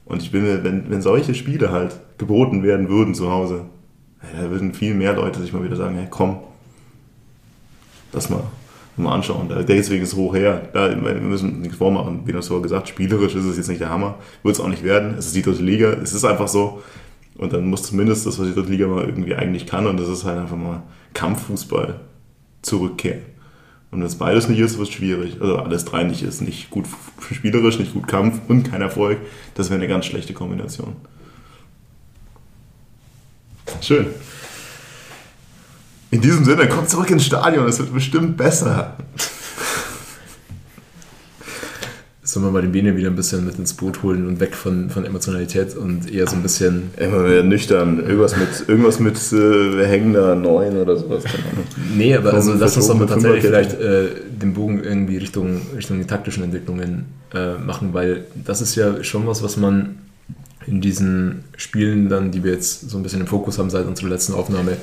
[0.04, 3.66] Und ich bin mir, wenn, wenn solche Spiele halt geboten werden würden zu Hause,
[4.20, 6.38] da würden viel mehr Leute sich mal wieder sagen, hey, komm,
[8.12, 8.42] das mal,
[8.96, 9.48] mal anschauen.
[9.66, 10.68] Deswegen ist es hoch her.
[10.72, 12.22] Da, wir müssen nichts vormachen.
[12.24, 14.16] Wie das so gesagt, spielerisch ist es jetzt nicht der Hammer.
[14.42, 15.14] Wird es auch nicht werden.
[15.18, 15.92] Es ist die dritte Liga.
[16.02, 16.82] Es ist einfach so.
[17.38, 20.08] Und dann muss zumindest das, was die dritte Liga mal irgendwie eigentlich kann, und das
[20.08, 20.82] ist halt einfach mal
[21.14, 22.00] Kampffußball
[22.62, 23.22] zurückkehren.
[23.90, 25.40] Und wenn es beides nicht ist, wird es schwierig.
[25.40, 26.42] Also alles drei nicht ist.
[26.42, 26.84] Nicht gut
[27.32, 29.18] spielerisch, nicht gut Kampf und kein Erfolg.
[29.54, 30.96] Das wäre eine ganz schlechte Kombination.
[33.80, 34.06] Schön.
[36.10, 38.96] In diesem Sinne, kommt zurück ins Stadion, es wird bestimmt besser.
[42.38, 44.90] Sollen wir mal den Bene wieder ein bisschen mit ins Boot holen und weg von,
[44.90, 46.90] von Emotionalität und eher so ein bisschen.
[46.96, 47.98] Immer wieder nüchtern.
[47.98, 51.24] Irgendwas mit, irgendwas mit äh, hängender Neun oder sowas.
[51.96, 54.10] Nee, aber also lass uns doch mal tatsächlich vielleicht äh,
[54.40, 59.26] den Bogen irgendwie Richtung, Richtung die taktischen Entwicklungen äh, machen, weil das ist ja schon
[59.26, 59.98] was, was man
[60.64, 64.10] in diesen Spielen dann, die wir jetzt so ein bisschen im Fokus haben seit unserer
[64.10, 64.76] letzten Aufnahme,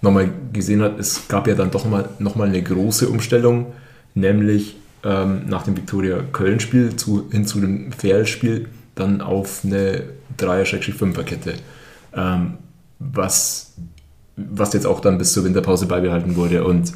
[0.00, 0.98] nochmal gesehen hat.
[0.98, 3.66] Es gab ja dann doch mal nochmal eine große Umstellung,
[4.14, 10.04] nämlich ähm, nach dem Viktoria-Köln-Spiel zu, hin zu dem Ferl-Spiel dann auf eine
[10.38, 11.54] 3er-5er-Kette.
[12.14, 12.54] Ähm,
[12.98, 13.72] was,
[14.36, 16.64] was jetzt auch dann bis zur Winterpause beibehalten wurde.
[16.64, 16.92] Und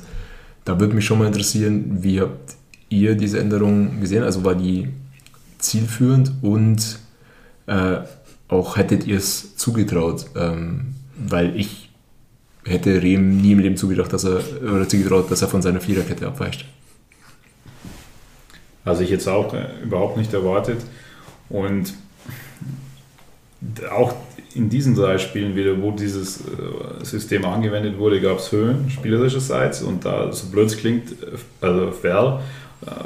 [0.65, 2.55] da würde mich schon mal interessieren, wie habt
[2.89, 4.23] ihr diese Änderung gesehen?
[4.23, 4.89] Also war die
[5.59, 6.99] zielführend und
[7.67, 7.99] äh,
[8.49, 10.27] auch hättet ihr es zugetraut?
[10.37, 11.91] Ähm, weil ich
[12.65, 16.27] hätte Rehm nie im Leben zugedacht, dass er, oder zugetraut, dass er von seiner Viererkette
[16.27, 16.67] abweicht.
[18.87, 20.79] Also ich jetzt auch äh, überhaupt nicht erwartet.
[21.51, 21.93] Und
[23.91, 24.15] auch
[24.55, 29.83] in diesen drei Spielen wieder, wo dieses äh, System angewendet wurde, gab es Höhen spielerischerseits
[29.83, 32.41] und da, so blöd es klingt, äh, also Ferl,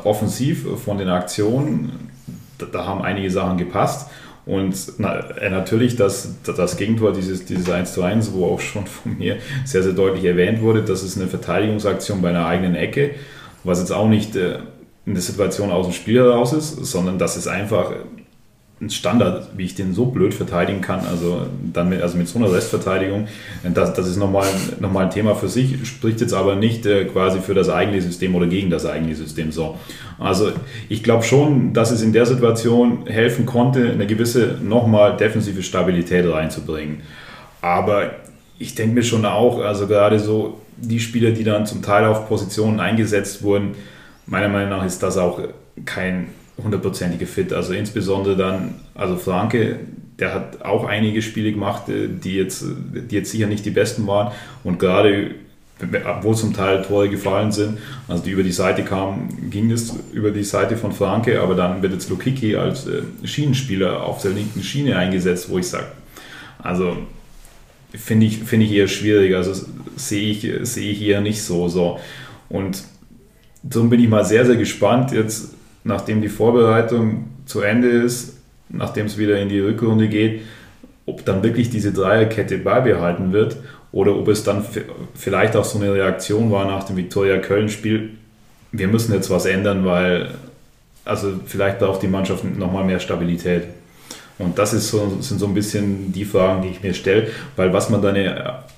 [0.04, 2.10] offensiv von den Aktionen,
[2.58, 4.10] da, da, haben einige Sachen gepasst.
[4.44, 9.16] Und na, natürlich das, das Gegentor, dieses, dieses 1 zu 1, wo auch schon von
[9.16, 13.12] mir sehr, sehr deutlich erwähnt wurde, das ist eine Verteidigungsaktion bei einer eigenen Ecke,
[13.62, 14.36] was jetzt auch nicht
[15.10, 17.92] eine Situation aus dem Spiel heraus ist, sondern das ist einfach
[18.80, 21.42] ein Standard, wie ich den so blöd verteidigen kann, also
[21.72, 23.28] dann mit, also mit so einer Restverteidigung,
[23.74, 24.48] das, das ist nochmal,
[24.80, 28.34] nochmal ein Thema für sich, spricht jetzt aber nicht äh, quasi für das eigene System
[28.34, 29.76] oder gegen das eigene System so.
[30.18, 30.52] Also
[30.88, 36.26] ich glaube schon, dass es in der Situation helfen konnte, eine gewisse nochmal defensive Stabilität
[36.26, 37.02] reinzubringen.
[37.60, 38.12] Aber
[38.58, 42.28] ich denke mir schon auch, also gerade so die Spieler, die dann zum Teil auf
[42.28, 43.74] Positionen eingesetzt wurden,
[44.30, 45.40] meiner Meinung nach ist das auch
[45.84, 46.28] kein
[46.62, 47.52] hundertprozentige Fit.
[47.52, 49.80] Also insbesondere dann, also Franke,
[50.18, 54.06] der hat auch einige Spiele gemacht, äh, die jetzt, die jetzt sicher nicht die besten
[54.06, 54.32] waren.
[54.64, 55.34] Und gerade,
[56.06, 60.30] obwohl zum Teil Tore gefallen sind, also die über die Seite kamen, ging es über
[60.30, 64.62] die Seite von Franke, aber dann wird jetzt Lukiki als äh, Schienenspieler auf der linken
[64.62, 65.86] Schiene eingesetzt, wo ich sage,
[66.58, 66.98] also
[67.94, 69.34] finde ich, find ich eher schwierig.
[69.34, 69.66] Also
[69.96, 71.68] sehe ich, sehe ich eher nicht so.
[71.68, 71.98] so.
[72.48, 72.84] Und
[73.62, 75.54] Darum bin ich mal sehr, sehr gespannt, jetzt
[75.84, 78.38] nachdem die Vorbereitung zu Ende ist,
[78.68, 80.42] nachdem es wieder in die Rückrunde geht,
[81.06, 83.56] ob dann wirklich diese Dreierkette beibehalten wird
[83.92, 84.64] oder ob es dann
[85.14, 88.10] vielleicht auch so eine Reaktion war nach dem Viktoria Köln-Spiel.
[88.72, 90.30] Wir müssen jetzt was ändern, weil
[91.04, 93.64] also vielleicht braucht die Mannschaft nochmal mehr Stabilität.
[94.38, 97.72] Und das ist so, sind so ein bisschen die Fragen, die ich mir stelle, weil
[97.72, 98.16] was man dann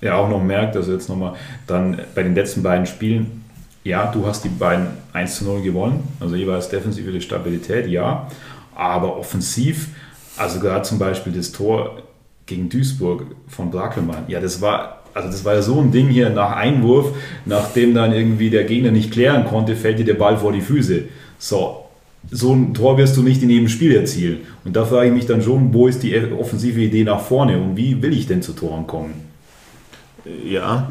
[0.01, 1.35] ja auch noch merkt, also jetzt nochmal
[1.67, 3.42] dann bei den letzten beiden Spielen,
[3.85, 8.29] ja, du hast die beiden 1 zu 0 gewonnen, also jeweils defensive Stabilität, ja,
[8.75, 9.89] aber offensiv,
[10.37, 12.03] also gerade zum Beispiel das Tor
[12.47, 16.31] gegen Duisburg von Brackelmann, ja, das war also das war ja so ein Ding hier
[16.31, 17.15] nach Einwurf,
[17.45, 21.05] nachdem dann irgendwie der Gegner nicht klären konnte, fällt dir der Ball vor die Füße.
[21.39, 21.85] So,
[22.31, 24.41] so ein Tor wirst du nicht in jedem Spiel erzielen.
[24.65, 27.77] Und da frage ich mich dann schon, wo ist die offensive Idee nach vorne und
[27.77, 29.13] wie will ich denn zu Toren kommen?
[30.45, 30.91] Ja,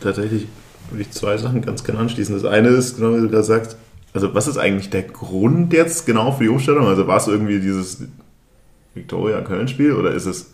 [0.00, 0.46] tatsächlich
[0.90, 2.34] würde ich zwei Sachen ganz gerne anschließen.
[2.34, 3.76] Das eine ist, genau wie du gerade sagst,
[4.12, 6.86] also was ist eigentlich der Grund jetzt genau für die Umstellung?
[6.86, 8.02] Also war es irgendwie dieses
[8.94, 10.52] Victoria-Köln-Spiel oder ist es,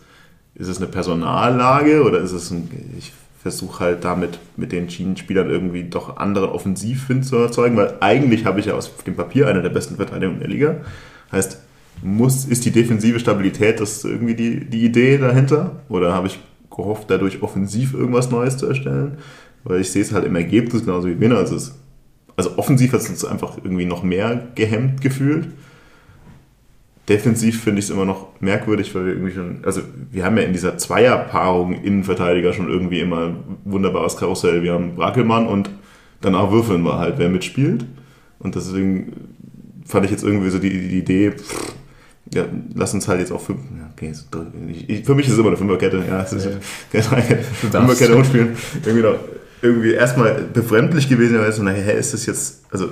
[0.54, 2.68] ist es eine Personallage oder ist es ein,
[2.98, 8.44] ich versuche halt damit mit den Schienenspielern irgendwie doch anderen Offensivwind zu erzeugen, weil eigentlich
[8.44, 10.76] habe ich ja aus dem Papier eine der besten Verteidigungen der Liga.
[11.32, 11.60] Heißt,
[12.02, 15.76] muss, ist die defensive Stabilität das irgendwie die, die Idee dahinter?
[15.88, 16.38] Oder habe ich
[16.74, 19.18] gehofft, dadurch offensiv irgendwas Neues zu erstellen?
[19.66, 21.38] Weil ich sehe es halt im Ergebnis genauso wie Winner.
[21.38, 21.72] Also,
[22.36, 25.48] also offensiv hat es uns einfach irgendwie noch mehr gehemmt gefühlt.
[27.08, 29.80] Defensiv finde ich es immer noch merkwürdig, weil wir irgendwie schon, also
[30.12, 34.62] wir haben ja in dieser Zweierpaarung Innenverteidiger schon irgendwie immer ein wunderbares Karussell.
[34.62, 35.68] Wir haben Brackelmann und
[36.20, 37.84] danach würfeln wir halt, wer mitspielt.
[38.38, 39.12] Und deswegen
[39.84, 41.74] fand ich jetzt irgendwie so die, die Idee, pff,
[42.32, 42.44] ja,
[42.74, 43.60] lass uns halt jetzt auch fünf,
[43.92, 44.12] okay,
[45.04, 47.02] für mich ist es immer eine Fünferkette, ja, es ist ja.
[47.02, 48.56] Fünferkette umspielen.
[48.84, 49.18] Irgendwie noch,
[49.62, 52.88] irgendwie erstmal befremdlich gewesen, weil so, naja, ist das jetzt, also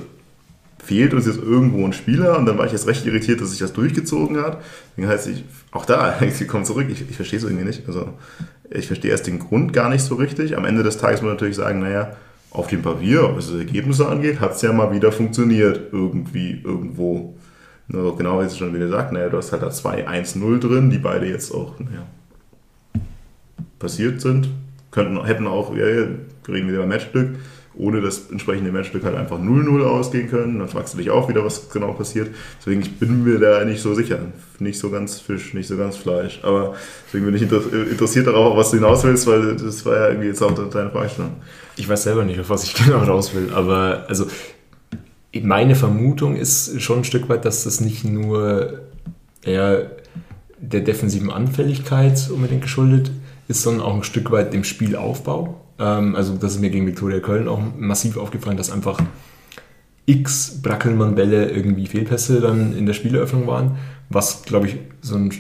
[0.85, 3.59] fehlt uns jetzt irgendwo ein Spieler und dann war ich jetzt recht irritiert, dass sich
[3.59, 4.61] das durchgezogen hat.
[4.91, 7.87] Deswegen heißt ich, auch da, ich komme zurück, ich, ich verstehe es irgendwie nicht.
[7.87, 8.11] Also
[8.71, 10.57] ich verstehe erst den Grund gar nicht so richtig.
[10.57, 12.17] Am Ende des Tages muss man natürlich sagen, naja,
[12.51, 17.37] auf dem Papier, was das Ergebnisse angeht, hat es ja mal wieder funktioniert, irgendwie, irgendwo.
[17.93, 20.99] Also genau, wie es schon wieder sagt, naja, du hast halt da 2-1-0 drin, die
[20.99, 22.07] beide jetzt auch, naja,
[23.79, 24.49] passiert sind.
[24.95, 25.85] Könnten, hätten auch, ja,
[26.45, 27.31] kriegen wieder ein Matchstück
[27.77, 30.59] ohne das entsprechende Matchstück halt einfach 0-0 ausgehen können.
[30.59, 32.31] Dann fragst du dich auch wieder, was genau passiert.
[32.61, 34.19] Deswegen ich bin mir da nicht so sicher.
[34.61, 36.41] Nicht so ganz Fisch, nicht so ganz Fleisch.
[36.43, 36.75] Aber
[37.07, 40.43] deswegen bin ich interessiert darauf, was du hinaus willst, weil das war ja irgendwie jetzt
[40.43, 41.33] auch deine Fragestellung.
[41.77, 43.51] Ich weiß selber nicht, auf was ich genau raus will.
[43.53, 44.27] Aber also
[45.43, 48.83] meine Vermutung ist schon ein Stück weit, dass das nicht nur
[49.43, 49.91] eher
[50.59, 53.11] der defensiven Anfälligkeit unbedingt geschuldet
[53.49, 55.61] ist, sondern auch ein Stück weit dem Spielaufbau.
[55.79, 58.99] Ähm, also das ist mir gegen Viktoria Köln auch massiv aufgefallen, dass einfach
[60.07, 63.79] x Brackelmann-Bälle irgendwie Fehlpässe dann in der Spieleröffnung waren,
[64.11, 65.33] was glaube ich so ein,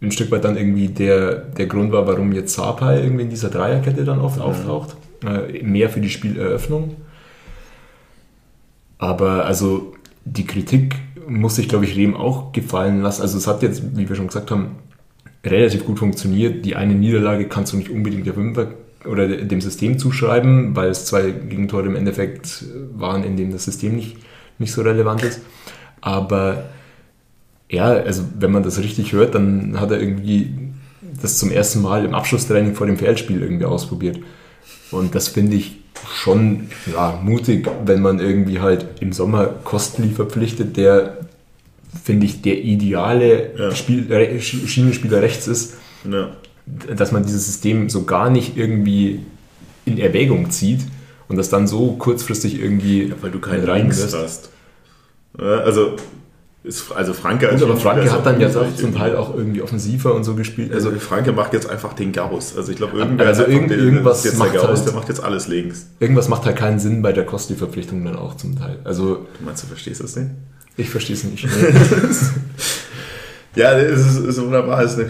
[0.00, 3.50] ein, Stück weit dann irgendwie der, der Grund war, warum jetzt Sapai irgendwie in dieser
[3.50, 4.96] Dreierkette dann oft auftaucht.
[5.24, 6.96] Äh, mehr für die Spieleröffnung.
[8.96, 10.96] Aber also die Kritik
[11.28, 13.22] muss sich, glaube ich, Rehm auch gefallen lassen.
[13.22, 14.76] Also es hat jetzt, wie wir schon gesagt haben,
[15.44, 16.64] relativ gut funktioniert.
[16.64, 18.68] Die eine Niederlage kannst du nicht unbedingt der Fünfer
[19.06, 22.64] oder dem System zuschreiben, weil es zwei Gegentore im Endeffekt
[22.94, 24.16] waren, in denen das System nicht,
[24.58, 25.40] nicht so relevant ist.
[26.00, 26.64] Aber
[27.70, 30.52] ja, also wenn man das richtig hört, dann hat er irgendwie
[31.22, 34.18] das zum ersten Mal im Abschlusstraining vor dem Feldspiel irgendwie ausprobiert.
[34.90, 35.78] Und das finde ich
[36.12, 41.18] schon ja, mutig, wenn man irgendwie halt im Sommer Kostli verpflichtet, der,
[42.02, 43.74] finde ich, der ideale ja.
[43.74, 45.74] Spiel, Schienenspieler rechts ist.
[46.10, 46.30] Ja
[46.96, 49.20] dass man dieses System so gar nicht irgendwie
[49.84, 50.80] in Erwägung zieht
[51.28, 54.14] und das dann so kurzfristig irgendwie ja, weil du keinen reinlässt.
[54.14, 54.50] hast.
[55.38, 55.96] Also
[56.62, 60.14] ist, also Franke als Gut, aber Franke hat dann ja zum Teil auch irgendwie offensiver
[60.14, 60.72] und so gespielt.
[60.74, 62.54] Also, also Franke macht jetzt einfach den Gauss.
[62.56, 65.22] Also ich glaube, irgendwer also irgend, irgendwas jetzt macht der Gauss, halt, der macht jetzt
[65.22, 65.86] alles links.
[66.00, 68.78] Irgendwas macht halt keinen Sinn bei der Kosti-Verpflichtung dann auch zum Teil.
[68.84, 70.30] Also, du meinst, du verstehst das nicht?
[70.76, 71.44] Ich verstehe es nicht.
[73.54, 74.78] ja, es ist, ist wunderbar.
[74.78, 75.02] Also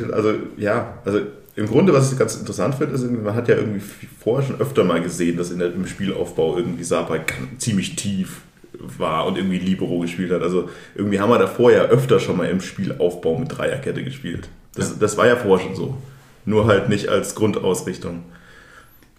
[0.57, 1.21] ja, also
[1.57, 3.83] im Grunde, was ich ganz interessant finde, ist, man hat ja irgendwie
[4.21, 7.19] vorher schon öfter mal gesehen, dass in der, im Spielaufbau irgendwie Saba
[7.59, 8.43] ziemlich tief
[8.73, 10.43] war und irgendwie Libero gespielt hat.
[10.43, 14.49] Also irgendwie haben wir davor ja öfter schon mal im Spielaufbau mit Dreierkette gespielt.
[14.75, 14.97] Das, ja.
[15.01, 15.97] das war ja vorher schon so.
[16.45, 18.25] Nur halt nicht als Grundausrichtung.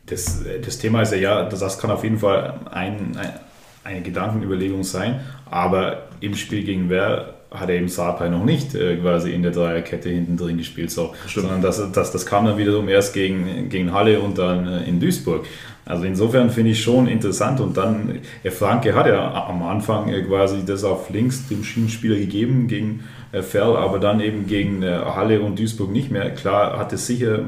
[0.08, 3.40] Das, das Thema ist ja, ja, das kann auf jeden Fall ein, ein,
[3.84, 8.96] eine Gedankenüberlegung sein, aber im Spiel gegen wer hat er eben Sapai noch nicht äh,
[8.96, 11.14] quasi in der Dreierkette hinten drin gespielt, so.
[11.28, 15.02] sondern das, das, das kam dann wiederum erst gegen, gegen Halle und dann äh, in
[15.02, 15.46] Duisburg.
[15.84, 20.22] Also insofern finde ich schon interessant und dann, äh, Franke hat ja am Anfang äh,
[20.22, 23.04] quasi das auf links dem Schienenspieler gegeben gegen
[23.34, 26.30] äh, Ferl, aber dann eben gegen äh, Halle und Duisburg nicht mehr.
[26.32, 27.40] Klar hat es sicher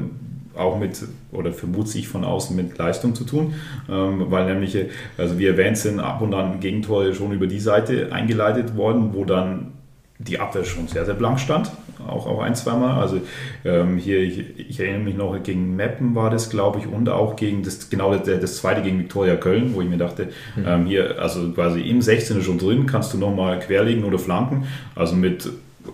[0.56, 1.02] auch mit,
[1.32, 3.54] oder vermute ich von außen mit Leistung zu tun,
[3.90, 4.76] ähm, weil nämlich,
[5.18, 9.24] also wie erwähnt sind, ab und an Gegentore schon über die Seite eingeleitet worden, wo
[9.24, 9.72] dann
[10.18, 11.70] die Abwehr schon sehr, sehr blank stand,
[12.06, 13.00] auch, auch ein, zweimal.
[13.00, 13.20] Also
[13.64, 17.36] ähm, hier, ich, ich, erinnere mich noch, gegen Meppen war das, glaube ich, und auch
[17.36, 20.64] gegen das, genau das, das zweite gegen Viktoria Köln, wo ich mir dachte, mhm.
[20.66, 24.66] ähm, hier, also quasi im 16er schon drin, kannst du nochmal querlegen oder flanken.
[24.94, 25.48] Also mit,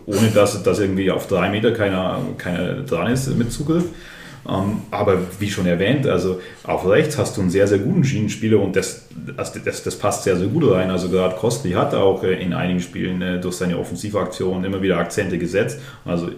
[0.07, 3.85] ohne dass, dass irgendwie auf drei Meter keiner, keiner dran ist mit Zugriff.
[4.49, 8.59] Ähm, aber wie schon erwähnt, also auf rechts hast du einen sehr, sehr guten Schienenspieler
[8.61, 10.91] und das, das, das, das passt sehr, sehr gut rein.
[10.91, 14.99] Also gerade Kostli hat auch äh, in einigen Spielen äh, durch seine Offensivaktionen immer wieder
[14.99, 15.81] Akzente gesetzt.
[16.05, 16.31] Also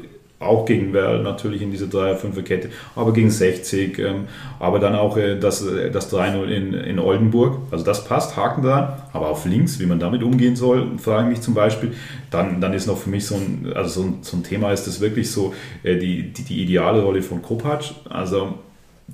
[0.43, 4.25] auch gegen Werl natürlich in diese 3-5er-Kette, aber gegen 60, ähm,
[4.59, 7.59] aber dann auch äh, das, äh, das 3-0 in, in Oldenburg.
[7.71, 11.37] Also das passt, Haken dran, aber auf links, wie man damit umgehen soll, frage ich
[11.37, 11.93] mich zum Beispiel.
[12.31, 14.87] Dann, dann ist noch für mich so ein, also so ein, so ein Thema, ist
[14.87, 17.95] das wirklich so äh, die, die, die ideale Rolle von Kopacz.
[18.09, 18.55] Also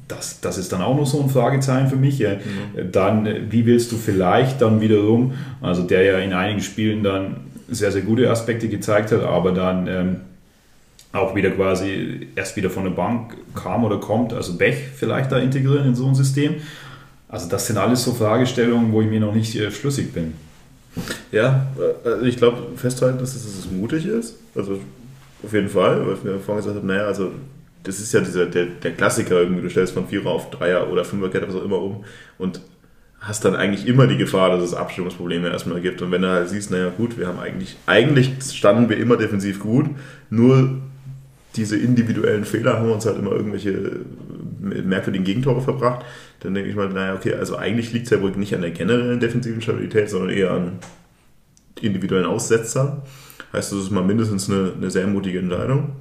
[0.06, 2.20] das, das ist dann auch noch so ein Fragezeichen für mich.
[2.20, 2.92] Mhm.
[2.92, 7.92] Dann, wie willst du vielleicht dann wiederum, also der ja in einigen Spielen dann sehr,
[7.92, 10.16] sehr gute Aspekte gezeigt hat, aber dann ähm,
[11.12, 15.38] auch wieder quasi erst wieder von der Bank kam oder kommt, also Bech vielleicht da
[15.38, 16.56] integrieren in so ein System.
[17.28, 20.34] Also das sind alles so Fragestellungen, wo ich mir noch nicht äh, schlüssig bin.
[21.30, 21.66] Ja,
[22.04, 24.36] also ich glaube festhalten, dass es, dass es mutig ist.
[24.54, 24.80] Also
[25.42, 27.32] auf jeden Fall, weil ich mir vorhin gesagt habe, naja, also
[27.84, 31.04] das ist ja dieser, der, der Klassiker, irgendwie, du stellst von Vierer auf Dreier oder
[31.04, 32.04] Fünferkette, was auch immer um
[32.38, 32.60] und
[33.20, 36.02] hast dann eigentlich immer die Gefahr, dass es Abstimmungsprobleme erstmal gibt.
[36.02, 39.60] Und wenn du halt siehst, naja gut, wir haben eigentlich, eigentlich standen wir immer defensiv
[39.60, 39.86] gut,
[40.30, 40.80] nur
[41.58, 44.00] diese individuellen Fehler haben uns halt immer irgendwelche
[44.60, 46.04] merkwürdigen Gegentore verbracht.
[46.40, 48.70] Dann denke ich mal, naja, okay, also eigentlich liegt es ja wohl nicht an der
[48.70, 50.78] generellen defensiven Stabilität, sondern eher an
[51.80, 53.02] individuellen Aussetzern.
[53.52, 55.96] Heißt, das ist mal mindestens eine, eine sehr mutige Entscheidung.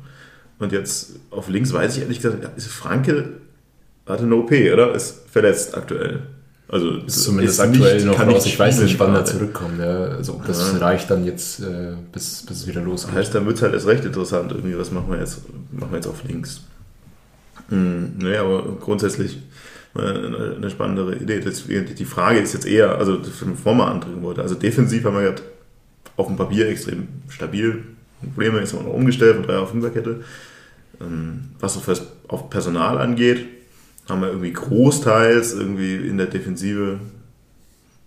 [0.60, 3.41] Und jetzt auf links weiß ich ehrlich gesagt, Franke
[4.05, 4.93] hatte eine OP, oder?
[4.93, 6.22] Ist verletzt aktuell.
[6.70, 8.45] Also ist zumindest ist aktuell nicht, noch raus.
[8.45, 9.80] Ich weiß nicht, wann er zurückkommt.
[9.80, 10.05] Ja.
[10.05, 10.78] Also ob das ja.
[10.80, 13.15] reicht dann jetzt, äh, bis, bis es wieder losgeht.
[13.15, 14.51] Heißt, dann wird es halt erst recht interessant.
[14.51, 15.41] Irgendwie, was machen wir jetzt?
[15.72, 16.61] Machen wir jetzt auf links.
[17.70, 19.39] Hm, naja, aber grundsätzlich
[19.95, 21.39] eine, eine spannendere Idee.
[21.39, 25.24] Das, die Frage ist jetzt eher, also bevor man andrücken wollte, also defensiv haben wir
[25.24, 25.41] gerade
[26.18, 27.84] auf dem Papier extrem stabil.
[28.22, 30.22] Probleme ist auch noch umgestellt von 3 auf 5er Kette.
[30.99, 31.78] Ähm, was
[32.28, 33.45] auf Personal angeht,
[34.10, 36.99] haben wir irgendwie großteils irgendwie in der Defensive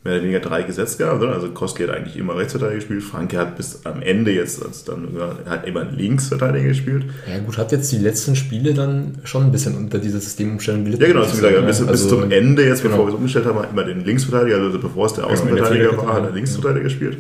[0.02, 1.22] mehr oder weniger drei gesetzt gehabt.
[1.22, 1.32] Oder?
[1.32, 3.02] Also Koski hat eigentlich immer Rechtsverteidiger gespielt.
[3.02, 5.08] Franke hat bis am Ende jetzt als dann
[5.46, 7.04] hat immer Linksverteidiger gespielt.
[7.28, 11.02] Ja gut, hat jetzt die letzten Spiele dann schon ein bisschen unter dieser Systemumstellung gelitten.
[11.02, 12.94] Ja genau, also gesagt, bis, also, bis zum Ende jetzt, genau.
[12.94, 16.06] bevor wir es umgestellt haben, immer den Linksverteidiger, also bevor es der genau, Außenverteidiger genau,
[16.06, 16.84] war, hat er Linksverteidiger ja.
[16.84, 17.18] gespielt.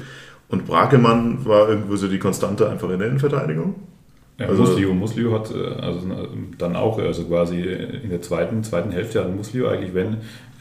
[0.48, 3.74] Und Brakemann war irgendwo so die Konstante einfach in der Innenverteidigung.
[4.40, 6.00] Ja, also, Muslio, Muslio hat äh, also
[6.56, 10.16] dann auch, also quasi in der zweiten, zweiten Hälfte hat Muslio eigentlich, wenn,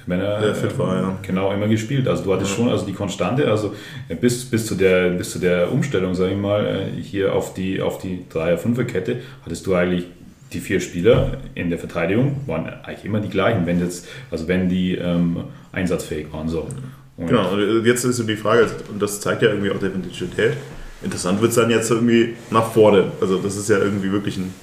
[0.06, 1.18] wenn er fit war, ja.
[1.22, 2.08] genau immer gespielt.
[2.08, 2.58] Also du hattest ja.
[2.58, 3.74] schon also die Konstante, also
[4.20, 7.82] bis, bis, zu der, bis zu der Umstellung, sage ich mal, äh, hier auf die,
[7.82, 10.08] auf die 3er-5er-Kette, hattest du eigentlich
[10.52, 14.68] die vier Spieler in der Verteidigung waren eigentlich immer die gleichen, wenn jetzt, also wenn
[14.68, 16.50] die ähm, einsatzfähig waren.
[16.50, 16.68] So.
[17.16, 19.90] Und genau, und jetzt ist so die Frage, und das zeigt ja irgendwie auch der
[19.90, 20.54] Identität,
[21.02, 23.12] Interessant wird es dann jetzt irgendwie nach vorne.
[23.22, 24.54] Also das ist ja irgendwie wirklich ein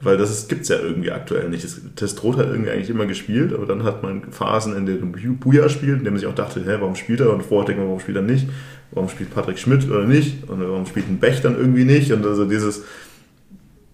[0.00, 1.66] Weil das gibt es ja irgendwie aktuell nicht.
[1.96, 5.98] Testrot hat irgendwie eigentlich immer gespielt, aber dann hat man Phasen, in denen Buja spielt,
[5.98, 7.32] in denen man sich auch dachte, hä, warum spielt er?
[7.32, 8.48] Und vorher denkt man, warum spielt er nicht?
[8.90, 10.48] Warum spielt Patrick Schmidt oder nicht?
[10.48, 12.10] Und warum spielt ein Bech dann irgendwie nicht?
[12.10, 12.84] Und also dieses,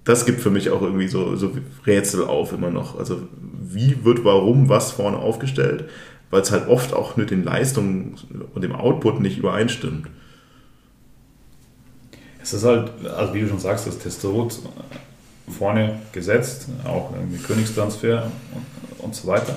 [0.05, 1.53] das gibt für mich auch irgendwie so, so
[1.85, 2.97] Rätsel auf immer noch.
[2.99, 3.23] Also
[3.61, 5.85] wie wird warum was vorne aufgestellt?
[6.31, 8.15] Weil es halt oft auch mit den Leistungen
[8.55, 10.07] und dem Output nicht übereinstimmt.
[12.41, 14.59] Es ist halt, also wie du schon sagst, das Testrot
[15.51, 19.57] vorne gesetzt, auch irgendwie Königstransfer und, und so weiter.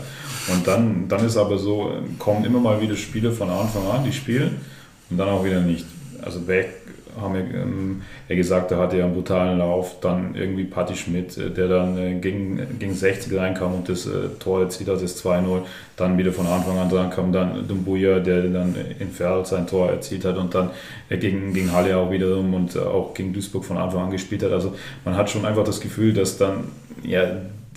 [0.52, 4.14] Und dann, dann ist aber so, kommen immer mal wieder Spiele von Anfang an, die
[4.14, 4.62] spielen
[5.10, 5.86] und dann auch wieder nicht.
[6.22, 6.82] Also weg
[7.20, 10.00] haben wir ähm, ja gesagt, er hatte ja einen brutalen Lauf.
[10.00, 14.30] Dann irgendwie Patti Schmidt, äh, der dann äh, gegen, gegen 60 reinkam und das äh,
[14.40, 15.62] Tor erzielt hat, das 2-0.
[15.98, 19.90] Dann wieder von Anfang an dran kam dann Dumbuya, der dann in Ferl sein Tor
[19.90, 20.72] erzielt hat und dann
[21.10, 24.52] gegen, gegen Halle auch wiederum und auch gegen Duisburg von Anfang an gespielt hat.
[24.52, 24.74] Also
[25.06, 26.66] man hat schon einfach das Gefühl, dass dann
[27.04, 27.24] ja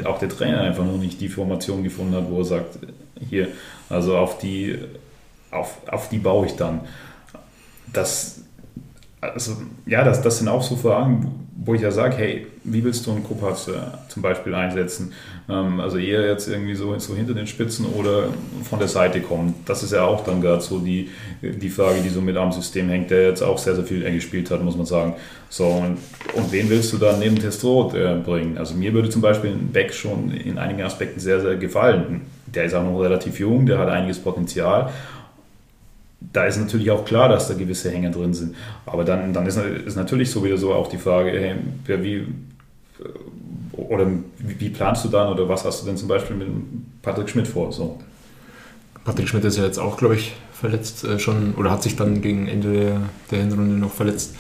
[0.05, 2.79] auch der Trainer einfach noch nicht die Formation gefunden hat, wo er sagt,
[3.29, 3.49] hier,
[3.89, 4.79] also auf die,
[5.51, 6.81] auf, auf die baue ich dann.
[7.93, 8.44] Das
[9.33, 9.57] also
[9.87, 13.13] ja, das, das sind auch so Fragen, wo ich ja sage, hey, wie willst du
[13.13, 13.73] einen Kopass äh,
[14.09, 15.13] zum Beispiel einsetzen?
[15.49, 18.29] Ähm, also eher jetzt irgendwie so, so hinter den Spitzen oder
[18.69, 19.55] von der Seite kommen.
[19.65, 21.11] Das ist ja auch dann gerade so die,
[21.43, 24.51] die Frage, die so mit am System hängt, der jetzt auch sehr, sehr viel gespielt
[24.51, 25.15] hat, muss man sagen.
[25.49, 25.99] So, und,
[26.35, 28.59] und wen willst du dann neben Testrot äh, bringen?
[28.59, 32.23] Also mir würde zum Beispiel Beck schon in einigen Aspekten sehr, sehr gefallen.
[32.47, 34.91] Der ist auch noch relativ jung, der hat einiges Potenzial
[36.33, 38.55] da ist natürlich auch klar, dass da gewisse Hänge drin sind.
[38.87, 41.57] Aber dann, dann ist, ist natürlich so wieder so auch die Frage, hey,
[42.03, 42.27] wie,
[43.73, 44.07] oder
[44.39, 46.49] wie planst du dann oder was hast du denn zum Beispiel mit
[47.03, 47.73] Patrick Schmidt vor?
[47.73, 47.99] So.
[49.05, 52.23] Patrick Schmidt ist ja jetzt auch, glaube ich, verletzt äh, schon oder hat sich dann
[52.23, 53.01] gegen Ende der,
[53.31, 54.35] der Hinrunde noch verletzt.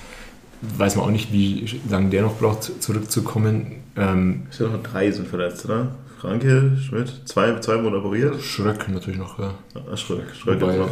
[0.78, 3.82] Weiß man auch nicht, wie lange der noch braucht, zurückzukommen.
[3.96, 5.94] Ähm, ist ja noch drei sind verletzt, oder?
[6.24, 8.40] Franke, Schmidt, zwei, zwei Monate operiert.
[8.40, 9.52] Schröck natürlich noch, ja.
[9.74, 10.88] Ah, Schröck, Schröck, Wobei, ja.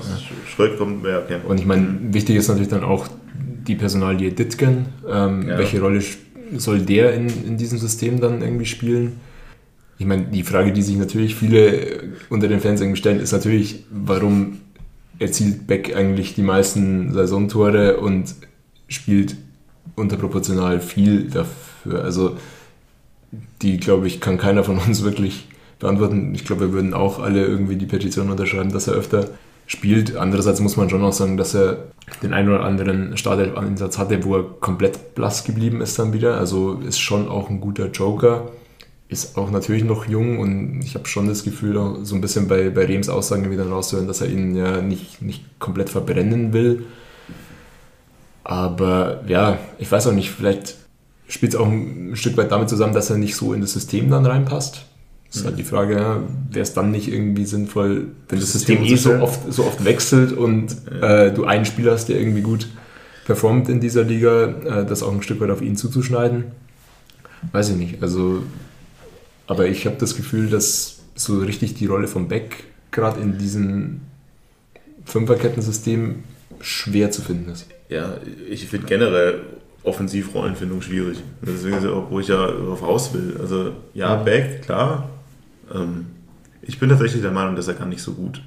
[0.46, 1.38] Schröck kommt, ja, okay.
[1.48, 4.88] Und ich meine, wichtig ist natürlich dann auch die Personalie Ditgen.
[5.08, 5.56] Ähm, ja.
[5.56, 6.02] Welche Rolle
[6.58, 9.20] soll der in, in diesem System dann irgendwie spielen?
[9.96, 13.86] Ich meine, die Frage, die sich natürlich viele unter den Fans irgendwie stellen, ist natürlich,
[13.90, 14.58] warum
[15.18, 18.34] erzielt Beck eigentlich die meisten Saisontore und
[18.86, 19.36] spielt
[19.96, 22.04] unterproportional viel dafür.
[22.04, 22.36] Also
[23.62, 26.34] die, glaube ich, kann keiner von uns wirklich beantworten.
[26.34, 29.28] Ich glaube, wir würden auch alle irgendwie die Petition unterschreiben, dass er öfter
[29.66, 30.16] spielt.
[30.16, 31.78] Andererseits muss man schon auch sagen, dass er
[32.22, 36.38] den einen oder anderen Startelf-Ansatz hatte, wo er komplett blass geblieben ist dann wieder.
[36.38, 38.50] Also ist schon auch ein guter Joker.
[39.08, 42.70] Ist auch natürlich noch jung und ich habe schon das Gefühl, so ein bisschen bei,
[42.70, 46.86] bei Rehms Aussagen wieder rauszuhören, dass er ihn ja nicht, nicht komplett verbrennen will.
[48.44, 50.76] Aber ja, ich weiß auch nicht, vielleicht
[51.32, 54.10] spielt es auch ein Stück weit damit zusammen, dass er nicht so in das System
[54.10, 54.84] dann reinpasst.
[55.28, 58.84] Das ist halt die Frage, wäre es dann nicht irgendwie sinnvoll, wenn das, das System,
[58.84, 62.68] eh so oft, so oft wechselt und äh, du einen Spieler hast, der irgendwie gut
[63.24, 66.44] performt in dieser Liga, äh, das auch ein Stück weit auf ihn zuzuschneiden?
[67.50, 68.02] Weiß ich nicht.
[68.02, 68.42] Also,
[69.46, 74.02] aber ich habe das Gefühl, dass so richtig die Rolle von Beck gerade in diesem
[75.06, 76.24] Fünferkettensystem
[76.60, 77.66] schwer zu finden ist.
[77.88, 78.16] Ja,
[78.50, 79.40] ich finde generell
[79.84, 81.18] Offensivrollenfindung schwierig.
[81.40, 83.36] Deswegen ist ja auch, wo ich ja raus will.
[83.40, 85.08] Also ja, Beck, klar.
[85.74, 86.06] Ähm,
[86.62, 88.42] ich bin tatsächlich der Meinung, dass er gar nicht so gut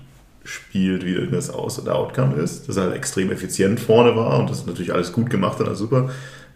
[0.45, 2.69] spielt, wie das Aus- oder Outcome ist.
[2.69, 5.85] Dass er halt extrem effizient vorne war und das natürlich alles gut gemacht hat, also
[5.85, 6.09] super.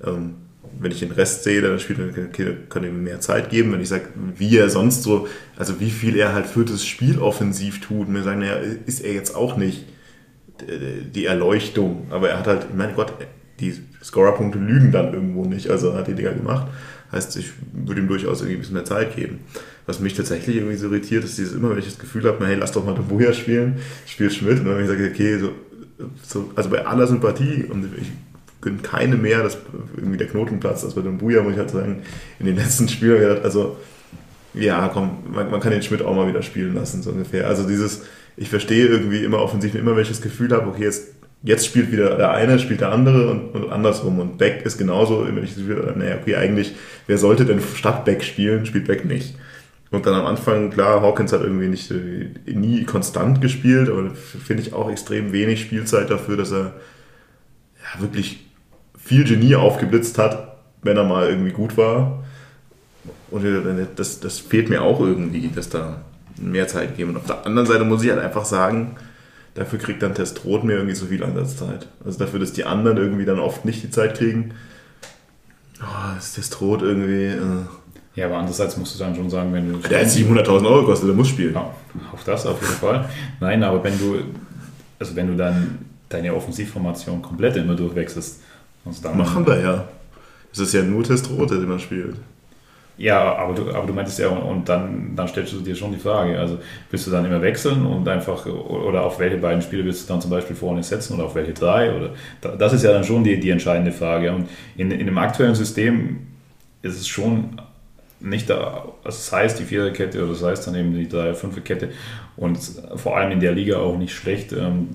[0.06, 0.36] Ähm,
[0.80, 3.74] wenn ich den Rest sehe, dann spielt er, kann ihm mehr Zeit geben.
[3.74, 4.06] Wenn ich sage,
[4.38, 5.28] wie er sonst so,
[5.58, 8.56] also wie viel er halt für das Spiel offensiv tut, mir sagen, naja,
[8.86, 9.86] ist er jetzt auch nicht
[11.16, 12.08] die Erleuchtung.
[12.12, 13.14] Aber er hat halt, mein Gott,
[13.60, 15.70] die Scorerpunkte lügen dann irgendwo nicht.
[15.70, 16.68] Also hat die Dinger gemacht.
[17.12, 19.40] Heißt, ich würde ihm durchaus irgendwie ein bisschen mehr Zeit geben.
[19.88, 22.56] Was mich tatsächlich irgendwie so irritiert, ist dieses immer, wenn ich das Gefühl habe, hey,
[22.56, 24.60] lass doch mal Buja spielen, spiel Schmidt.
[24.60, 25.52] Und dann wenn ich sage, okay, so,
[26.24, 28.12] so, also bei aller Sympathie, und ich
[28.62, 29.58] gönne keine mehr, dass
[29.96, 32.04] irgendwie der Knoten platzt, als bei dem Buja, muss ich halt sagen,
[32.40, 33.78] in den letzten Spielen, also
[34.54, 37.48] ja, komm, man, man, kann den Schmidt auch mal wieder spielen lassen, so ungefähr.
[37.48, 38.04] Also dieses,
[38.38, 41.08] ich verstehe irgendwie immer offensiv, immer wenn ich das Gefühl habe, okay, jetzt
[41.44, 44.20] jetzt spielt wieder der eine, spielt der andere und, und andersrum.
[44.20, 46.74] Und Beck ist genauso, wenn ich naja, okay, eigentlich,
[47.08, 49.36] wer sollte denn statt Beck spielen, spielt Beck nicht.
[49.92, 54.62] Und dann am Anfang, klar, Hawkins hat irgendwie nicht, äh, nie konstant gespielt, aber finde
[54.62, 56.74] ich auch extrem wenig Spielzeit dafür, dass er
[57.78, 58.46] ja, wirklich
[58.98, 62.24] viel Genie aufgeblitzt hat, wenn er mal irgendwie gut war.
[63.32, 63.46] Und
[63.96, 66.02] das, das fehlt mir auch irgendwie, dass da
[66.40, 67.12] mehr Zeit geben.
[67.12, 68.96] Und auf der anderen Seite muss ich halt einfach sagen,
[69.60, 71.86] Dafür kriegt dann Testrot mir irgendwie zu viel Einsatzzeit.
[72.06, 74.54] Also dafür, dass die anderen irgendwie dann oft nicht die Zeit kriegen.
[75.82, 77.26] Oh, ist Testrot irgendwie.
[77.26, 77.66] Äh
[78.16, 79.80] ja, aber andererseits musst du dann schon sagen, wenn du.
[79.80, 81.56] Der hat 700.000 Euro kostet, der muss spielen.
[81.56, 81.74] Ja,
[82.14, 83.10] auf das auf jeden Fall.
[83.42, 84.22] Nein, aber wenn du,
[84.98, 88.40] also wenn du dann deine Offensivformation komplett immer durchwechselst.
[89.04, 89.90] Dann Machen wir ja.
[90.54, 92.16] Es ist ja nur Testrot, der man spielt.
[93.00, 95.98] Ja, aber du, aber du meintest ja, und, dann, dann stellst du dir schon die
[95.98, 96.60] Frage, also
[96.92, 100.22] willst du dann immer wechseln und einfach, oder auf welche beiden Spiele willst du dann
[100.22, 101.96] zum Beispiel vorne setzen oder auf welche drei?
[101.96, 102.10] Oder,
[102.58, 104.34] das ist ja dann schon die, die entscheidende Frage.
[104.34, 106.28] Und in, in dem aktuellen System
[106.82, 107.62] ist es schon
[108.20, 111.92] nicht da, also das heißt die Viererkette oder das heißt dann eben die Dreier-, Fünferkette
[112.36, 112.60] und
[112.98, 114.52] vor allem in der Liga auch nicht schlecht.
[114.52, 114.90] Ähm,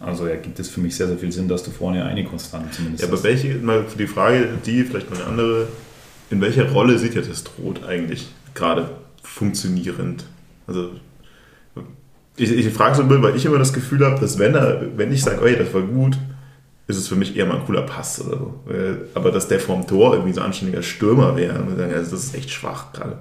[0.00, 2.70] also ja, gibt es für mich sehr, sehr viel Sinn, dass du vorne eine Konstante
[2.70, 5.68] zumindest Ja, aber welche, mal für die Frage, die vielleicht noch eine andere
[6.32, 8.88] in welcher Rolle sieht ihr das Droht eigentlich gerade
[9.22, 10.24] funktionierend?
[10.66, 10.90] Also
[12.36, 15.22] ich, ich frage so, weil ich immer das Gefühl habe, dass wenn er, wenn ich
[15.22, 16.16] sage, oh, das war gut,
[16.86, 18.54] ist es für mich eher mal ein cooler Pass oder so.
[19.14, 21.62] Aber dass der vorm Tor irgendwie so ein anständiger Stürmer wäre,
[21.94, 23.18] also das ist echt schwach gerade.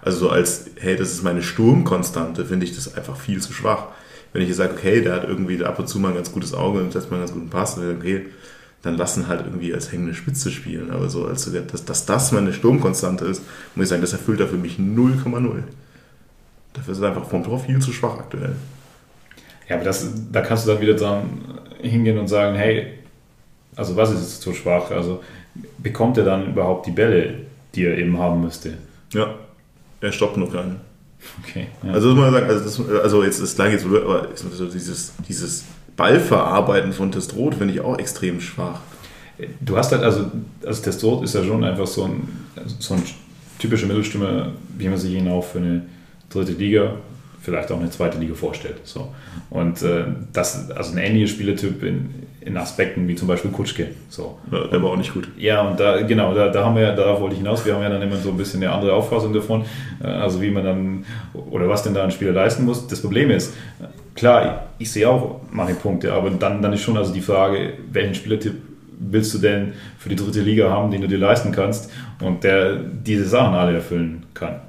[0.00, 3.88] Also so als, hey, das ist meine Sturmkonstante, finde ich das einfach viel zu schwach.
[4.32, 6.80] Wenn ich sage, okay, der hat irgendwie ab und zu mal ein ganz gutes Auge
[6.80, 8.26] und setzt mal einen ganz guten Pass, dann okay,
[8.84, 10.90] dann lassen halt irgendwie als hängende Spitze spielen.
[10.90, 13.42] Aber so, als dass, dass das meine Sturmkonstante ist,
[13.74, 15.62] muss ich sagen, das erfüllt er für mich 0,0.
[16.74, 18.54] Dafür ist er einfach vom Tor viel zu schwach aktuell.
[19.68, 21.40] Ja, aber das, da kannst du dann wieder dann
[21.80, 22.98] hingehen und sagen, hey,
[23.74, 24.90] also was ist jetzt so schwach?
[24.90, 25.22] Also
[25.78, 28.74] bekommt er dann überhaupt die Bälle, die er eben haben müsste?
[29.14, 29.34] Ja,
[30.02, 30.80] er stoppt noch keinen.
[31.42, 31.68] Okay.
[31.82, 31.92] Ja.
[31.92, 35.64] Also muss man sagen, also, das, also jetzt das klang jetzt, aber so dieses, dieses
[35.96, 38.80] Ballverarbeiten von Testrot finde ich auch extrem schwach.
[39.60, 40.30] Du hast halt, also,
[40.64, 42.28] also Testrot ist ja schon einfach so ein,
[42.78, 43.02] so ein
[43.58, 45.82] typischer Mittelstürmer, wie man sich ihn auch für eine
[46.30, 46.94] dritte Liga,
[47.40, 48.76] vielleicht auch eine zweite Liga vorstellt.
[48.84, 49.12] So.
[49.50, 53.88] Und äh, das, also ein ähnlicher Spielertyp in, in Aspekten wie zum Beispiel Kutschke.
[54.08, 54.38] So.
[54.52, 55.28] Ja, der war auch nicht gut.
[55.36, 57.88] Ja, und da, genau, da, da haben wir, darauf wollte ich hinaus, wir haben ja
[57.88, 59.64] dann immer so ein bisschen eine andere Auffassung davon,
[60.02, 61.04] äh, also wie man dann,
[61.50, 62.86] oder was denn da ein Spieler leisten muss.
[62.86, 63.54] Das Problem ist,
[64.14, 68.14] klar, ich sehe auch manche Punkte, aber dann, dann ist schon also die Frage, welchen
[68.14, 68.54] Spielertyp
[68.98, 71.90] willst du denn für die dritte Liga haben, den du dir leisten kannst
[72.20, 74.60] und der diese Sachen alle erfüllen kann.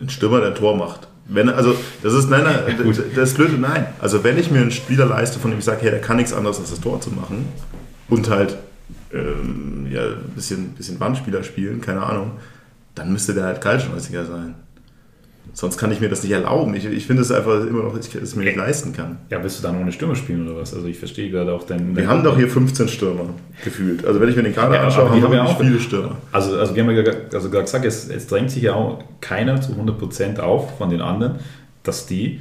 [0.00, 1.08] Ein Stürmer, der ein Tor macht.
[1.26, 2.76] Wenn, also, das ist, nein, nein,
[3.14, 3.86] das ist blöd, nein.
[4.00, 6.32] Also, wenn ich mir einen Spieler leiste, von dem ich sage, hey, der kann nichts
[6.32, 7.46] anderes als das Tor zu machen
[8.08, 8.56] und halt
[9.12, 12.32] ähm, ja, ein bisschen, bisschen Bandspieler spielen, keine Ahnung,
[12.94, 14.54] dann müsste der halt kaltschnäuziger sein.
[15.52, 16.74] Sonst kann ich mir das nicht erlauben.
[16.74, 19.18] Ich, ich finde es einfach immer noch, dass ich es mir nicht leisten kann.
[19.30, 20.72] Ja, willst du dann ohne Stürmer spielen oder was?
[20.74, 21.96] Also ich verstehe gerade auch deinen...
[21.96, 23.30] Wir haben doch hier 15 Stürmer
[23.64, 24.04] gefühlt.
[24.04, 26.16] Also wenn ich mir den Kader ja, anschaue, haben wir ja auch viele Stürmer.
[26.30, 29.60] Also, also wir haben ja also gerade gesagt, es, es drängt sich ja auch keiner
[29.60, 31.40] zu 100% auf von den anderen,
[31.82, 32.40] dass die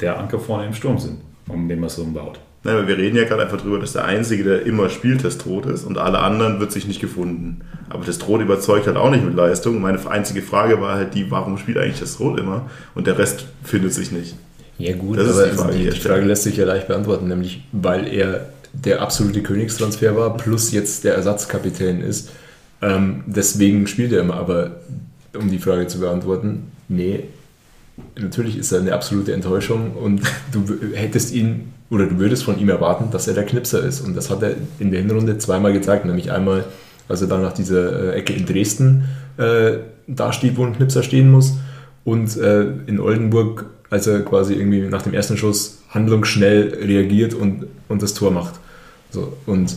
[0.00, 1.18] der Anker vorne im Sturm sind,
[1.48, 2.40] um den man so umbaut.
[2.66, 5.66] Nein, aber wir reden ja gerade einfach darüber, dass der Einzige, der immer spielt, Testrot
[5.66, 7.60] ist und alle anderen wird sich nicht gefunden.
[7.88, 9.80] Aber Testrot überzeugt halt auch nicht mit Leistung.
[9.80, 13.94] Meine einzige Frage war halt die, warum spielt eigentlich Testrot immer und der Rest findet
[13.94, 14.34] sich nicht.
[14.78, 17.62] Ja gut, das aber die Frage, die, die Frage lässt sich ja leicht beantworten, nämlich
[17.70, 22.30] weil er der absolute Königstransfer war, plus jetzt der Ersatzkapitän ist.
[22.82, 24.72] Ähm, deswegen spielt er immer, aber
[25.38, 27.22] um die Frage zu beantworten, nee,
[28.18, 30.22] natürlich ist er eine absolute Enttäuschung und
[30.52, 34.00] du hättest ihn oder du würdest von ihm erwarten, dass er der Knipser ist.
[34.00, 36.64] Und das hat er in der Hinrunde zweimal gezeigt, nämlich einmal,
[37.08, 39.04] als er dann nach dieser äh, Ecke in Dresden
[39.36, 39.78] äh,
[40.08, 41.54] dasteht, wo ein Knipser stehen muss,
[42.04, 47.66] und äh, in Oldenburg, als er quasi irgendwie nach dem ersten Schuss handlungsschnell reagiert und,
[47.88, 48.54] und das Tor macht.
[49.10, 49.76] So, und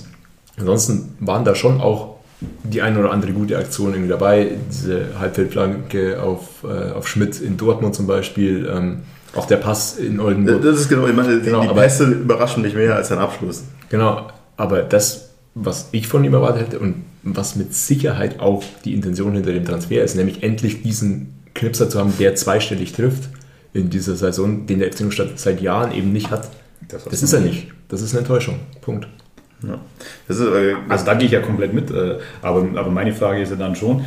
[0.57, 4.51] ansonsten waren da schon auch die eine oder andere gute Aktion irgendwie dabei.
[4.69, 8.69] Diese Halbfeldflanke auf, äh, auf Schmidt in Dortmund zum Beispiel.
[8.73, 8.99] Ähm,
[9.35, 10.61] auch der Pass in Oldenburg.
[10.63, 13.63] Das ist genau, ich meine, genau, die Pässe überraschen mich mehr als ein Abschluss.
[13.89, 14.27] Genau,
[14.57, 19.33] aber das, was ich von ihm erwartet hätte und was mit Sicherheit auch die Intention
[19.33, 23.29] hinter dem Transfer ist, nämlich endlich diesen Knipser zu haben, der zweistellig trifft
[23.73, 26.49] in dieser Saison, den der FC Ingolstadt seit Jahren eben nicht hat.
[26.87, 27.67] Das, das ist er nicht.
[27.89, 28.59] Das ist eine Enttäuschung.
[28.81, 29.07] Punkt.
[29.63, 29.79] Ja.
[30.27, 31.91] Ist, äh, also da gehe ich ja komplett mit.
[31.91, 34.05] Äh, aber, aber meine Frage ist ja dann schon,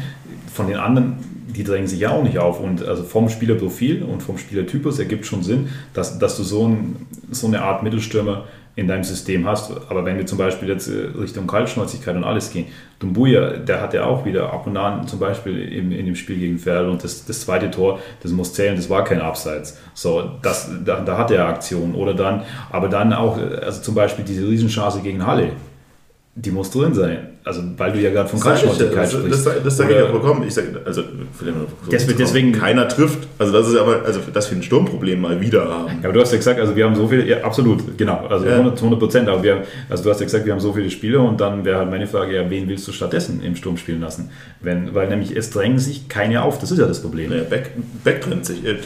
[0.52, 1.16] von den anderen
[1.52, 2.60] die drängen sich ja auch nicht auf.
[2.60, 7.06] Und also vom Spielerprofil und vom Spielertypus ergibt schon Sinn, dass, dass du so, ein,
[7.30, 9.70] so eine Art Mittelstürmer in deinem System hast.
[9.90, 12.66] Aber wenn wir zum Beispiel jetzt äh, Richtung Kaltschnäuzigkeit und alles gehen,
[12.98, 16.38] Dumbuya, der hat ja auch wieder ab und an zum Beispiel in, in dem Spiel
[16.38, 19.78] gegen Ferl und das, das zweite Tor, das muss zählen, das war kein Abseits.
[19.92, 21.94] So, das, da, da hat er Aktion.
[21.94, 25.50] Oder dann, aber dann auch, also zum Beispiel diese Riesenchance gegen Halle,
[26.34, 27.28] die muss drin sein.
[27.44, 29.46] Also, weil du ja gerade von Kaltschnäuzigkeit sprichst.
[29.46, 30.46] Das, das sage ich ja vollkommen.
[30.46, 31.02] Ich sag, also,
[31.90, 33.28] deswegen, deswegen keiner trifft.
[33.38, 35.98] Also, das ist aber, also, dass wir ein Sturmproblem mal wieder haben.
[36.00, 38.46] Ja, aber du hast ja gesagt, also, wir haben so viele, ja, absolut, genau, also
[38.46, 38.60] ja.
[38.60, 39.28] 100 Prozent.
[39.28, 41.78] Aber wir, also, du hast ja gesagt, wir haben so viele Spieler und dann wäre
[41.78, 44.30] halt meine Frage, ja, wen willst du stattdessen im Sturm spielen lassen?
[44.60, 46.60] Wenn, weil nämlich es drängen sich keine auf.
[46.60, 47.28] Das ist ja das Problem.
[47.28, 47.72] Naja, Beck,
[48.04, 48.64] Beck trennt sich.
[48.64, 48.76] Äh,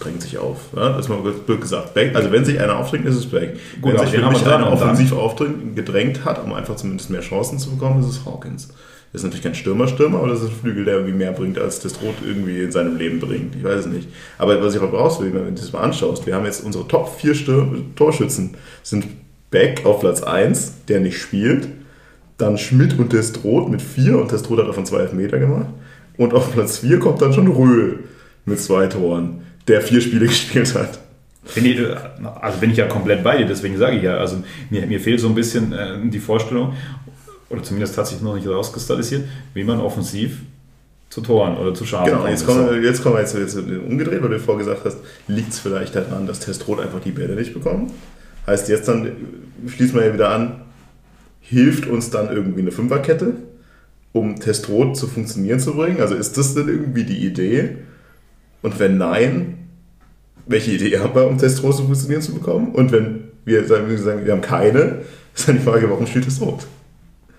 [0.00, 0.58] drängt sich auf.
[0.74, 0.90] Ja?
[0.90, 1.96] Das ist mal blöd gesagt.
[2.14, 3.58] Also wenn sich einer aufdrängt, ist es Beck.
[3.80, 7.58] Gut, wenn sich für mich einer offensiv aufdrängt, gedrängt hat, um einfach zumindest mehr Chancen
[7.58, 8.68] zu bekommen, ist es Hawkins.
[9.12, 11.80] Das ist natürlich kein Stürmer-Stürmer, aber das ist ein Flügel, der irgendwie mehr bringt, als
[11.80, 13.56] das Rot irgendwie in seinem Leben bringt.
[13.56, 14.08] Ich weiß es nicht.
[14.36, 16.86] Aber was ich auch raus will, wenn du das mal anschaust, wir haben jetzt unsere
[16.86, 17.34] Top 4
[17.96, 19.06] Torschützen sind
[19.50, 21.68] Beck auf Platz 1, der nicht spielt,
[22.36, 25.68] dann Schmidt und Testrot mit 4 und Testrot hat davon 2 Meter gemacht
[26.18, 28.00] und auf Platz 4 kommt dann schon Röhl
[28.44, 30.98] mit zwei Toren der vier Spiele gespielt hat.
[31.54, 31.78] Ich,
[32.40, 35.20] also bin ich ja komplett bei dir, deswegen sage ich ja, also mir, mir fehlt
[35.20, 36.74] so ein bisschen äh, die Vorstellung,
[37.48, 40.40] oder zumindest hat sich noch nicht rauskristallisiert, wie man offensiv
[41.10, 44.22] zu Toren oder zu Schaden Genau, jetzt kommen, wir, jetzt kommen wir jetzt, jetzt umgedreht,
[44.22, 47.54] weil du vorher gesagt hast, liegt es vielleicht daran, dass Testrot einfach die Bälle nicht
[47.54, 47.92] bekommt.
[48.46, 49.10] Heißt jetzt dann,
[49.66, 50.62] schließen wir ja wieder an,
[51.40, 53.34] hilft uns dann irgendwie eine Fünferkette,
[54.12, 56.00] um Testrot zu funktionieren zu bringen?
[56.00, 57.76] Also ist das denn irgendwie die Idee?
[58.60, 59.57] Und wenn nein,
[60.48, 62.74] welche Idee haben wir, um Testrose funktionieren zu bekommen?
[62.74, 65.02] Und wenn wir sagen, wir, sagen, wir haben keine,
[65.34, 66.66] Ist dann die Frage, warum spielt es rot?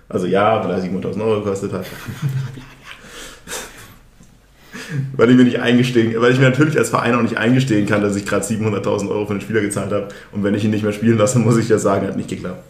[0.07, 1.85] Also ja, weil er 700.000 Euro gekostet hat.
[5.17, 8.01] weil ich mir nicht eingestehen, weil ich mir natürlich als Verein auch nicht eingestehen kann,
[8.01, 10.83] dass ich gerade 700.000 Euro für einen Spieler gezahlt habe und wenn ich ihn nicht
[10.83, 12.63] mehr spielen lasse, muss ich ja sagen, hat nicht geklappt.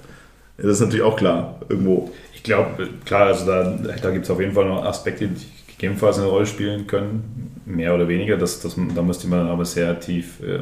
[0.57, 2.11] Das ist natürlich auch klar, irgendwo.
[2.33, 5.45] Ich glaube, klar, also da, da gibt es auf jeden Fall noch Aspekte, die
[5.79, 8.37] gegebenenfalls eine Rolle spielen können, mehr oder weniger.
[8.37, 10.59] Das, das, da müsste man aber sehr tief äh,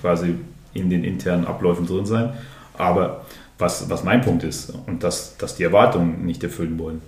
[0.00, 0.34] quasi
[0.74, 2.34] in den internen Abläufen drin sein.
[2.76, 3.24] Aber
[3.58, 7.00] was, was mein Punkt ist, und dass, dass die Erwartungen nicht erfüllen wollen,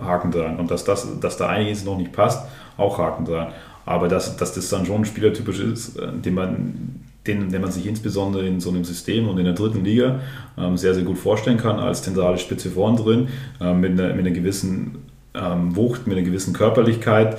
[0.00, 0.56] Haken dran.
[0.56, 2.46] Und dass, das, dass da einiges noch nicht passt,
[2.76, 3.52] auch Haken dran.
[3.86, 7.86] Aber dass, dass das dann schon spielertypisch ist, äh, den man, den, den man sich
[7.86, 10.20] insbesondere in so einem System und in der dritten Liga
[10.56, 13.28] ähm, sehr, sehr gut vorstellen kann, als zentrale Spitze vorn drin,
[13.60, 17.38] äh, mit, einer, mit einer gewissen ähm, Wucht, mit einer gewissen Körperlichkeit,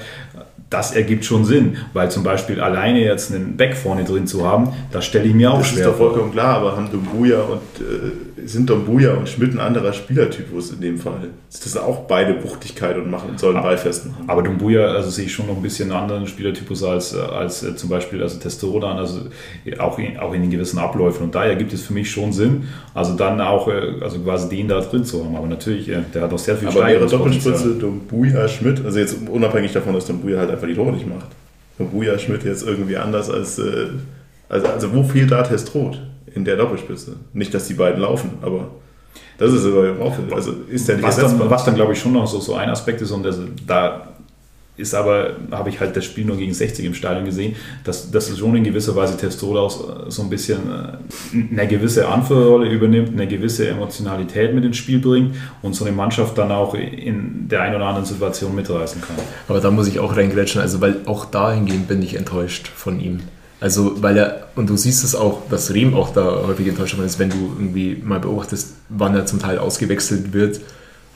[0.69, 4.69] das ergibt schon Sinn, weil zum Beispiel alleine jetzt einen Back vorne drin zu haben,
[4.91, 7.41] das stelle ich mir auch das schwer Das ist doch vollkommen klar, aber haben Dumbuya
[7.41, 11.29] und äh, sind Dumbuya und Schmidt ein anderer Spielertypus in dem Fall.
[11.51, 14.25] Das sind auch beide Wuchtigkeit und machen sollen aber, Ball festmachen.
[14.27, 17.75] Aber Dumbuya, also sehe ich schon noch ein bisschen einen anderen Spielertypus als, als äh,
[17.75, 19.21] zum Beispiel also Testosteron, also
[19.79, 21.23] auch in, auch in den gewissen Abläufen.
[21.23, 24.67] Und daher gibt es für mich schon Sinn, also dann auch äh, also quasi den
[24.67, 25.35] da drin zu haben.
[25.35, 29.17] Aber natürlich, äh, der hat auch sehr viel Aber ihre Doppelspitze Dumbuya Schmidt, also jetzt
[29.27, 31.27] unabhängig davon, dass Dumbuya halt einfach die Tore nicht macht.
[31.77, 33.87] Dumbuya Schmidt jetzt irgendwie anders als äh,
[34.49, 36.01] also, also wo fehlt da Testrot
[36.33, 37.15] in der Doppelspitze?
[37.33, 38.71] Nicht, dass die beiden laufen, aber
[39.37, 42.13] das ist aber auch, also ist der nicht was dann, was dann glaube ich schon
[42.13, 44.08] noch so, so ein Aspekt ist und das, da
[44.79, 48.35] ist aber, habe ich halt das Spiel nur gegen 60 im Stadion gesehen, dass, dass
[48.37, 53.27] schon in gewisser Weise Testola auch so ein bisschen äh, eine gewisse Anführerrolle übernimmt, eine
[53.27, 57.75] gewisse Emotionalität mit ins Spiel bringt und so eine Mannschaft dann auch in der einen
[57.75, 59.17] oder anderen Situation mitreißen kann.
[59.47, 63.19] Aber da muss ich auch reingrätschen, also weil auch dahingehend bin ich enttäuscht von ihm.
[63.61, 67.19] Also, weil er, und du siehst es auch, dass Rehm auch da häufig enttäuscht ist,
[67.19, 70.61] wenn du irgendwie mal beobachtest, wann er zum Teil ausgewechselt wird.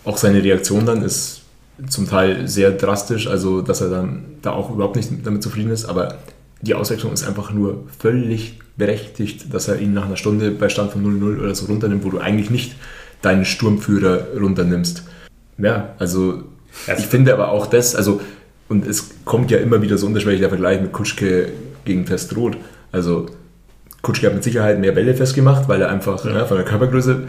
[0.03, 1.42] Auch seine Reaktion dann ist
[1.87, 5.85] zum Teil sehr drastisch, also dass er dann da auch überhaupt nicht damit zufrieden ist,
[5.85, 6.19] aber
[6.61, 10.91] die Auswechslung ist einfach nur völlig berechtigt, dass er ihn nach einer Stunde bei Stand
[10.91, 12.75] von 0-0 oder so runternimmt, wo du eigentlich nicht
[13.21, 15.03] deinen Sturmführer runternimmst.
[15.57, 16.43] Ja, also
[16.97, 18.21] ich finde aber auch das, also
[18.69, 21.49] und es kommt ja immer wieder so unterschwellig der Vergleich mit Kutschke
[21.85, 22.57] gegen Festrot.
[22.91, 23.27] Also
[24.01, 26.31] Kutschke hat mit Sicherheit mehr Bälle festgemacht, weil er einfach ja.
[26.31, 27.23] Ja, von der Körpergröße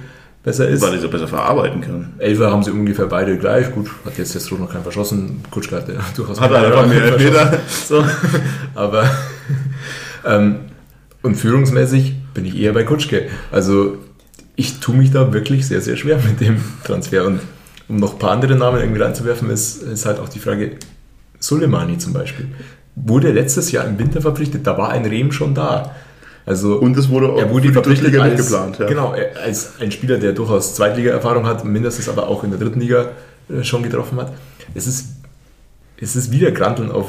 [0.45, 0.83] besser ist.
[0.83, 2.13] Weil er so besser verarbeiten kann.
[2.19, 3.73] Elfer haben sie ungefähr beide gleich.
[3.73, 5.43] Gut, hat jetzt Festrot noch keinen verschossen.
[5.51, 7.59] Kutschke hat durchaus hat einfach mehr Elfmeter.
[7.69, 8.05] So.
[8.75, 9.11] Aber
[10.25, 10.57] ähm,
[11.23, 13.29] und führungsmäßig bin ich eher bei Kutschke.
[13.51, 13.97] Also
[14.57, 17.25] ich tue mich da wirklich sehr, sehr schwer mit dem Transfer.
[17.25, 17.41] Und
[17.89, 20.73] um noch ein paar andere Namen irgendwie reinzuwerfen, ist, ist halt auch die Frage,
[21.41, 22.49] Soleimani zum Beispiel,
[22.95, 25.95] wurde letztes Jahr im Winter verpflichtet, da war ein Rehm schon da.
[26.47, 28.79] Also und es wurde auch er wurde verpflichtet als, geplant.
[28.79, 28.87] Ja.
[28.87, 33.13] Genau, als ein Spieler, der durchaus Zweitliga-Erfahrung hat, mindestens aber auch in der dritten Liga
[33.49, 34.33] äh, schon getroffen hat.
[34.75, 35.07] Es ist,
[35.97, 37.09] es ist wieder Granteln auf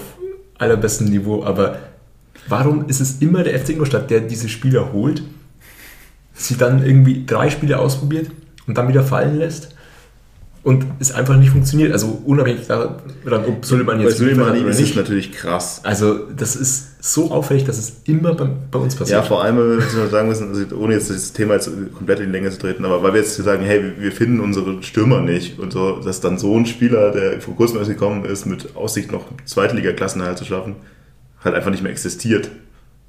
[0.58, 1.80] allerbestem Niveau, aber
[2.48, 5.22] warum ist es immer der FC Ingolstadt, der diese Spieler holt,
[6.34, 8.32] sie dann irgendwie drei Spiele ausprobiert
[8.68, 9.75] und dann wieder fallen lässt?
[10.66, 11.92] Und es einfach nicht funktioniert.
[11.92, 12.96] Also unabhängig daran,
[13.46, 14.96] ob Suleiman jetzt Bei Suleimani ist nicht.
[14.96, 15.80] natürlich krass.
[15.84, 19.20] Also das ist so auffällig, dass es immer bei, bei uns passiert.
[19.20, 22.26] Ja, vor allem, wenn wir sagen müssen, also ohne jetzt das Thema jetzt komplett in
[22.26, 25.60] die Länge zu treten, aber weil wir jetzt sagen, hey, wir finden unsere Stürmer nicht
[25.60, 29.12] und so, dass dann so ein Spieler, der vor kurzem erst gekommen ist, mit Aussicht
[29.12, 30.78] noch Zweitliga-Klassenerhalt zu schaffen,
[31.44, 32.50] halt einfach nicht mehr existiert.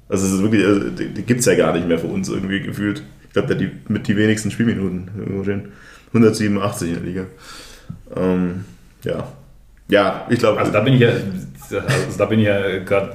[0.09, 2.29] Also es ist wirklich, also, die, die gibt es ja gar nicht mehr für uns
[2.29, 3.01] irgendwie gefühlt.
[3.25, 5.69] Ich glaube, die, mit die wenigsten Spielminuten irgendwo stehen.
[6.07, 7.25] 187 in der Liga.
[8.15, 8.65] Ähm,
[9.03, 9.27] ja.
[9.89, 10.59] Ja, ich glaube.
[10.59, 13.13] Also da bin ich ja, also da bin ich ja gerade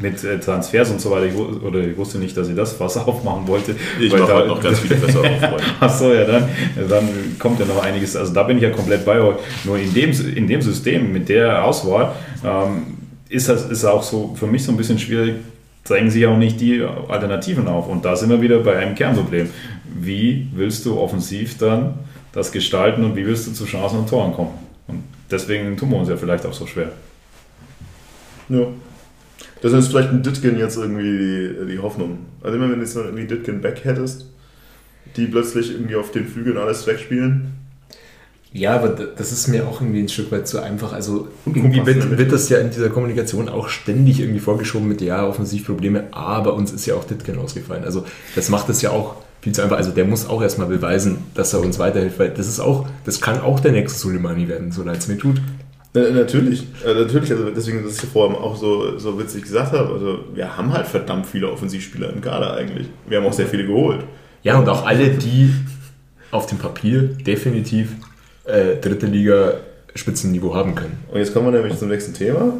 [0.00, 2.96] mit äh, Transfers und so weiter, ich, oder ich wusste nicht, dass ich das Fass
[3.06, 3.74] aufmachen wollte.
[4.00, 5.64] Ich mache da, noch ganz viele besser aufräumen.
[5.80, 6.48] Achso, ja, dann,
[6.88, 7.08] dann
[7.38, 8.16] kommt ja noch einiges.
[8.16, 9.36] Also da bin ich ja komplett bei euch.
[9.64, 12.12] Nur in dem, in dem System, mit der Auswahl,
[12.44, 12.98] ähm,
[13.28, 15.36] ist das ist auch so für mich so ein bisschen schwierig,
[15.84, 17.88] drängen sich auch nicht die Alternativen auf.
[17.88, 19.50] Und da sind wir wieder bei einem Kernproblem.
[20.00, 21.94] Wie willst du offensiv dann
[22.32, 24.52] das gestalten und wie willst du zu Chancen und Toren kommen?
[24.86, 26.92] Und deswegen tun wir uns ja vielleicht auch so schwer.
[28.48, 28.66] Ja.
[29.62, 32.18] Das ist vielleicht ein Ditkin jetzt irgendwie die, die Hoffnung.
[32.42, 34.26] Also immer wenn du jetzt noch irgendwie Ditkin back hättest,
[35.16, 37.52] die plötzlich irgendwie auf den Flügeln alles wegspielen.
[38.52, 40.92] Ja, aber das ist mir auch irgendwie ein Stück weit zu einfach.
[40.92, 45.26] Also irgendwie wird, wird, das ja in dieser Kommunikation auch ständig irgendwie vorgeschoben mit, ja,
[45.26, 47.84] Offensivprobleme, aber uns ist ja auch Ditkin ausgefallen.
[47.84, 48.04] Also
[48.34, 49.76] das macht es ja auch viel zu einfach.
[49.76, 53.20] Also der muss auch erstmal beweisen, dass er uns weiterhilft, weil das ist auch, das
[53.20, 55.40] kann auch der nächste Soleimani werden, so leid es mir tut.
[55.92, 59.92] Äh, natürlich, äh, natürlich, also deswegen, dass ich vorhin auch so, so witzig gesagt habe,
[59.92, 62.86] also wir haben halt verdammt viele Offensivspieler im Kader eigentlich.
[63.08, 64.04] Wir haben auch sehr viele geholt.
[64.42, 65.52] Ja, und auch alle, die
[66.30, 67.92] auf dem Papier definitiv
[68.44, 69.54] äh, dritte Liga
[69.94, 70.98] Spitzenniveau haben können.
[71.10, 72.52] Und jetzt kommen wir nämlich zum nächsten Thema.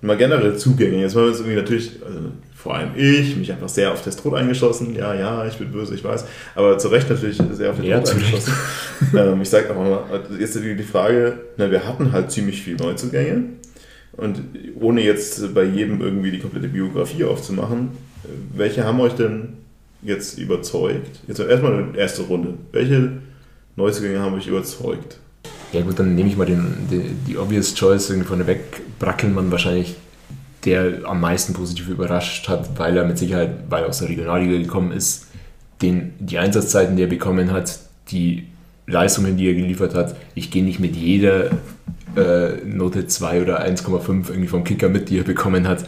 [0.00, 1.00] Mal generell Zugänge.
[1.00, 2.18] Jetzt haben wir uns irgendwie natürlich, also
[2.62, 4.94] vor allem ich, mich einfach sehr auf das Tod eingeschossen.
[4.94, 6.24] Ja, ja, ich bin böse, ich weiß.
[6.54, 8.52] Aber zu Recht natürlich sehr auf den Ja, Tod eingeschossen.
[9.16, 10.04] ähm, ich sage aber mal,
[10.38, 13.44] jetzt die die Frage, na, wir hatten halt ziemlich viel Neuzugänge.
[14.12, 14.42] Und
[14.78, 17.90] ohne jetzt bei jedem irgendwie die komplette Biografie aufzumachen,
[18.54, 19.54] welche haben euch denn
[20.02, 21.20] jetzt überzeugt?
[21.26, 22.54] Jetzt erstmal eine erste Runde.
[22.70, 23.18] Welche
[23.74, 25.18] Neuzugänge haben euch überzeugt?
[25.72, 28.60] Ja gut, dann nehme ich mal den, die, die obvious choice irgendwie von der weg.
[29.00, 29.96] Brackelmann wahrscheinlich
[30.64, 34.58] der am meisten positiv überrascht hat, weil er mit Sicherheit, weil er aus der Regionalliga
[34.58, 35.26] gekommen ist,
[35.80, 37.80] den, die Einsatzzeiten, die er bekommen hat,
[38.10, 38.46] die
[38.86, 41.50] Leistungen, die er geliefert hat, ich gehe nicht mit jeder
[42.16, 45.84] äh, Note 2 oder 1,5 irgendwie vom Kicker mit, die er bekommen hat.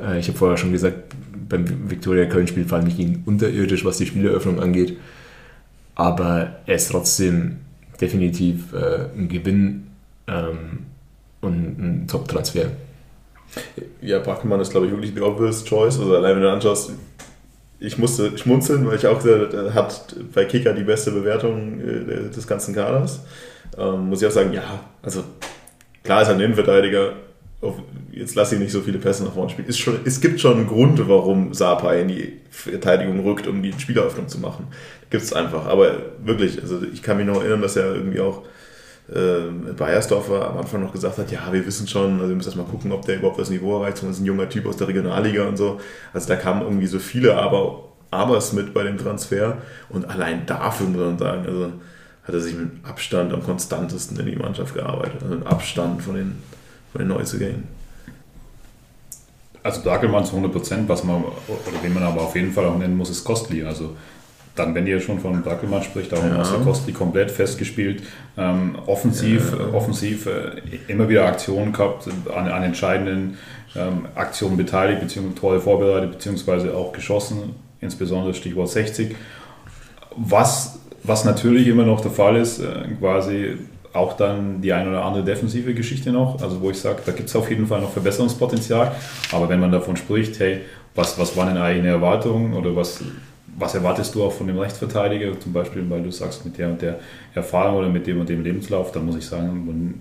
[0.00, 1.14] Äh, ich habe vorher schon gesagt,
[1.48, 4.96] beim Viktoria Köln-Spiel fand ich ihn unterirdisch, was die Spieleröffnung angeht.
[5.94, 7.56] Aber er ist trotzdem
[8.00, 9.88] definitiv äh, ein Gewinn
[10.26, 10.86] ähm,
[11.40, 12.66] und ein Top-Transfer.
[14.00, 15.98] Ja, Brackelmann ist, glaube ich, wirklich die obvious choice.
[15.98, 16.92] Also allein wenn du anschaust,
[17.80, 22.30] ich musste schmunzeln, weil ich auch gesagt er hat bei Kicker die beste Bewertung äh,
[22.30, 23.20] des ganzen Kaders.
[23.76, 25.22] Ähm, muss ich auch sagen, ja, also
[26.02, 27.14] klar ist er ein Innenverteidiger.
[27.60, 27.74] Auf,
[28.12, 29.68] jetzt lasse ich nicht so viele Pässe nach vorne spielen.
[29.68, 33.72] Ist schon, es gibt schon einen Grund, warum Sapa in die Verteidigung rückt, um die
[33.72, 34.68] Spieleröffnung zu machen.
[35.10, 35.66] Gibt es einfach.
[35.66, 38.42] Aber wirklich, also ich kann mich noch erinnern, dass er irgendwie auch
[39.14, 42.58] äh, Bayersdorfer am Anfang noch gesagt hat, ja, wir wissen schon, also wir müssen erst
[42.58, 44.02] mal gucken, ob der überhaupt das Niveau erreicht.
[44.02, 45.80] Das ist ein junger Typ aus der Regionalliga und so.
[46.12, 49.58] Also da kamen irgendwie so viele Aber, Abers mit bei dem Transfer.
[49.88, 51.72] Und allein dafür muss man sagen, also
[52.24, 55.22] hat er sich mit Abstand am konstantesten in die Mannschaft gearbeitet.
[55.22, 56.42] Also mit Abstand von den,
[56.92, 57.64] von den Neuzugängen.
[59.62, 62.78] Also Brackelmann zu 100 Prozent, was man, oder wen man aber auf jeden Fall auch
[62.78, 63.64] nennen muss, ist Kostli.
[63.64, 63.96] Also
[64.58, 66.42] dann, wenn ihr schon von Brackelmann spricht, auch Ja.
[66.42, 68.02] der Kostli komplett festgespielt.
[68.36, 69.66] Ähm, offensiv, Ja.
[69.66, 73.38] äh, offensiv äh, immer wieder Aktionen gehabt, an, an entscheidenden
[73.76, 79.14] ähm, Aktionen beteiligt, beziehungsweise Tore vorbereitet, beziehungsweise auch geschossen, insbesondere Stichwort 60.
[80.16, 82.66] Was, was natürlich immer noch der Fall ist, äh,
[82.98, 83.56] quasi
[83.92, 87.28] auch dann die ein oder andere defensive Geschichte noch, also wo ich sage, da gibt
[87.28, 88.92] es auf jeden Fall noch Verbesserungspotenzial.
[89.32, 90.60] Aber wenn man davon spricht, hey,
[90.94, 93.00] was, was waren denn eigene Erwartungen oder was,
[93.58, 96.80] was erwartest du auch von dem Rechtsverteidiger, zum Beispiel, weil du sagst, mit der und
[96.82, 96.98] der
[97.34, 99.94] Erfahrung oder mit dem und dem Lebenslauf, dann muss ich sagen,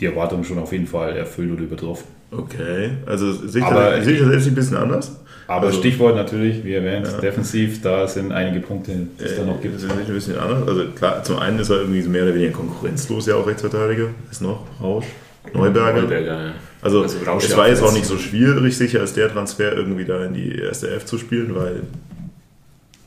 [0.00, 2.06] die Erwartungen schon auf jeden Fall erfüllt oder übertroffen.
[2.30, 5.18] Okay, also sehe ich, Aber- das, sehe ich das jetzt ein bisschen anders?
[5.46, 7.20] Aber Also- Stichwort natürlich, wie erwähnt, Ja.
[7.20, 9.74] defensiv, da sind einige Punkte, die es da noch gibt.
[9.74, 10.66] Das ist ein bisschen anders.
[10.66, 14.06] Also klar, zum einen ist er irgendwie so mehr oder weniger konkurrenzlos, ja auch Rechtsverteidiger.
[14.30, 15.04] Ist noch Rausch,
[15.52, 16.00] Neuberger.
[16.02, 16.52] Neuberger, ja.
[16.80, 20.04] Also, Also Rausch es war jetzt auch nicht so schwierig, sicher als der Transfer irgendwie
[20.04, 21.82] da in die erste Elf zu spielen, weil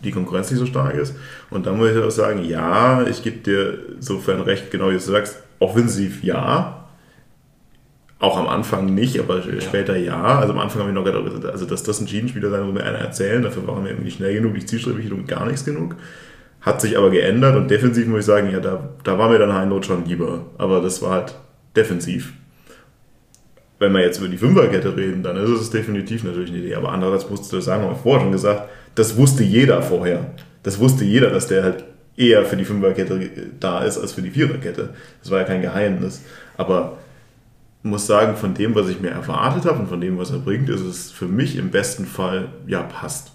[0.04, 1.16] die Konkurrenz nicht so stark ist.
[1.50, 5.00] Und dann muss ich auch sagen, ja, ich gebe dir sofern recht, genau wie du
[5.00, 6.88] sagst, offensiv ja.
[8.20, 10.40] Auch am Anfang nicht, aber später ja.
[10.40, 12.84] Also am Anfang habe ich noch gedacht, also dass das ein Schienenspieler sein muss mir
[12.84, 15.96] einer erzählen, dafür waren wir irgendwie nicht schnell genug, nicht zielstrebig genug, gar nichts genug.
[16.62, 19.54] Hat sich aber geändert und defensiv muss ich sagen, ja, da, da war mir dann
[19.54, 20.46] Heinrich schon lieber.
[20.58, 21.36] Aber das war halt
[21.76, 22.34] defensiv
[23.80, 26.76] wenn wir jetzt über die Fünferkette reden, dann ist es definitiv natürlich eine Idee.
[26.76, 30.26] Aber andererseits musst du sagen, haben wir vorher schon gesagt, das wusste jeder vorher.
[30.64, 31.84] Das wusste jeder, dass der halt
[32.18, 33.20] eher für die Fünferkette
[33.60, 34.90] da ist als für die Viererkette.
[35.22, 36.22] Das war ja kein Geheimnis.
[36.58, 36.98] Aber
[37.84, 40.40] ich muss sagen, von dem, was ich mir erwartet habe und von dem, was er
[40.40, 43.32] bringt, ist es für mich im besten Fall, ja, passt.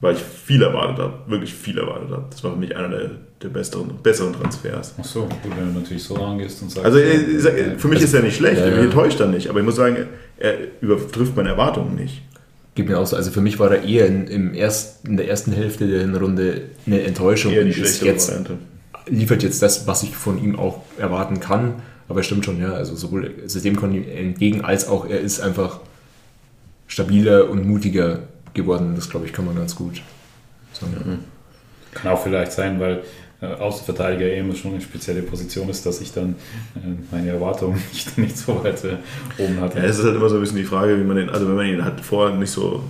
[0.00, 2.24] Weil ich viel erwartet habe, wirklich viel erwartet habe.
[2.30, 3.10] Das war für mich einer der,
[3.42, 4.94] der besseren, besseren Transfers.
[4.98, 6.86] Ach so, gut, wenn du natürlich so rangehst und sagst.
[6.86, 8.76] Also äh, ich sag, für mich ist er nicht schlecht, Ja, ja.
[8.76, 10.06] mich enttäuscht er nicht, aber ich muss sagen,
[10.38, 12.22] er übertrifft meine Erwartungen nicht.
[12.74, 13.16] Geht mir auch so.
[13.16, 16.62] Also für mich war er eher in, im ersten, in der ersten Hälfte der Hinrunde
[16.86, 17.52] eine Enttäuschung.
[17.52, 18.58] Eher die schlechtere jetzt Variante.
[19.08, 21.82] liefert jetzt das, was ich von ihm auch erwarten kann.
[22.08, 22.72] Aber es stimmt schon, ja.
[22.72, 25.80] Also sowohl System kommt ihm entgegen, als auch er ist einfach
[26.86, 28.20] stabiler und mutiger
[28.54, 28.94] geworden.
[28.96, 30.02] Das glaube ich, kann man ganz gut
[30.72, 31.20] sagen.
[31.92, 33.02] Kann auch vielleicht sein, weil
[33.40, 36.34] Außenverteidiger eh immer schon eine spezielle Position ist, dass ich dann
[36.76, 36.80] äh,
[37.10, 38.96] meine Erwartungen nicht, nicht so weit äh,
[39.38, 39.78] oben hatte.
[39.78, 41.56] Ja, es ist halt immer so ein bisschen die Frage, wie man den, also wenn
[41.56, 42.82] man ihn halt vorher nicht so.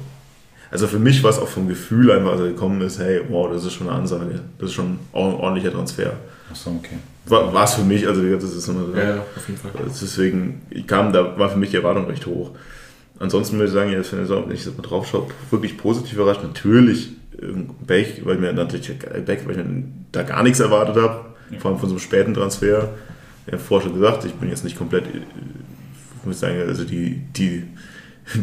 [0.73, 3.51] Also für mich war es auch vom Gefühl einfach, als er gekommen ist, hey, wow,
[3.53, 4.41] das ist schon eine Ansage.
[4.59, 6.13] Das ist schon ein ordentlicher Transfer.
[6.49, 6.97] Achso, okay.
[7.27, 8.93] War, es für mich, also wie gesagt, das ist immer so.
[8.93, 9.71] auf jeden Fall.
[9.87, 12.51] Deswegen ich kam, da war für mich die Erwartung recht hoch.
[13.21, 14.23] Ansonsten würde ich sagen, jetzt, wenn
[14.53, 16.43] ich jetzt mal drauf schaue, wirklich positiv überrascht.
[16.43, 17.11] Natürlich
[17.87, 19.67] Beck, weil ich mir natürlich Beck, weil ich
[20.13, 21.25] da gar nichts erwartet habe,
[21.59, 22.91] vor allem von so einem späten Transfer.
[23.47, 25.19] Ich habe vorher schon gesagt, ich bin jetzt nicht komplett, äh,
[26.21, 27.65] ich muss sagen, also die, die,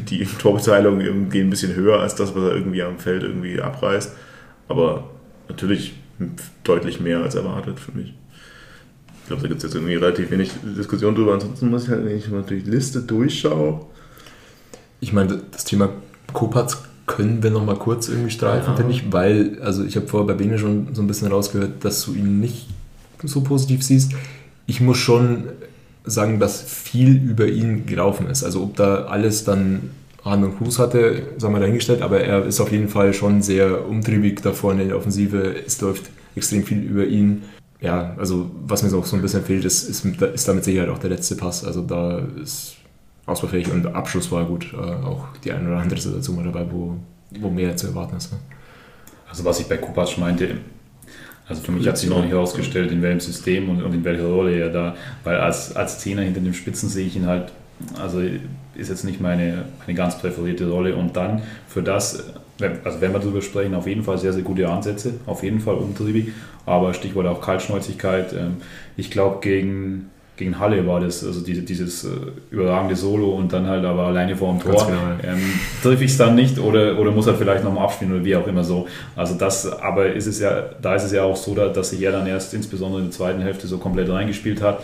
[0.10, 4.14] die Torbeteiligung gehen ein bisschen höher als das, was er irgendwie am Feld irgendwie abreißt.
[4.68, 5.10] Aber
[5.48, 5.94] natürlich
[6.64, 8.14] deutlich mehr als erwartet für mich.
[9.22, 11.34] Ich glaube, da gibt es jetzt irgendwie relativ wenig Diskussion drüber.
[11.34, 13.86] Ansonsten muss ich halt, wenn ich mal durch die Liste durchschaue.
[15.00, 15.90] Ich meine, das Thema
[16.34, 18.76] Kopatz können wir noch mal kurz irgendwie streifen, Ja.
[18.76, 22.04] finde ich, weil, also ich habe vorher bei Bene schon so ein bisschen rausgehört, dass
[22.06, 22.68] du ihn nicht
[23.24, 24.12] so positiv siehst.
[24.68, 25.46] Ich muss schon
[26.06, 28.44] sagen, dass viel über ihn gelaufen ist.
[28.44, 29.90] Also ob da alles dann
[30.24, 33.88] Hand und Fuß hatte, sagen wir dahingestellt, aber er ist auf jeden Fall schon sehr
[33.88, 35.56] umtriebig da vorne in der Offensive.
[35.66, 37.44] Es läuft extrem viel über ihn.
[37.80, 40.98] Ja, also was mir so so ein bisschen fehlt, ist, ist, ist damit sicher auch
[40.98, 41.64] der letzte Pass.
[41.64, 42.77] Also da ist
[43.28, 44.74] ausbaufähig und Abschluss war gut.
[44.74, 46.96] Äh, auch die eine oder andere Situation war dabei, wo,
[47.40, 48.32] wo mehr zu erwarten ist.
[48.32, 48.40] Ne?
[49.30, 50.58] Also was ich bei Kupac meinte,
[51.48, 54.26] also für mich hat sich noch nicht herausgestellt, in welchem System und, und in welcher
[54.26, 57.52] Rolle er da, weil als, als Zehner hinter dem Spitzen sehe ich ihn halt,
[58.02, 58.22] also
[58.76, 62.34] ist jetzt nicht meine, meine ganz präferierte Rolle und dann für das,
[62.84, 65.76] also wenn wir darüber sprechen, auf jeden Fall sehr, sehr gute Ansätze, auf jeden Fall
[65.76, 66.34] umtriebig,
[66.66, 68.58] aber Stichwort auch Kaltschnäuzigkeit, ähm,
[68.98, 72.10] ich glaube gegen, gegen Halle war das, also diese, dieses äh,
[72.52, 75.42] überragende Solo und dann halt aber alleine vor dem Tor, genau, ähm,
[75.82, 78.46] triff ich es dann nicht oder, oder muss er vielleicht nochmal abspielen oder wie auch
[78.48, 78.88] immer so.
[79.16, 82.02] Also das, aber ist es ja, da ist es ja auch so, da- dass sich
[82.02, 84.82] er dann erst insbesondere in der zweiten Hälfte so komplett reingespielt hat.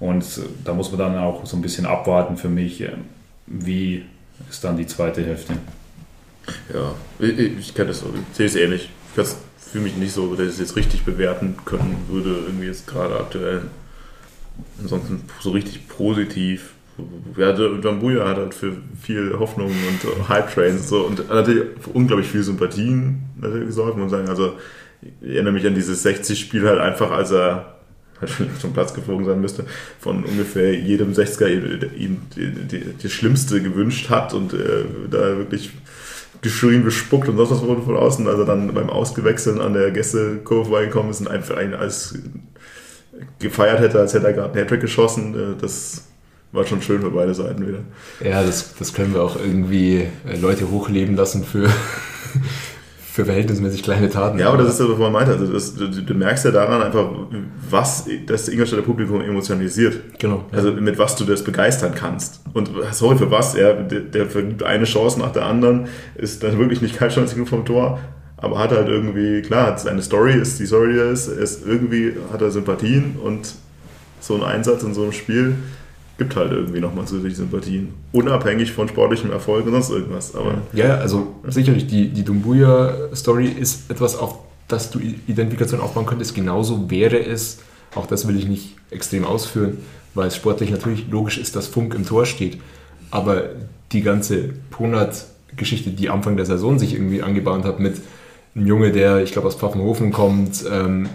[0.00, 3.04] Und äh, da muss man dann auch so ein bisschen abwarten für mich, ähm,
[3.46, 4.02] wie
[4.50, 5.54] ist dann die zweite Hälfte.
[6.74, 8.06] Ja, ich, ich kenne das so.
[8.32, 8.90] Ich sehe es ähnlich.
[9.16, 12.86] Ich fühle mich nicht so, dass ich es jetzt richtig bewerten können würde, irgendwie jetzt
[12.86, 13.62] gerade aktuell.
[14.80, 16.74] Ansonsten so richtig positiv.
[17.36, 21.64] Ja, John Buja hat halt für viel Hoffnung und äh, Hype-Trains und so und natürlich
[21.92, 24.28] unglaublich viel Sympathien gesorgt, muss man sagen.
[24.28, 24.54] Also
[25.20, 27.76] ich erinnere mich an dieses 60-Spiel halt einfach, als er
[28.20, 29.66] halt zum Platz geflogen sein müsste,
[30.00, 35.72] von ungefähr jedem 60er ihm die, die, die Schlimmste gewünscht hat und äh, da wirklich
[36.42, 39.90] geschrien, bespuckt und sonst was wurde von außen, als er dann beim Ausgewechseln an der
[39.90, 42.18] Gästekurve reingekommen ist und einfach einen als
[43.38, 45.34] gefeiert hätte, als hätte er gerade einen Hattrick geschossen.
[45.34, 46.04] Äh, Das
[46.52, 47.80] war schon schön für beide Seiten wieder.
[48.24, 51.68] Ja, das, das können wir auch irgendwie äh, Leute hochleben lassen für,
[53.12, 54.38] für verhältnismäßig kleine Taten.
[54.38, 55.32] Ja, aber das ist das, was man meinte.
[55.32, 57.08] Also das, du, du merkst ja daran einfach,
[57.68, 60.18] was das Ingolstädter Publikum emotionalisiert.
[60.18, 60.44] Genau.
[60.52, 60.58] Ja.
[60.58, 62.40] Also mit was du das begeistern kannst.
[62.54, 66.58] Und sorry für was, er, der, der vergibt eine Chance nach der anderen, ist dann
[66.58, 67.98] wirklich nicht kaltschnäuzig genug vom Tor,
[68.46, 72.40] aber hat halt irgendwie, klar, seine Story, ist die Story, die ist, ist irgendwie hat
[72.40, 73.54] er Sympathien und
[74.20, 75.56] so ein Einsatz in so einem Spiel
[76.18, 77.92] gibt halt irgendwie nochmal zusätzliche Sympathien.
[78.12, 80.34] Unabhängig von sportlichem Erfolg und sonst irgendwas.
[80.34, 86.06] Aber Ja, ja, also sicherlich, die, die Dumbuya-Story ist etwas, auf das du Identifikation aufbauen
[86.06, 86.34] könntest.
[86.34, 87.58] Genauso wäre es,
[87.94, 89.78] auch das will ich nicht extrem ausführen,
[90.14, 92.58] weil es sportlich natürlich logisch ist, dass Funk im Tor steht.
[93.10, 93.50] Aber
[93.92, 97.96] die ganze Ponat-Geschichte, die Anfang der Saison sich irgendwie angebahnt hat mit
[98.56, 101.08] einem Junge, der, ich glaube, aus Pfaffenhofen kommt, ähm,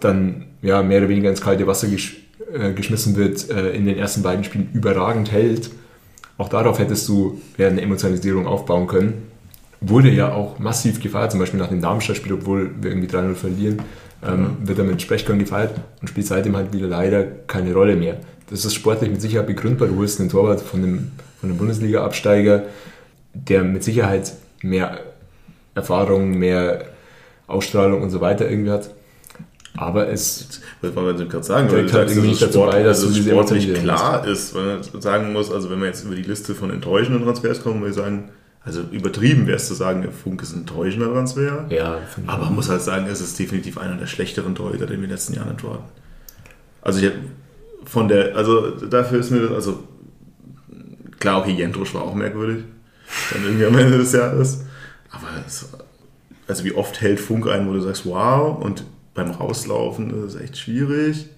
[0.00, 2.16] dann ja, mehr oder weniger ins kalte Wasser gesch
[2.52, 5.70] äh, geschmissen wird, äh, in den ersten beiden Spielen überragend hält.
[6.38, 9.26] Auch darauf hättest du ja, eine Emotionalisierung aufbauen können.
[9.80, 13.82] Wurde ja auch massiv gefeiert, zum Beispiel nach dem Darmstadt-Spiel, obwohl wir irgendwie 3-0 verlieren,
[14.26, 18.18] ähm, wird er mit Sprechkörn gefeiert und spielt seitdem halt wieder leider keine Rolle mehr.
[18.50, 19.88] Das ist sportlich mit Sicherheit begründbar.
[19.88, 21.10] Du holst einen Torwart von einem,
[21.40, 22.64] von einem Bundesliga-Absteiger,
[23.34, 24.32] der mit Sicherheit
[24.62, 25.00] mehr
[25.78, 26.84] Erfahrung, mehr
[27.46, 28.90] Ausstrahlung und so weiter irgendwie hat.
[29.76, 32.58] Aber es Das wollen wir gerade sagen, weil halt sagst, irgendwie dass nicht es dazu
[32.58, 36.04] Sport, bei, dass es sportlich klar ist, weil man sagen muss, also wenn wir jetzt
[36.04, 38.30] über die Liste von enttäuschenden Transfers kommen, würde ich sagen,
[38.64, 41.66] also übertrieben wäre es zu sagen, der Funk ist ein enttäuschender Transfer.
[41.70, 44.94] ja, Aber man muss halt sagen, es ist definitiv einer der schlechteren Torhüter, den wir
[44.96, 45.78] in den letzten Jahren hatten.
[46.82, 47.12] Also ich
[47.84, 49.84] von der, also dafür ist mir das, also
[51.18, 52.64] klar, okay, Jentrusch war auch merkwürdig,
[53.32, 54.64] dann irgendwie am Ende des Jahres.
[55.10, 55.68] Aber es,
[56.46, 60.40] also wie oft hält Funk ein, wo du sagst, wow, und beim Rauslaufen ist es
[60.40, 61.28] echt schwierig.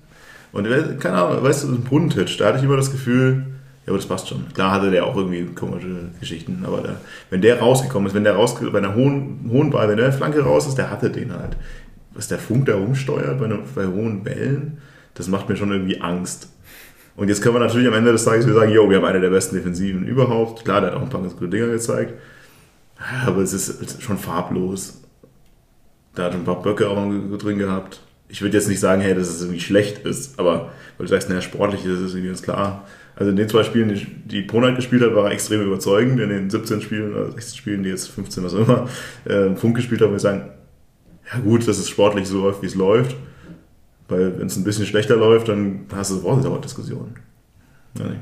[0.53, 3.45] Und äh, keine Ahnung, weißt du, ein Brunnentitsch, da hatte ich immer das Gefühl,
[3.87, 4.47] ja, aber das passt schon.
[4.53, 6.97] Klar hatte der auch irgendwie komische Geschichten, aber der,
[7.31, 10.43] wenn der rausgekommen ist, wenn der raus, bei einer hohen, hohen Ball, wenn der Flanke
[10.43, 11.57] raus ist, der hatte den halt.
[12.13, 14.79] Was der Funk da rumsteuert bei, bei hohen Bällen,
[15.15, 16.49] das macht mir schon irgendwie Angst.
[17.17, 19.21] Und jetzt können wir natürlich am Ende des Tages wieder sagen, jo, wir haben eine
[19.21, 20.65] der besten Defensiven überhaupt.
[20.65, 22.15] Klar, der hat auch ein paar ganz gute Dinger gezeigt.
[23.27, 25.03] Aber es ist schon farblos.
[26.15, 26.97] Da hat ein paar Böcke auch
[27.39, 28.03] drin gehabt.
[28.29, 31.29] Ich würde jetzt nicht sagen, hey, dass es irgendwie schlecht ist, aber weil du sagst,
[31.29, 32.87] naja, sportlich ist es irgendwie ganz klar.
[33.17, 33.95] Also in den zwei Spielen,
[34.25, 36.21] die, Ponat gespielt hat, war er extrem überzeugend.
[36.21, 38.89] In den 17 Spielen oder 16 Spielen, die jetzt 15, was auch immer,
[39.25, 40.51] äh, Funk gespielt hat, würde ich sagen,
[41.33, 43.17] ja gut, dass es sportlich so läuft, wie es läuft.
[44.09, 47.15] Weil wenn es ein bisschen schlechter läuft, dann hast du sofort Diskussionen.
[47.99, 48.17] Ja, nee.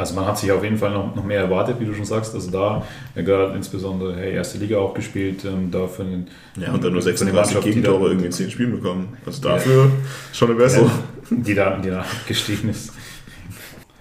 [0.00, 2.34] Also man hat sich auf jeden Fall noch, noch mehr erwartet, wie du schon sagst.
[2.34, 6.72] Also da, ja, gerade insbesondere, hey, erste Liga auch gespielt, ähm, da für den, Ja,
[6.72, 9.16] und dann nur für die 36 Mannschaft, die Gegentore irgendwie in 10 Spielen bekommen.
[9.26, 9.90] Also dafür
[10.32, 10.90] schon eine Besserung.
[11.30, 12.94] die da, die da gestiegen ist.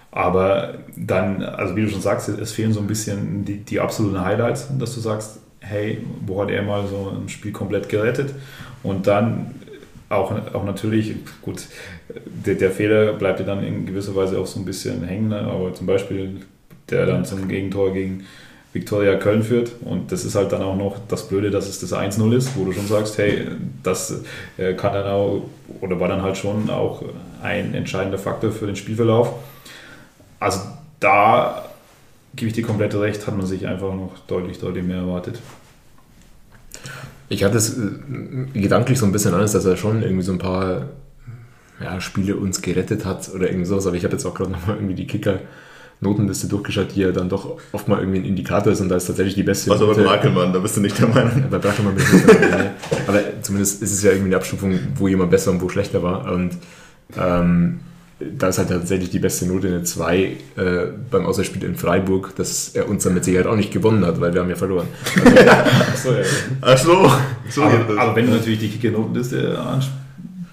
[0.09, 4.23] Aber dann, also wie du schon sagst, es fehlen so ein bisschen die, die absoluten
[4.23, 8.34] Highlights, dass du sagst, hey, wo hat er mal so ein Spiel komplett gerettet?
[8.84, 9.55] Und dann
[10.10, 11.65] auch, auch natürlich, gut,
[12.26, 15.41] der, der Fehler bleibt dir dann in gewisser Weise auch so ein bisschen hängen, ne?
[15.41, 16.41] aber zum Beispiel
[16.90, 18.26] der dann zum Gegentor gegen
[18.73, 21.94] Viktoria Köln führt und das ist halt dann auch noch das Blöde, dass es das
[21.94, 23.48] 1-0 ist, wo du schon sagst, hey,
[23.84, 24.23] das
[24.57, 25.44] äh, kann dann auch
[25.81, 27.03] oder war dann halt schon auch
[27.41, 29.34] ein entscheidender Faktor für den Spielverlauf.
[30.40, 30.61] Also
[30.99, 31.65] da
[32.36, 35.40] gebe ich dir komplett recht, hat man sich einfach noch deutlich, deutlich mehr erwartet.
[37.30, 37.81] Ich hatte es äh,
[38.60, 40.88] gedanklich so ein bisschen anders, dass er schon irgendwie so ein paar
[41.81, 44.76] ja, Spiele uns gerettet hat oder irgendwie sowas, aber ich habe jetzt auch gerade nochmal
[44.77, 48.89] irgendwie die Kicker-Notenliste durchgeschaut, die ja dann doch oft mal irgendwie ein Indikator ist und
[48.89, 51.45] da ist tatsächlich die beste mit Note- Makelmann, da bist du nicht der Meinung.
[51.49, 52.69] bei Brackelmann bin ich nicht dabei, nee.
[53.07, 56.30] Aber zumindest ist es ja irgendwie eine Abstufung, wo jemand besser und wo schlechter war.
[56.34, 56.57] Und
[57.18, 57.80] ähm,
[58.20, 60.36] da ist halt tatsächlich die beste Note eine 2 äh,
[61.10, 64.34] beim Auswärtsspiel in Freiburg, dass er uns dann mit Sicherheit auch nicht gewonnen hat, weil
[64.34, 64.88] wir haben ja verloren.
[65.91, 66.24] Achso, ja.
[66.62, 67.12] Ach so,
[67.50, 70.09] so Aber, aber wenn du natürlich die Kicker-Notenliste ansprichst,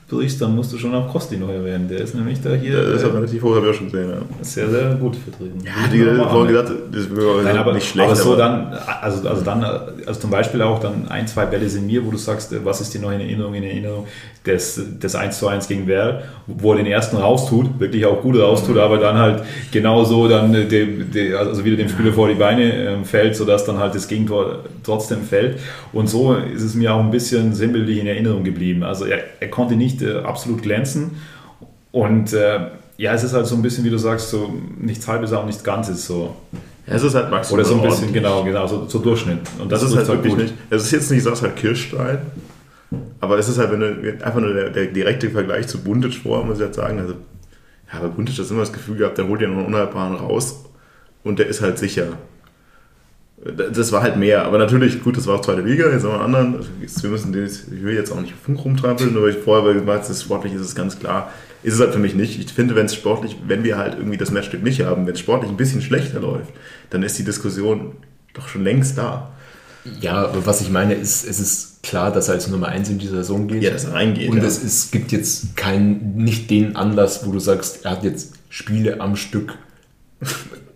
[0.08, 1.88] dann musst du schon auch Kosti noch erwähnen.
[1.88, 3.76] Der ist nämlich da hier Ja, das ist auch äh, relativ hoch, habe ich auch
[3.76, 4.10] schon gesehen.
[4.10, 5.58] Ja, sehr, sehr gut vertreten.
[5.64, 8.06] ja die vorhin gesagt, das wäre Nein, aber, nicht schlecht.
[8.06, 8.72] aber so dann,
[9.02, 12.18] also, also dann, also zum Beispiel auch dann ein, zwei Bälle sind mir, wo du
[12.18, 14.06] sagst, äh, was ist dir noch in Erinnerung, in Erinnerung,
[14.44, 18.38] das, das 1 zu 1 gegen Werl, wo er den ersten raustut, wirklich auch gut
[18.38, 19.42] raustut, aber dann halt
[19.72, 23.34] genau so dann, äh, dem, dem, also wieder dem Spieler vor die Beine ähm, fällt,
[23.34, 25.58] sodass dann halt das Gegentor trotzdem fällt.
[25.92, 28.84] Und so ist es mir auch ein bisschen sinnbildlich in Erinnerung geblieben.
[28.84, 31.12] Also er, er konnte nicht äh, absolut glänzen
[31.92, 32.60] und äh,
[32.98, 35.62] ja, es ist halt so ein bisschen, wie du sagst, so nichts halbes, auch nichts
[35.62, 36.34] Ganzes so.
[36.86, 39.40] es ist halt maximal Oder so ein bisschen, genau, genau, so, so Durchschnitt.
[39.58, 40.42] Und Das, ist trifft halt wirklich gut.
[40.44, 40.54] nicht.
[40.70, 42.18] Es ist jetzt nicht, sagst halt Kirschstein,
[43.20, 46.44] aber es ist halt, wenn du einfach nur der, der direkte Vergleich zu Buntic vor,
[46.44, 46.98] muss ich jetzt sagen.
[46.98, 47.14] Also,
[47.92, 50.14] ja, bei Buntic hast du immer das Gefühl gehabt, der holt ja noch einen Unhaltbaren
[50.16, 50.64] raus
[51.22, 52.08] und der ist halt sicher.
[53.72, 56.24] Das war halt mehr, aber natürlich, gut, das war auch zweite Liga, jetzt haben wir
[56.24, 56.56] einen anderen.
[56.56, 59.30] Also, Wir müssen den, jetzt- ich will jetzt auch nicht auf Funk rumtrampeln, nur weil
[59.30, 61.30] ich vorher gesagt habe, das sportlich ist es ganz klar.
[61.62, 62.38] Ist es halt für mich nicht.
[62.40, 65.20] Ich finde, wenn es sportlich, wenn wir halt irgendwie das Matchstück nicht haben, wenn es
[65.20, 66.52] sportlich ein bisschen schlechter läuft,
[66.90, 67.92] dann ist die Diskussion
[68.34, 69.32] doch schon längst da.
[70.00, 72.98] Ja, aber was ich meine ist, es ist klar, dass er als Nummer 1 in
[72.98, 73.62] die Saison geht.
[73.62, 74.44] Ja, dass er reingeht, Und ja.
[74.44, 79.00] es ist, gibt jetzt kein, nicht den Anlass, wo du sagst, er hat jetzt Spiele
[79.00, 79.54] am Stück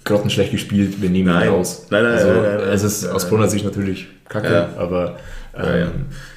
[0.04, 1.48] grottenschlecht gespielt, wir nehmen Nein.
[1.48, 1.86] ihn raus.
[1.90, 2.68] Nein, nein, also, nein, nein, nein.
[2.70, 3.28] Es ist aus.
[3.28, 4.68] Brunner Sicht natürlich kacke, Ja.
[4.78, 5.16] aber
[5.54, 5.90] ähm, Ja, ja.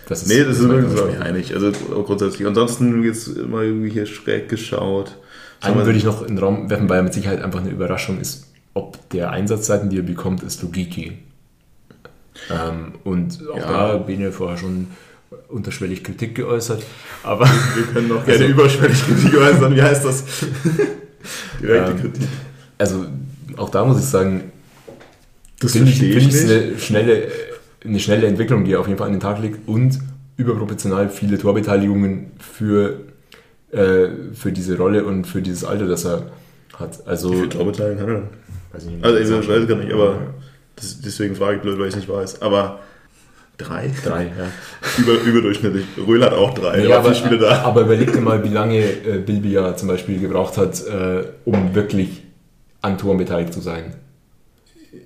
[0.09, 0.27] das ist.
[0.29, 1.53] Nee, das ist mein wirklich, glaube ich, einig.
[1.53, 1.71] Also
[2.03, 2.45] grundsätzlich.
[2.47, 5.17] Ansonsten jetzt immer irgendwie hier schräg geschaut.
[5.61, 8.19] Einen würde ich noch in den Raum werfen, weil er mit Sicherheit einfach eine Überraschung
[8.19, 11.19] ist, ob der Einsatzzeiten, die er bekommt, ist Logiki.
[12.51, 14.87] Ähm, und auch da bin ich vorher schon
[15.47, 16.83] unterschwellig Kritik geäußert,
[17.23, 17.45] aber
[17.75, 19.75] Wir können noch gerne Also- überschwellig Kritik äußern.
[19.75, 20.23] Wie heißt das?
[21.61, 22.27] Direkte Ähm, Kritik.
[22.77, 23.05] also
[23.57, 24.51] auch da muss ich sagen,
[25.59, 27.27] Das finde ich, find ich eine schnelle,
[27.83, 29.99] eine schnelle Entwicklung, die er auf jeden Fall an den Tag legt und
[30.37, 32.99] überproportional viele Torbeteiligungen für,
[33.71, 36.31] äh, für diese Rolle und für dieses Alter, das er
[36.79, 37.05] hat.
[37.07, 38.23] Also, Wie viel Torbeteiligung hat er
[38.73, 40.17] weiß ich nicht, Also, ich weiß es gar nicht, aber
[40.75, 42.41] das, deswegen frage ich blöd, weil ich es nicht weiß.
[42.41, 42.79] Aber
[43.57, 43.91] drei?
[44.03, 44.47] drei, ja.
[44.97, 45.85] Über, überdurchschnittlich.
[46.05, 46.79] Röhl hat auch drei.
[46.79, 50.85] Ja, Ja, aber, aber überleg dir mal, wie lange äh, Bilbia zum Beispiel gebraucht hat,
[50.87, 52.23] äh, um wirklich
[52.83, 53.95] an Toren beteiligt zu sein.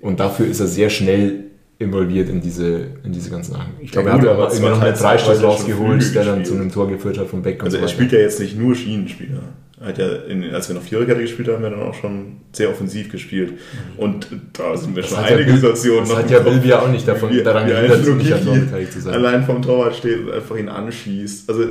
[0.02, 1.44] Und dafür ist er sehr schnell
[1.78, 3.72] involviert in diese, in diese ganzen Sachen.
[3.80, 6.54] Ich glaube, Ja, er hat aber immer noch einen teilweise Freistoß rausgeholt, der dann zu
[6.54, 9.40] einem Tor geführt hat von Beck Also so er spielt ja jetzt nicht nur Schienenspieler.
[9.80, 12.68] Er hat ja, in, als wir noch Viererkette gespielt haben, wir dann auch schon sehr
[12.68, 13.52] offensiv gespielt.
[13.96, 16.32] Und da sind mir Das schon hat ja einige Bil- Situationen das noch hat im
[16.32, 19.14] ja Bilbia auch nicht davon- wie- daran gehindert, nicht an Toren beteiligt zu sein.
[19.14, 21.48] Allein vom Torwart steht und einfach ihn anschießt.
[21.48, 21.62] Also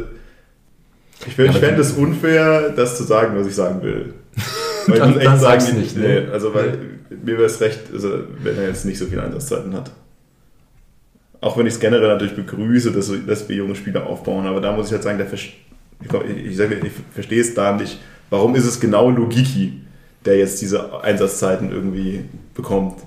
[1.27, 4.13] ich, will- Ja, ich fände es unfair, das zu sagen, was ich sagen will.
[4.87, 6.29] Weil ich Dann- muss echt sag's die- nicht, Nee, ne?
[6.31, 6.77] also weil
[7.09, 9.91] mir wäre es recht, also, wenn er jetzt nicht so viele Einsatzzeiten hat.
[11.41, 14.71] Auch wenn ich es generell natürlich begrüße, dass, dass wir junge Spieler aufbauen, aber da
[14.71, 15.57] muss ich halt sagen, der ich,
[16.07, 17.99] glaub, ich, ich, ich verstehe es da nicht.
[18.29, 19.81] Warum ist es genau Logiki,
[20.25, 22.21] der jetzt diese Einsatzzeiten irgendwie
[22.55, 22.99] bekommt?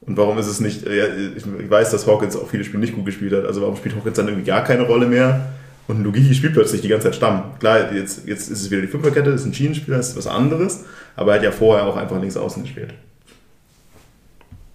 [0.00, 1.06] Und warum ist es nicht, ja,
[1.36, 3.94] ich ich weiß, dass Hawkins auch viele Spiele nicht gut gespielt hat, also warum spielt
[3.94, 5.52] Hawkins dann irgendwie gar keine Rolle mehr?
[5.88, 7.44] Und Logiki spielt plötzlich die ganze Zeit Stamm.
[7.58, 10.84] Klar, jetzt, jetzt ist es wieder die Fünferkette, ist ein Schienenspieler, ist was anderes,
[11.16, 12.92] aber er hat ja vorher auch einfach links außen gespielt.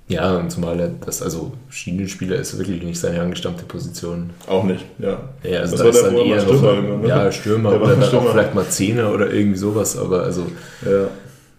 [0.10, 4.32] Ja, und zumal er das, also Schienenspieler ist wirklich nicht seine angestammte Position.
[4.48, 5.30] Auch nicht, ja.
[5.44, 6.42] Ja, also Was da war ist der dann eher?
[6.42, 7.08] Stürmer noch, ne?
[7.08, 8.28] ja, Stürmer Der oder dann Stürmer.
[8.28, 10.46] auch vielleicht mal Zehner oder irgendwie sowas, aber also
[10.86, 11.08] Ja.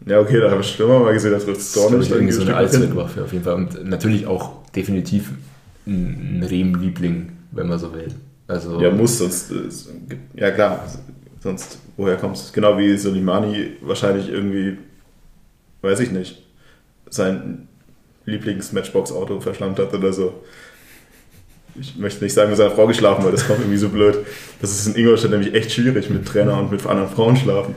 [0.06, 3.24] Ja, okay, da habe ich schon mal gesehen, das Dorn ist irgendwie so eine Allzweckwaffe
[3.24, 3.55] auf jeden Fall.
[3.55, 5.31] Und natürlich auch definitiv
[5.86, 8.09] ein, ein Rehm-Liebling, wenn man so will.
[8.46, 10.86] Also, ja, muss, sonst, äh, ja klar,
[11.42, 12.52] sonst, woher kommst du?
[12.52, 14.78] Genau wie Solimani wahrscheinlich irgendwie,
[15.82, 16.42] weiß ich nicht,
[17.08, 17.68] sein
[18.26, 20.42] Lieblings-Matchbox-Auto verschlammt hat oder so.
[21.80, 24.18] Ich möchte nicht sagen, mit seiner Frau geschlafen, weil das kommt irgendwie so blöd.
[24.60, 27.74] Das ist in Ingolstadt nämlich echt schwierig mit Trainer und mit anderen Frauen schlafen.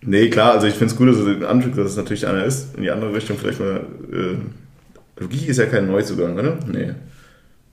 [0.00, 2.74] Nee, klar, also ich finde es gut, dass es Anfang, dass es natürlich einer ist.
[2.76, 3.86] In die andere Richtung vielleicht mal.
[4.12, 6.58] Äh, Logie ist ja kein Neuzugang, oder?
[6.66, 6.94] Nee.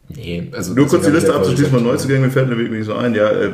[0.10, 0.74] Nee, also.
[0.74, 3.14] Nur kurz die Liste abzuschließen von Neuzugängen, mir fällt mir wirklich so ein.
[3.14, 3.52] Ja, äh,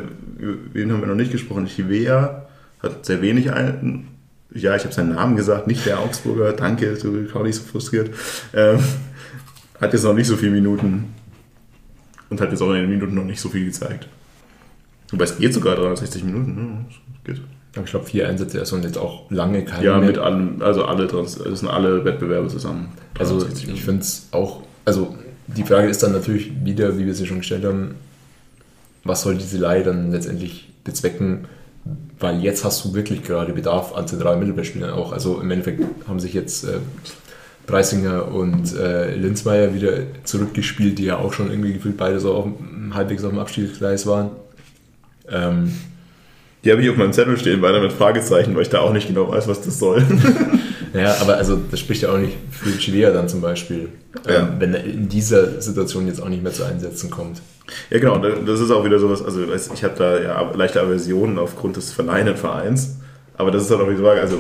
[0.74, 1.66] wen haben wir noch nicht gesprochen?
[1.68, 2.48] Chivea
[2.82, 4.08] hat sehr wenig ein.
[4.54, 6.54] Ja, ich habe seinen Namen gesagt, nicht der Augsburger.
[6.54, 8.10] Danke, du bist auch nicht so frustriert.
[8.54, 8.80] Ähm,
[9.82, 11.14] hat jetzt noch nicht so viele Minuten.
[12.30, 14.08] Und hat jetzt auch in den Minuten noch nicht so viel gezeigt.
[15.12, 16.86] Wobei es geht sogar 360 Minuten, ne?
[17.24, 17.42] Geht.
[17.78, 19.86] Ich glaube, vier Einsätze also jetzt auch lange keine.
[19.86, 22.94] Ja, mit allem, also alle, das sind alle Wettbewerbe zusammen.
[23.20, 25.16] Also ich finde es auch, also
[25.48, 27.96] die Frage ist dann natürlich wieder, wie wir sie schon gestellt haben,
[29.04, 31.48] was soll diese Leihe dann letztendlich bezwecken?
[32.20, 35.12] Weil jetzt hast du wirklich gerade Bedarf an zentralen Mittelfeldspielern auch.
[35.12, 36.80] Also im Endeffekt haben sich jetzt äh,
[37.68, 39.92] Preisinger und äh, Linzmeier wieder
[40.24, 42.48] zurückgespielt, die ja auch schon irgendwie gefühlt beide so auf,
[42.92, 44.32] halbwegs auf dem Abstiegsgleis waren.
[45.30, 45.72] Ähm,
[46.64, 49.08] die habe ich auf meinem Zettel stehen, beide mit Fragezeichen, weil ich da auch nicht
[49.08, 50.04] genau weiß, was das soll.
[50.96, 53.90] ja, aber also das spricht ja auch nicht für Chilea dann zum Beispiel,
[54.28, 54.40] ja.
[54.40, 57.42] ähm, wenn er in dieser Situation jetzt auch nicht mehr zu Einsätzen kommt.
[57.90, 59.42] Ja, genau, das ist auch wieder sowas, also
[59.74, 62.98] ich habe da ja leichte Aversionen aufgrund des verleihenden Vereins,
[63.38, 64.40] aber das ist halt auch die Frage, also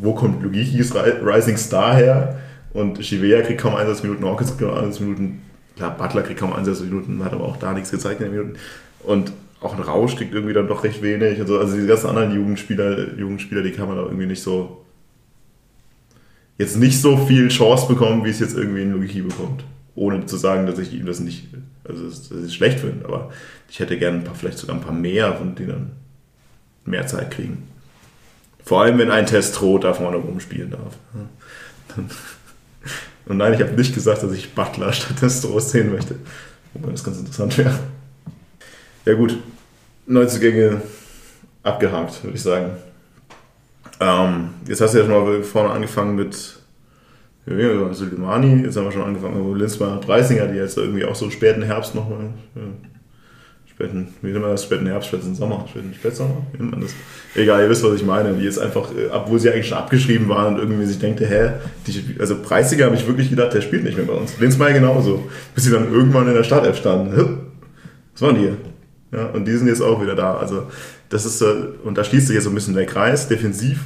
[0.00, 2.38] wo kommt Lugikis Rising Star her?
[2.72, 5.42] Und Chivea kriegt kaum Einsatzminuten, Hawkins kriegt kaum Einsatzminuten,
[5.76, 8.58] klar, Butler kriegt kaum Einsatzminuten, hat aber auch da nichts gezeigt in den Minuten.
[9.04, 11.40] Und auch ein Rausch kriegt irgendwie dann doch recht wenig.
[11.40, 11.58] Und so.
[11.58, 14.83] Also die ganzen anderen Jugendspieler, Jugendspieler, die kann man da irgendwie nicht so
[16.58, 19.64] jetzt nicht so viel Chance bekommen, wie es jetzt irgendwie in Logiki bekommt.
[19.94, 21.48] Ohne zu sagen, dass ich ihm das nicht,
[21.84, 23.30] also dass ich es schlecht finde, aber
[23.68, 25.90] ich hätte gerne ein paar, vielleicht sogar ein paar mehr, von denen dann
[26.84, 27.68] mehr Zeit kriegen.
[28.64, 30.96] Vor allem, wenn ein Test droht, da vorne rumspielen darf.
[33.26, 36.16] Und nein, ich habe nicht gesagt, dass ich Butler statt Testros sehen möchte.
[36.74, 37.78] Wobei das ganz interessant wäre.
[39.06, 39.38] Ja gut,
[40.06, 40.82] Neuzugänge
[41.62, 42.72] abgehakt, würde ich sagen.
[44.04, 46.58] Ähm, jetzt hast du ja schon mal vorne angefangen mit
[47.46, 51.14] ja, Suleimani, jetzt haben wir schon angefangen mit Linzmann und Preisinger, die jetzt irgendwie auch
[51.14, 52.62] so späten Herbst nochmal, ja,
[53.66, 56.94] späten, wie nennt man das, späten Herbst, späten Sommer, späten Spätsommer, wie nennt man das?
[57.34, 60.28] Egal, ihr wisst, was ich meine, die jetzt einfach, äh, obwohl sie eigentlich schon abgeschrieben
[60.28, 61.50] waren und irgendwie sich denkte, hä,
[61.86, 64.38] die, also Preisinger habe ich wirklich gedacht, der spielt nicht mehr bei uns.
[64.38, 67.50] Linzmann genauso, bis sie dann irgendwann in der Startelf standen.
[68.12, 68.52] Was waren die?
[69.14, 70.36] Ja, und die sind jetzt auch wieder da.
[70.36, 70.64] Also
[71.08, 73.28] das ist, und da schließt sich jetzt so ein bisschen der Kreis.
[73.28, 73.80] Defensiv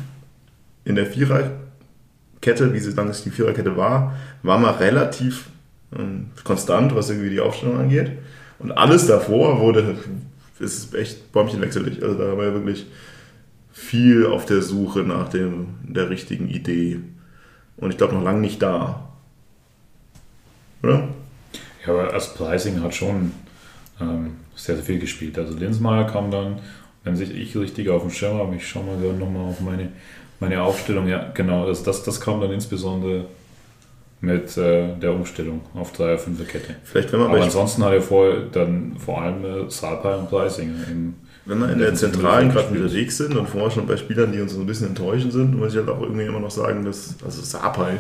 [0.89, 5.51] in der Viererkette, wie sie dann die Viererkette war, war man relativ
[5.97, 8.13] ähm, konstant, was irgendwie die Aufstellung angeht.
[8.59, 9.97] Und alles davor wurde,
[10.59, 12.03] ist echt bäumchenwechselig.
[12.03, 12.87] Also da haben wir wirklich
[13.71, 17.01] viel auf der Suche nach dem, der richtigen Idee.
[17.77, 19.09] Und ich glaube noch lange nicht da.
[20.83, 21.09] Oder?
[21.87, 23.33] Ja, aber als Pricing hat schon
[24.01, 25.39] ähm, sehr, sehr viel gespielt.
[25.39, 26.61] Also Linsmeier kam dann,
[27.05, 29.93] wenn sich ich richtig auf dem Schirm habe, ich schaue mal gerade nochmal auf meine,
[30.41, 33.27] meine Aufstellung, ja genau, das, das, das kam dann insbesondere
[34.21, 36.75] mit äh, der Umstellung auf 3er, 5er Kette.
[36.85, 40.89] Vielleicht, wenn man Aber ansonsten hat er vorher dann vor allem äh, Salpai und Preisinger
[40.91, 44.41] im wenn wir in der Zentralen gerade unterwegs sind und vorher schon bei Spielern, die
[44.43, 47.15] uns so ein bisschen enttäuschen sind, muss ich halt auch irgendwie immer noch sagen, dass
[47.25, 47.93] also Sapai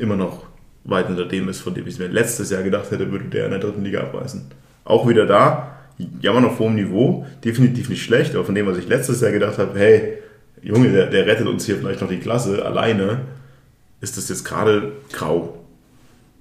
[0.00, 0.42] immer noch
[0.82, 3.52] weit unter dem ist, von dem ich mir letztes Jahr gedacht hätte, würde der in
[3.52, 4.50] der dritten Liga abreißen
[4.84, 5.76] auch wieder da,
[6.20, 9.58] jammern auf hohem Niveau, definitiv nicht schlecht, aber von dem, was ich letztes Jahr gedacht
[9.58, 10.18] habe, hey,
[10.64, 13.20] Junge, der, der rettet uns hier vielleicht noch die Klasse alleine,
[14.00, 15.58] ist das jetzt gerade grau.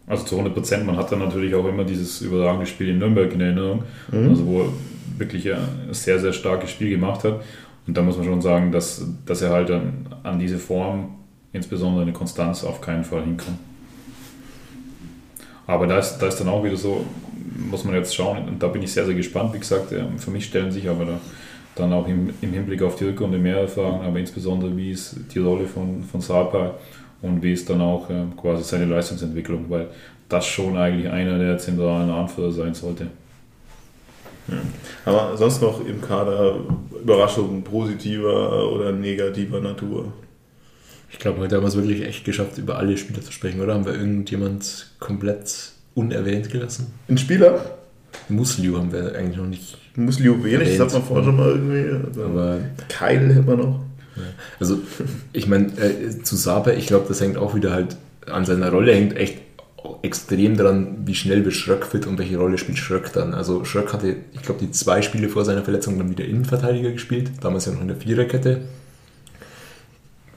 [0.07, 3.31] Also zu 100 Prozent, man hat dann natürlich auch immer dieses überragende Spiel in Nürnberg
[3.33, 4.29] in Erinnerung, mhm.
[4.29, 4.69] also wo er
[5.17, 5.59] wirklich ein
[5.91, 7.41] sehr, sehr starkes Spiel gemacht hat.
[7.85, 11.15] Und da muss man schon sagen, dass, dass er halt an, an diese Form,
[11.51, 13.59] insbesondere eine Konstanz, auf keinen Fall hinkommt.
[15.67, 17.05] Aber da ist, da ist dann auch wieder so,
[17.69, 18.47] muss man jetzt schauen.
[18.47, 19.53] Und da bin ich sehr, sehr gespannt.
[19.53, 21.19] Wie gesagt, für mich stellen sich aber da
[21.75, 25.39] dann auch im, im Hinblick auf die Rückrunde mehrere Fragen, aber insbesondere wie ist die
[25.39, 26.75] Rolle von, von Sapa
[27.21, 29.87] und wie ist dann auch äh, quasi seine Leistungsentwicklung, weil
[30.29, 33.07] das schon eigentlich einer der zentralen Anführer sein sollte.
[34.47, 34.59] Hm.
[35.05, 36.55] Aber sonst noch im Kader
[37.01, 40.11] Überraschungen positiver oder negativer Natur?
[41.11, 43.75] Ich glaube, heute haben wir es wirklich echt geschafft, über alle Spieler zu sprechen, oder?
[43.75, 46.91] Haben wir irgendjemand komplett unerwähnt gelassen.
[47.07, 47.77] Ein Spieler?
[48.29, 49.77] Musliu haben wir eigentlich noch nicht.
[49.95, 50.79] Musliu wenig, erwähnt.
[50.79, 52.21] das hat man vorher schon mal irgendwie.
[52.21, 52.59] Aber
[52.89, 53.79] Keil man noch.
[54.59, 54.79] Also,
[55.31, 58.93] ich meine, äh, zu Saber, ich glaube, das hängt auch wieder halt an seiner Rolle,
[58.93, 59.39] hängt echt
[60.01, 63.33] extrem daran, wie schnell wird Schröck fit und welche Rolle spielt Schröck dann.
[63.33, 67.31] Also Schröck hatte, ich glaube, die zwei Spiele vor seiner Verletzung dann wieder Innenverteidiger gespielt,
[67.41, 68.61] damals ja noch in der Viererkette.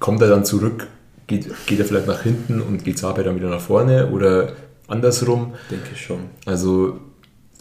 [0.00, 0.88] Kommt er dann zurück,
[1.26, 4.52] geht, geht er vielleicht nach hinten und geht Saber dann wieder nach vorne oder
[4.88, 5.54] andersrum?
[5.70, 6.20] Denke ich schon.
[6.44, 7.00] Also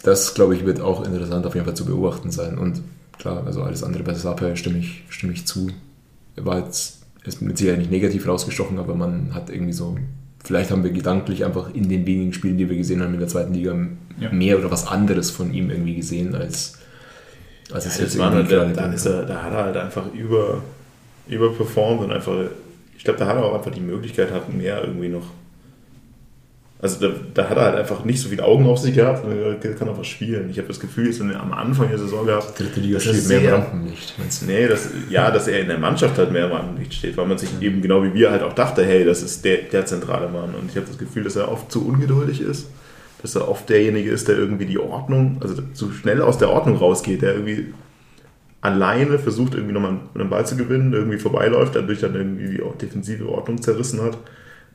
[0.06, 2.58] das, glaube ich, wird auch interessant auf jeden Fall zu beobachten sein.
[2.58, 2.82] Und
[3.18, 5.70] klar, also alles andere bei Saper stimme ich, stimme ich zu.
[6.36, 9.98] Er war jetzt ist mit Sicherheit nicht negativ rausgestochen, aber man hat irgendwie so,
[10.44, 13.30] vielleicht haben wir gedanklich einfach in den wenigen Spielen, die wir gesehen haben in der
[13.30, 13.76] zweiten Liga,
[14.20, 14.32] Ja.
[14.32, 16.78] mehr oder was anderes von ihm irgendwie gesehen, als,
[17.72, 19.78] als es Ja, jetzt das war halt, da, da, ist er, da hat er halt
[19.78, 20.62] einfach über,
[21.28, 22.34] überperformt und einfach,
[22.96, 25.26] ich glaube, da hat er auch einfach die Möglichkeit gehabt, mehr irgendwie noch.
[26.86, 29.32] Also da, da hat er halt einfach nicht so viele Augen auf sich gehabt und
[29.32, 30.52] er kann einfach spielen.
[30.52, 33.50] Ich habe das Gefühl, jetzt am Anfang der Saison gehabt, Dritte Liga steht mehr im
[33.50, 34.14] Rampenlicht.
[34.46, 37.40] Nee, das, ja, dass er in der Mannschaft halt mehr im Rampenlicht steht, weil man
[37.40, 40.54] sich eben genau wie wir halt auch dachte, hey, das ist der, der zentrale Mann.
[40.54, 42.68] Und ich habe das Gefühl, dass er oft zu ungeduldig ist,
[43.24, 46.78] dass er oft derjenige ist, der irgendwie die Ordnung, also zu schnell aus der Ordnung
[46.78, 47.74] rausgeht, der irgendwie
[48.62, 53.28] alleine versucht, irgendwie nochmal einen Ball zu gewinnen, irgendwie vorbeiläuft, dadurch dann irgendwie die defensive
[53.28, 54.20] Ordnung zerrissen hat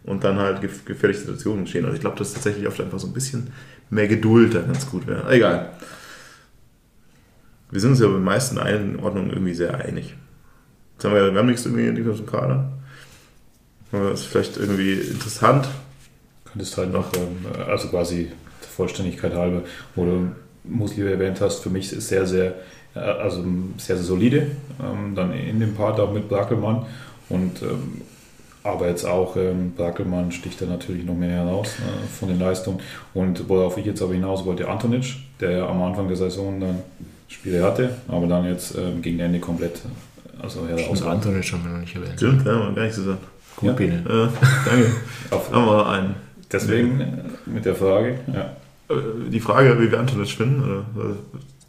[0.05, 1.85] und dann halt gef- gefährliche Situationen entstehen.
[1.85, 3.53] Also ich glaube, dass tatsächlich oft einfach so ein bisschen
[3.91, 5.31] mehr Geduld da ganz gut wäre.
[5.33, 5.71] Egal.
[7.71, 10.15] Wir sind uns ja bei den meisten Einordnungen irgendwie sehr einig.
[10.95, 12.73] Jetzt haben wir, wir haben nichts irgendwie nichts im Kader.
[13.93, 15.69] Aber das ist vielleicht irgendwie interessant.
[16.45, 19.63] Könntest halt noch, ähm, also quasi der Vollständigkeit halber,
[19.95, 20.33] wo du
[20.65, 22.55] Musli erwähnt hast, für mich ist sehr, sehr,
[22.95, 23.45] äh, also
[23.79, 24.51] sehr, sehr solide.
[24.83, 26.87] Ähm, dann in dem Part auch mit Brackelmann
[27.29, 28.03] und ähm,
[28.63, 32.81] aber jetzt auch ähm, Brackelmann sticht da natürlich noch mehr heraus äh, von den Leistungen.
[33.15, 36.79] Und worauf ich jetzt aber hinaus wollte, Antonic, der ja am Anfang der Saison dann
[37.29, 39.81] Spiele hatte, aber dann jetzt ähm, gegen Ende komplett
[40.43, 41.03] also heraus.
[41.03, 42.15] Antonic haben wir noch nicht erwähnt.
[42.17, 43.19] Stimmt, ja, haben wir gar nicht gesagt.
[43.57, 43.73] Gut, Ja.
[43.75, 43.95] Bene.
[43.99, 44.87] Äh, danke.
[45.31, 46.15] Auf, Haben wir einen.
[46.51, 47.07] deswegen äh,
[47.47, 48.57] mit der Frage, ja.
[48.95, 50.85] Äh, Die Frage, wie wir Antonic finden, oder?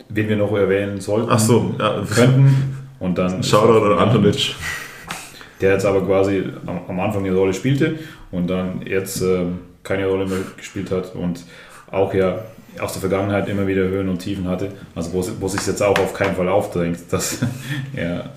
[0.09, 2.03] wen wir noch erwähnen sollten, Ach so, ja.
[2.13, 2.75] könnten.
[2.99, 4.55] Und dann Shoutout an Antonic.
[5.61, 7.99] Der jetzt aber quasi am, am Anfang eine Rolle spielte
[8.31, 11.45] und dann jetzt ähm, keine Rolle mehr gespielt hat und
[11.91, 12.39] auch ja
[12.79, 14.69] aus der Vergangenheit immer wieder Höhen und Tiefen hatte.
[14.95, 17.39] Also wo, wo sich jetzt auch auf keinen Fall aufdrängt, dass
[17.95, 18.31] er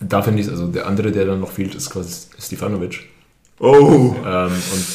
[0.00, 3.00] Da finde ich also der andere, der dann noch fehlt, ist quasi Stefanovic.
[3.58, 4.86] Oh, Ähm, und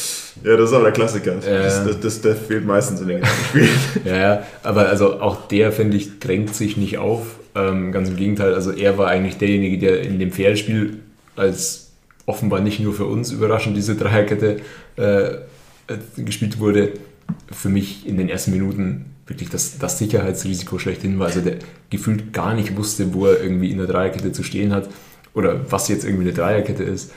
[0.44, 1.36] ja, das ist aber der Klassiker.
[1.36, 1.62] Äh.
[1.62, 3.68] Das, das, das, der fehlt meistens in den ganzen Spielen.
[4.04, 7.22] Ja, ja, aber also auch der, finde ich, drängt sich nicht auf.
[7.54, 10.98] Ähm, ganz im Gegenteil, also er war eigentlich derjenige, der in dem Pferdespiel
[11.36, 11.92] als
[12.26, 14.60] offenbar nicht nur für uns überraschend diese Dreierkette
[14.96, 15.36] äh,
[16.16, 16.94] gespielt wurde,
[17.50, 21.26] für mich in den ersten Minuten wirklich das, das Sicherheitsrisiko schlechthin war.
[21.26, 21.56] Also der
[21.90, 24.88] gefühlt gar nicht wusste, wo er irgendwie in der Dreierkette zu stehen hat
[25.34, 27.12] oder was jetzt irgendwie eine Dreierkette ist.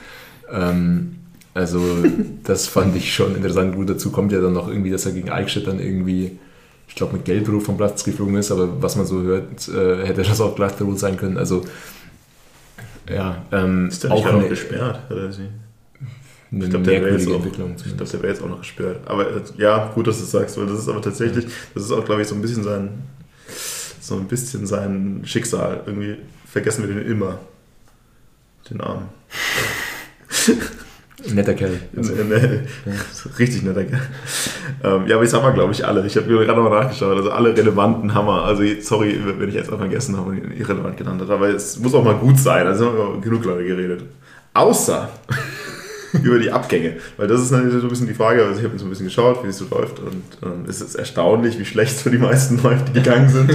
[0.50, 1.16] Ähm,
[1.54, 1.80] also
[2.44, 3.74] das fand ich schon interessant.
[3.74, 6.38] Gut, dazu kommt ja dann noch irgendwie, dass er gegen Eichstätt dann irgendwie,
[6.88, 10.22] ich glaube, mit Gelbrot vom Platz geflogen ist, aber was man so hört, äh, hätte
[10.22, 11.36] das auch glatt rot sein können.
[11.36, 11.64] Also
[13.08, 15.00] ja, ähm, Ist der auch gerade noch gesperrt?
[15.10, 15.48] Oder sie?
[16.52, 17.76] Ich glaube, der wäre jetzt, auch- Entwicklung.
[17.76, 19.00] ich glaub, der wäre jetzt auch noch gesperrt.
[19.06, 21.92] Aber äh, ja, gut, dass du es sagst, weil das ist aber tatsächlich, das ist
[21.92, 23.02] auch, glaube ich, so ein bisschen sein,
[24.00, 25.82] so ein bisschen sein Schicksal.
[25.86, 26.16] Irgendwie
[26.46, 27.38] vergessen wir den immer.
[28.68, 29.08] Den Armen.
[31.34, 31.72] Netter Kerl.
[31.96, 32.60] Also, Nee,
[33.38, 34.00] Richtig netter Kerl.
[34.82, 36.06] Ähm, ja, aber jetzt haben wir, glaube ich, alle.
[36.06, 37.16] Ich habe mir gerade mal nachgeschaut.
[37.16, 38.44] Also alle relevanten Hammer.
[38.44, 41.34] Also jetzt- sorry, wenn ich jetzt auch vergessen habe und ihn irrelevant genannt habe.
[41.34, 42.66] Aber es muss auch mal gut sein.
[42.66, 44.04] Also haben wir genug Leute geredet.
[44.54, 45.10] Außer
[46.22, 46.96] über die Abgänge.
[47.18, 48.44] Weil das ist natürlich so ein bisschen die Frage.
[48.44, 49.98] Also ich habe so ein bisschen geschaut, wie es so läuft.
[50.00, 53.50] Und ähm, es ist erstaunlich, wie schlecht es für die meisten läuft, die gegangen sind.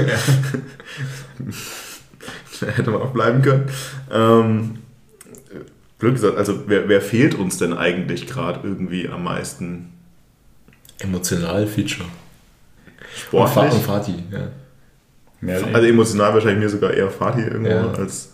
[2.75, 3.65] Hätte man auch bleiben können.
[4.11, 4.75] Ähm,
[5.99, 9.89] Glück gesagt, also wer, wer fehlt uns denn eigentlich gerade irgendwie am meisten
[10.99, 12.07] emotional Feature.
[13.15, 13.73] sportlich?
[13.73, 14.47] Und Fatih, ja.
[15.41, 17.91] mehr, Also emotional wahrscheinlich mir sogar eher Fatih irgendwo Ja.
[17.91, 18.31] als.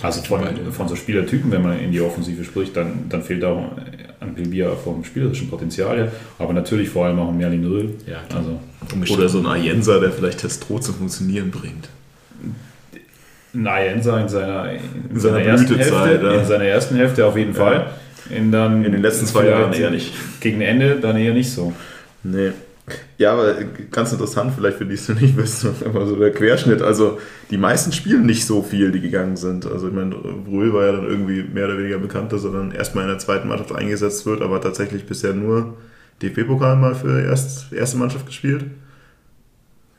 [0.00, 3.72] Also von, von so Spielertypen, wenn man in die Offensive spricht, dann, dann fehlt auch
[4.20, 7.90] an Pilbia vom spielerischen Potenzial her, aber natürlich vor allem auch ein Merlin Röhl.
[8.06, 8.42] Ja, klar.
[8.96, 9.12] Also.
[9.14, 11.90] Oder so ein Ayensa, der vielleicht Testro zum Funktionieren bringt.
[13.52, 14.80] Nayensa in seiner, in
[15.10, 16.32] In seiner, seiner ersten Hälfte, ja.
[16.32, 17.86] in seiner ersten Hälfte auf jeden Fall.
[18.30, 20.12] In, dann In den letzten zwei Jahren eher nicht.
[20.40, 21.72] Gegen Ende dann eher nicht so.
[22.22, 22.52] Nee.
[23.16, 23.54] Ja, aber
[23.90, 26.82] ganz interessant, vielleicht für die es nicht wissen, einfach so der Querschnitt.
[26.82, 27.18] Also
[27.50, 29.66] die meisten spielen nicht so viel, die gegangen sind.
[29.66, 32.72] Also ich meine, Brühl war ja dann irgendwie mehr oder weniger bekannt, dass er dann
[32.72, 35.76] erstmal in der zweiten Mannschaft eingesetzt wird, aber tatsächlich bisher nur
[36.22, 38.64] DFB-Pokal mal für erst, erste Mannschaft gespielt.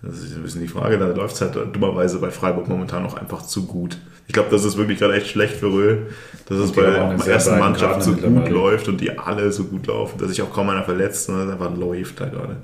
[0.04, 1.00] Das ist ein bisschen die Frage.
[1.00, 3.98] Da läuft es halt dummerweise bei Freiburg momentan noch einfach zu gut.
[4.28, 6.08] Ich glaube, das ist wirklich gerade echt schlecht für Röhl,
[6.48, 10.18] dass es bei der ersten Mannschaft so gut läuft und die alle so gut laufen,
[10.20, 12.58] dass sich auch kaum einer verletzt und das einfach läuft da gerade.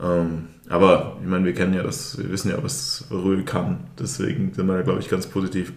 [0.00, 3.84] Ähm, aber ich meine, wir kennen ja das, wir wissen ja, was Röhl kann.
[3.98, 5.72] Deswegen sind wir da, glaube ich, ganz positiv.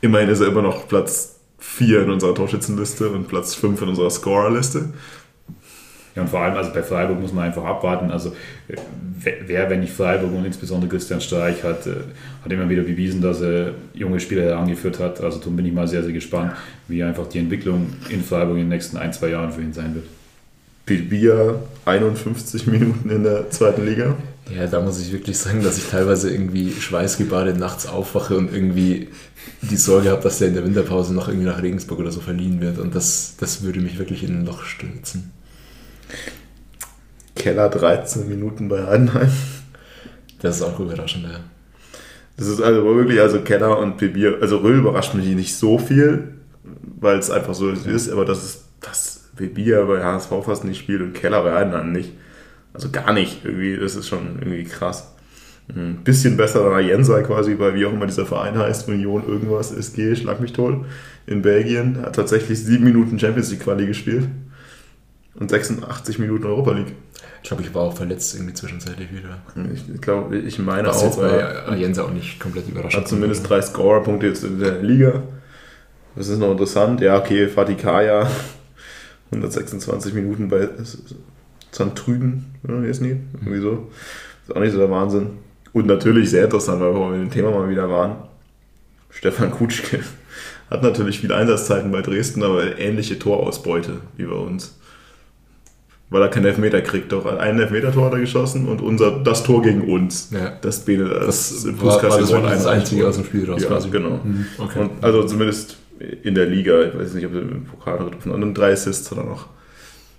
[0.00, 4.10] Immerhin ist er immer noch Platz 4 in unserer Torschützenliste und Platz 5 in unserer
[4.10, 4.90] Scorerliste.
[6.14, 8.10] Ja, und vor allem, also bei Freiburg muss man einfach abwarten.
[8.10, 8.34] Also,
[9.46, 11.94] wer, wenn nicht Freiburg und insbesondere Christian Streich, hat, äh,
[12.44, 15.20] hat immer wieder bewiesen, dass er junge Spieler herangeführt hat.
[15.20, 16.52] Also, darum bin ich mal sehr, sehr gespannt,
[16.88, 19.94] wie einfach die Entwicklung in Freiburg in den nächsten ein, zwei Jahren für ihn sein
[19.94, 20.04] wird.
[20.84, 24.16] Bier 51 Minuten in der zweiten Liga.
[24.54, 29.08] Ja, da muss ich wirklich sagen, dass ich teilweise irgendwie schweißgebadet nachts aufwache und irgendwie
[29.62, 32.60] die Sorge habe, dass der in der Winterpause noch irgendwie nach Regensburg oder so verliehen
[32.60, 32.78] wird.
[32.78, 35.30] Und das, das würde mich wirklich in ein Loch stürzen.
[37.34, 39.30] Keller 13 Minuten bei Heidenheim.
[40.40, 41.40] Das ist auch überraschend, ja.
[42.36, 46.34] Das ist also wirklich, also Keller und Bibier, also Röhl überrascht mich nicht so viel,
[47.00, 51.02] weil es einfach so ist, aber das ist, das Bibier bei HSV fast nicht spielt
[51.02, 52.12] und Keller bei Heidenheim nicht.
[52.74, 55.12] Also gar nicht, irgendwie, das ist schon irgendwie krass.
[55.68, 59.72] Ein bisschen besser als Jensai quasi, weil wie auch immer dieser Verein heißt, Union irgendwas,
[59.72, 60.84] SG, schlag mich tot,
[61.26, 64.28] in Belgien, hat tatsächlich sieben Minuten Champions League Quali gespielt
[65.34, 66.94] und 86 Minuten Europa League.
[67.42, 69.38] Ich glaube, ich war auch verletzt irgendwie zwischenzeitlich wieder.
[69.94, 71.04] Ich glaube, ich meine Was auch.
[71.04, 72.96] jetzt bei Jens auch nicht komplett überrascht.
[72.96, 75.22] Hat zumindest drei Scorer-Punkte jetzt in der Liga.
[76.14, 77.00] Das ist noch interessant.
[77.00, 78.28] Ja, okay, Fatih Kaya,
[79.32, 80.68] 126 Minuten bei
[81.70, 83.16] Zandtrüden, oder ist nie?
[83.34, 83.90] Irgendwie so.
[84.46, 85.30] Ist auch nicht so der Wahnsinn.
[85.72, 88.16] Und natürlich sehr interessant, weil wir mit dem Thema mal wieder waren.
[89.10, 90.00] Stefan Kutschke
[90.70, 94.76] hat natürlich viele Einsatzzeiten bei Dresden, aber ähnliche Torausbeute wie bei uns
[96.12, 97.10] weil er keinen Elfmeter kriegt.
[97.10, 100.28] Doch ein Elfmeter-Tor hat er geschossen und unser, das Tor gegen uns.
[100.30, 100.52] Ja.
[100.60, 103.62] Das Bene, das, das war, war das, das einzige aus dem Spiel raus.
[103.62, 103.90] Ja, quasi.
[103.90, 104.20] genau.
[104.22, 104.46] Mhm.
[104.58, 104.80] Okay.
[104.80, 105.78] Und also zumindest
[106.22, 109.10] in der Liga, ich weiß nicht, ob er im Pokal getroffen hat, und drei Assists
[109.10, 109.46] hat er noch.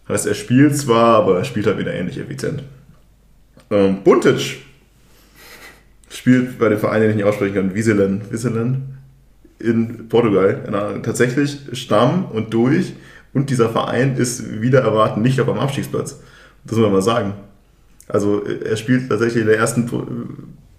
[0.09, 2.63] Heißt, er spielt zwar, aber er spielt halt wieder ähnlich effizient.
[3.69, 4.57] Ähm, Buntic
[6.09, 8.97] spielt bei dem Verein, den ich nicht aussprechen kann, Wieselen, Wieselen
[9.59, 10.99] in Portugal.
[11.03, 12.93] Tatsächlich Stamm und durch
[13.33, 16.19] und dieser Verein ist wieder erwarten nicht auf dem Abstiegsplatz.
[16.65, 17.33] Das muss man mal sagen.
[18.07, 19.89] Also er spielt tatsächlich in der ersten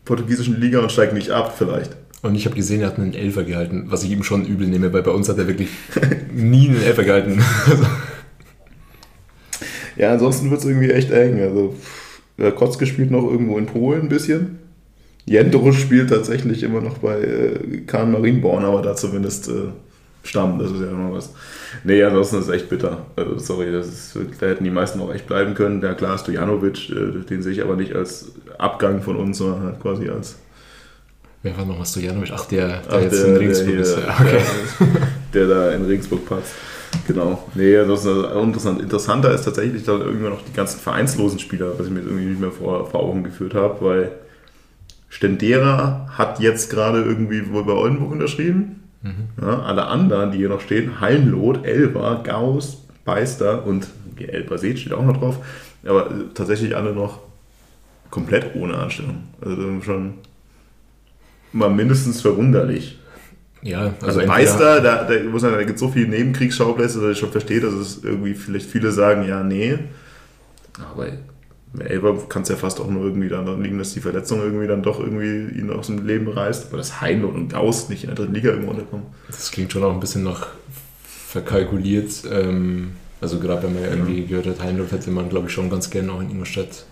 [0.05, 1.97] portugiesischen Liga und steigt nicht ab, vielleicht.
[2.23, 4.93] Und ich habe gesehen, er hat einen Elfer gehalten, was ich ihm schon übel nehme,
[4.93, 5.69] weil bei uns hat er wirklich
[6.33, 7.39] nie einen Elfer gehalten.
[9.97, 11.41] ja, ansonsten wird es irgendwie echt eng.
[11.41, 11.75] Also
[12.57, 14.59] Kotzke spielt noch irgendwo in Polen ein bisschen.
[15.27, 19.69] Jendro spielt tatsächlich immer noch bei äh, Kahn Marienborn, aber da zumindest äh,
[20.25, 21.35] Stamm, das ist ja immer was.
[21.85, 23.07] Nee, ansonsten ist es echt bitter.
[23.15, 25.83] Also, sorry, das ist, da hätten die meisten auch echt bleiben können.
[25.83, 29.81] Der klar, Stojanovic, äh, den sehe ich aber nicht als Abgang von uns, sondern halt
[29.81, 30.37] quasi als.
[31.43, 32.33] Wer war nochmal Stojanovic?
[32.35, 33.99] Ach, der, der Ach, jetzt der, in Regensburg ist.
[33.99, 34.39] Ja, okay.
[35.35, 36.55] der, der, da in Regensburg passt.
[37.07, 37.47] Genau.
[37.55, 38.81] Nee, das ist interessant.
[38.81, 42.41] Interessanter ist tatsächlich dann irgendwann noch die ganzen vereinslosen Spieler, was ich mir irgendwie nicht
[42.41, 44.13] mehr vor, vor Augen geführt habe, weil
[45.11, 48.84] Stendera hat jetzt gerade irgendwie wohl bei Oldenburg unterschrieben.
[49.05, 49.29] Mhm.
[49.41, 54.95] Ja, alle anderen, die hier noch stehen, Hallenlot, Elber, Gauss, Beister und Elber Seed steht
[54.95, 55.45] auch noch drauf,
[55.85, 57.21] aber tatsächlich alle noch
[58.11, 59.25] komplett ohne Anstellung.
[59.45, 60.15] Also schon
[61.53, 62.99] mal mindestens verwunderlich.
[63.61, 67.13] Ja, also, also Beister, da, da, muss man, da gibt es so viele Nebenkriegsschauplätze, dass
[67.13, 69.79] ich schon verstehe, dass es irgendwie vielleicht viele sagen, ja, nee.
[70.79, 71.09] Aber
[71.79, 74.83] Elber kann es ja fast auch nur irgendwie daran liegen, dass die Verletzung irgendwie dann
[74.83, 78.17] doch irgendwie ihn aus dem Leben reißt, aber das Heinl und Gauss nicht in der
[78.17, 79.07] dritten Liga irgendwo unterkommen.
[79.27, 80.47] Das klingt schon auch ein bisschen noch
[81.29, 82.23] verkalkuliert.
[82.31, 85.71] Ähm, also gerade wenn man ja irgendwie gehört hat, Heinl hätte man glaube ich schon
[85.71, 86.87] ganz gerne auch in Ingolstadt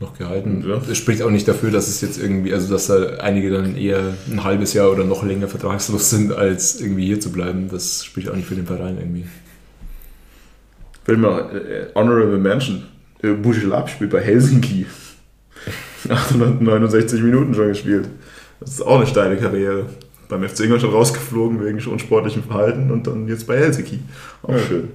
[0.00, 0.64] noch gehalten.
[0.66, 0.76] Ja.
[0.76, 4.14] Das spricht auch nicht dafür, dass es jetzt irgendwie, also dass da einige dann eher
[4.30, 7.68] ein halbes Jahr oder noch länger vertragslos sind, als irgendwie hier zu bleiben.
[7.70, 9.26] Das spricht auch nicht für den Verein irgendwie.
[11.06, 12.84] Will mal äh, Honorable Mention
[13.22, 14.86] äh, Bujelab spielt bei Helsinki.
[16.08, 18.08] 869 Minuten schon gespielt.
[18.60, 19.86] Das ist auch eine steile Karriere.
[20.28, 24.00] Beim FC Ingolstadt rausgeflogen wegen unsportlichem Verhalten und dann jetzt bei Helsinki.
[24.42, 24.58] Auch ja.
[24.58, 24.88] schön.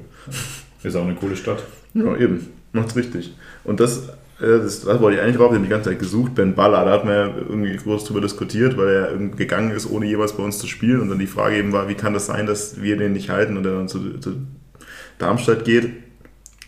[0.84, 1.64] Ist auch eine coole Stadt.
[1.94, 2.48] Ja, eben.
[2.72, 3.34] Macht's richtig.
[3.64, 4.10] Und das,
[4.40, 6.36] äh, das, das wollte ich eigentlich drauf, den die ganze Zeit gesucht.
[6.36, 10.06] Ben Baller, da hat man ja irgendwie groß drüber diskutiert, weil er gegangen ist, ohne
[10.06, 11.02] jeweils bei uns zu spielen.
[11.02, 13.58] Und dann die Frage eben war, wie kann das sein, dass wir den nicht halten
[13.58, 14.36] und er dann zu, zu
[15.20, 15.91] Darmstadt geht?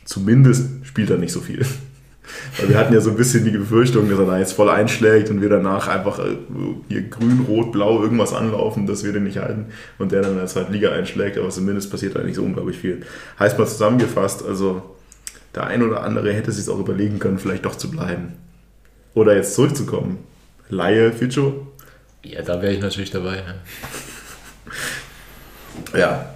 [0.06, 1.66] Zumindest spielt er nicht so viel.
[2.58, 5.30] Weil wir hatten ja so ein bisschen die Befürchtung, dass er da jetzt voll einschlägt
[5.30, 6.38] und wir danach einfach äh,
[6.88, 9.68] hier grün, rot, blau irgendwas anlaufen, dass wir den nicht halten
[10.00, 12.78] und der dann in der zweiten Liga einschlägt, aber zumindest passiert da nicht so unglaublich
[12.78, 13.02] viel.
[13.40, 14.96] Heißt mal zusammengefasst, also
[15.54, 18.34] der ein oder andere hätte sich auch überlegen können, vielleicht doch zu bleiben.
[19.14, 20.18] Oder jetzt zurückzukommen.
[20.70, 21.68] Laie Ficho?
[22.24, 23.44] Ja, da wäre ich natürlich dabei.
[25.92, 26.00] Ja.
[26.00, 26.35] ja.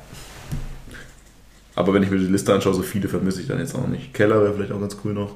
[1.79, 4.13] Aber wenn ich mir die Liste anschaue, so viele vermisse ich dann jetzt auch nicht.
[4.13, 5.33] Keller wäre vielleicht auch ganz cool noch.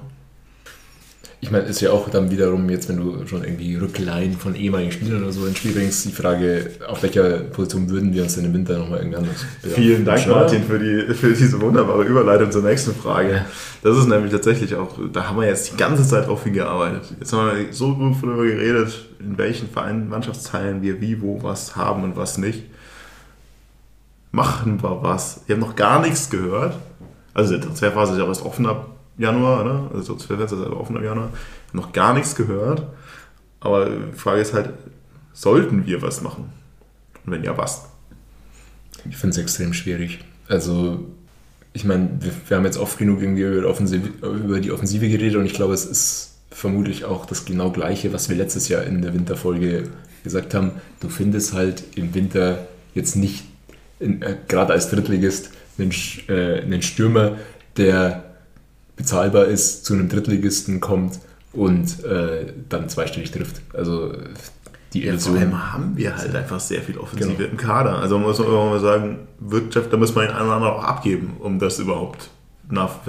[1.39, 4.91] Ich meine, ist ja auch dann wiederum jetzt, wenn du schon irgendwie Rückleihen von ehemaligen
[4.91, 8.43] Spielern oder so ins Spiel bringst, die Frage, auf welcher Position würden wir uns denn
[8.43, 10.35] im Winter nochmal irgendwie anders Vielen Dank, oder?
[10.35, 13.45] Martin, für, die, für diese wunderbare Überleitung zur nächsten Frage.
[13.81, 17.03] Das ist nämlich tatsächlich auch, da haben wir jetzt die ganze Zeit drauf hingearbeitet.
[17.21, 21.77] Jetzt haben wir so gut darüber geredet, in welchen Vereinen, Mannschaftsteilen wir wie, wo, was
[21.77, 22.63] haben und was nicht.
[24.33, 25.41] Machen wir was.
[25.45, 26.75] Wir haben noch gar nichts gehört.
[27.35, 29.91] Also der Transferphase ist ja erst offen ab Januar, ne?
[29.93, 31.29] also Transferfenster ist halt offen im Januar,
[31.71, 32.81] noch gar nichts gehört.
[33.59, 34.71] Aber die Frage ist halt,
[35.33, 36.51] sollten wir was machen?
[37.23, 37.85] Und wenn ja, was?
[39.07, 40.19] Ich finde es extrem schwierig.
[40.47, 41.05] Also,
[41.73, 43.77] ich meine, wir, wir, haben jetzt oft genug irgendwie über,
[44.23, 48.29] über die Offensive geredet und ich glaube, es ist vermutlich auch das genau Gleiche, was
[48.29, 49.89] wir letztes Jahr in der Winterfolge
[50.23, 50.71] gesagt haben.
[51.01, 53.45] Du findest halt im Winter jetzt nicht,
[54.03, 55.91] äh, gerade als Drittligist, einen,
[56.27, 57.37] äh, einen Stürmer,
[57.77, 58.23] der
[58.95, 61.19] bezahlbar ist, zu einem Drittligisten kommt
[61.51, 63.61] und äh, dann zweistellig trifft.
[63.73, 64.13] Also
[64.93, 67.49] die ja, vor allem haben wir halt einfach sehr viel Offensive genau.
[67.49, 67.97] im Kader.
[67.97, 70.83] Also man muss man mal sagen, Wirtschaft, da muss man den einen oder anderen auch
[70.83, 72.29] abgeben, um das überhaupt
[72.69, 72.99] nach,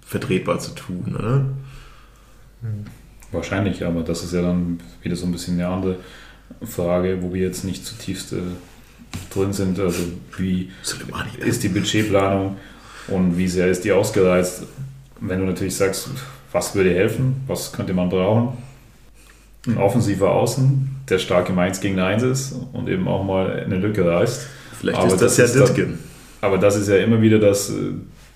[0.00, 1.16] vertretbar zu tun.
[1.18, 1.44] Oder?
[3.30, 5.96] Wahrscheinlich, aber das ist ja dann wieder so ein bisschen eine andere
[6.62, 8.38] Frage, wo wir jetzt nicht zutiefst äh,
[9.38, 9.78] drin sind.
[9.78, 10.02] Also
[10.36, 10.70] wie
[11.38, 12.56] ist die Budgetplanung
[13.08, 14.64] und wie sehr ist die ausgereizt?
[15.20, 16.08] wenn du natürlich sagst,
[16.52, 18.56] was würde helfen, was könnte man brauchen,
[19.66, 23.76] ein offensiver Außen, der stark im 1 gegen 1 ist und eben auch mal eine
[23.76, 24.46] Lücke reißt.
[24.78, 25.98] Vielleicht aber ist das, das ja Ditkin.
[26.40, 27.72] Aber das ist ja immer wieder das,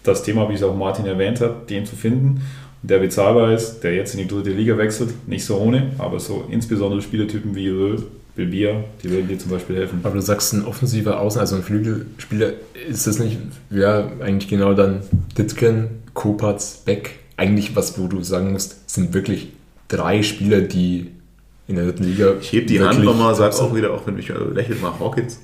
[0.03, 2.43] das Thema, wie es auch Martin erwähnt hat, den zu finden,
[2.83, 5.11] der bezahlbar ist, der jetzt in die dritte Liga wechselt.
[5.29, 8.03] Nicht so ohne, aber so insbesondere Spielertypen wie Röhl,
[8.35, 10.01] Bilbia, die würden dir zum Beispiel helfen.
[10.03, 12.53] Aber du sagst, ein offensiver Außen, also ein Flügelspieler,
[12.89, 13.39] ist das nicht,
[13.71, 15.03] ja, eigentlich genau dann
[15.37, 19.53] Ditken, Kopatz, Beck, eigentlich was, wo du sagen musst, sind wirklich
[19.89, 21.11] drei Spieler, die
[21.69, 22.35] in der dritten Liga.
[22.41, 25.39] Ich heb die Hand nochmal, sag's auch wieder, auch wenn mich lächelt mal Hawkins.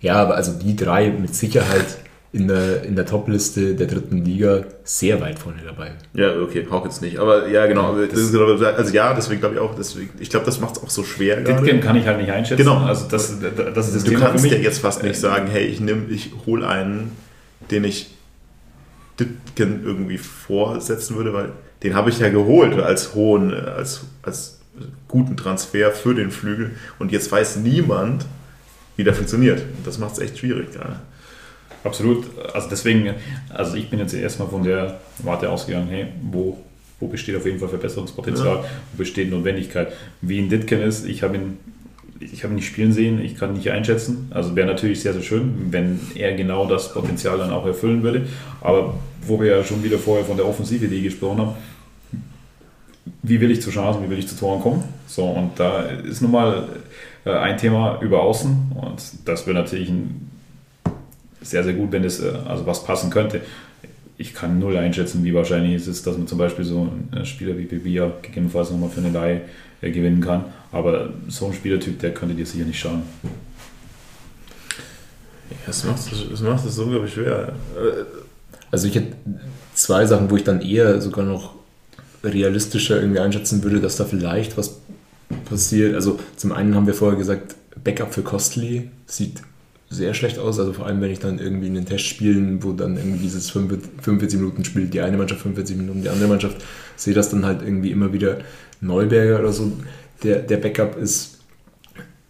[0.00, 1.98] Ja, aber also die drei mit Sicherheit
[2.32, 5.92] in der, in der Top-Liste der dritten Liga sehr weit vorne dabei.
[6.14, 7.18] Ja, okay, Hawkins nicht.
[7.18, 7.96] Aber ja, genau.
[7.96, 10.90] Das, genau also ja, deswegen glaube ich auch, deswegen, ich glaube, das macht es auch
[10.90, 11.40] so schwer.
[11.40, 12.62] Ditken kann ich halt nicht einschätzen.
[12.62, 12.84] Genau.
[12.84, 15.80] Also das, das ist das du Thema kannst ja jetzt fast nicht sagen, hey, ich
[15.80, 17.10] nehme, ich hole einen,
[17.70, 18.10] den ich
[19.18, 21.52] Ditken irgendwie vorsetzen würde, weil
[21.82, 24.60] den habe ich ja geholt als hohen, als, als
[25.08, 26.70] guten Transfer für den Flügel
[27.00, 28.24] und jetzt weiß niemand,
[28.96, 29.60] wie der funktioniert.
[29.60, 31.00] Und das macht es echt schwierig gerade.
[31.84, 32.26] Absolut.
[32.52, 33.14] Also deswegen,
[33.48, 36.58] also ich bin jetzt erstmal von der Warte ausgegangen, hey, wo,
[36.98, 38.64] wo besteht auf jeden Fall Verbesserungspotenzial, ja.
[38.92, 39.92] wo besteht Notwendigkeit.
[40.20, 41.58] Wie ein Ditken ist, ich habe ihn
[42.20, 44.30] ich habe ihn nicht spielen sehen, ich kann nicht einschätzen.
[44.30, 48.26] Also wäre natürlich sehr, sehr schön, wenn er genau das Potenzial dann auch erfüllen würde.
[48.60, 51.54] Aber wo wir ja schon wieder vorher von der Offensive-Idee gesprochen haben,
[53.22, 54.84] wie will ich zu Chancen, wie will ich zu Toren kommen?
[55.06, 56.68] So, und da ist nun mal
[57.24, 60.29] äh, ein Thema über Außen und das wäre natürlich ein,
[61.42, 63.40] sehr, sehr gut, wenn es äh, also was passen könnte.
[64.18, 67.56] Ich kann null einschätzen, wie wahrscheinlich es ist, dass man zum Beispiel so einen Spieler
[67.56, 69.40] wie Bibia gegebenenfalls nochmal für eine Leihe
[69.80, 70.44] äh, gewinnen kann.
[70.72, 73.02] Aber so ein Spielertyp, der könnte dir sicher nicht schaden.
[75.50, 77.54] Ja, das macht es das macht so unglaublich schwer.
[78.70, 79.16] Also ich hätte
[79.74, 81.54] zwei Sachen, wo ich dann eher sogar noch
[82.22, 84.80] realistischer irgendwie einschätzen würde, dass da vielleicht was
[85.46, 85.94] passiert.
[85.94, 89.42] Also zum einen haben wir vorher gesagt, Backup für Costly sieht
[89.90, 90.58] sehr schlecht aus.
[90.58, 93.50] Also vor allem, wenn ich dann irgendwie in den Test spielen, wo dann irgendwie dieses
[93.50, 96.56] 45 Minuten spielt, die eine Mannschaft 45 Minuten, die andere Mannschaft,
[96.96, 98.38] sehe das dann halt irgendwie immer wieder
[98.80, 99.72] Neuberger oder so,
[100.22, 101.40] der, der Backup ist.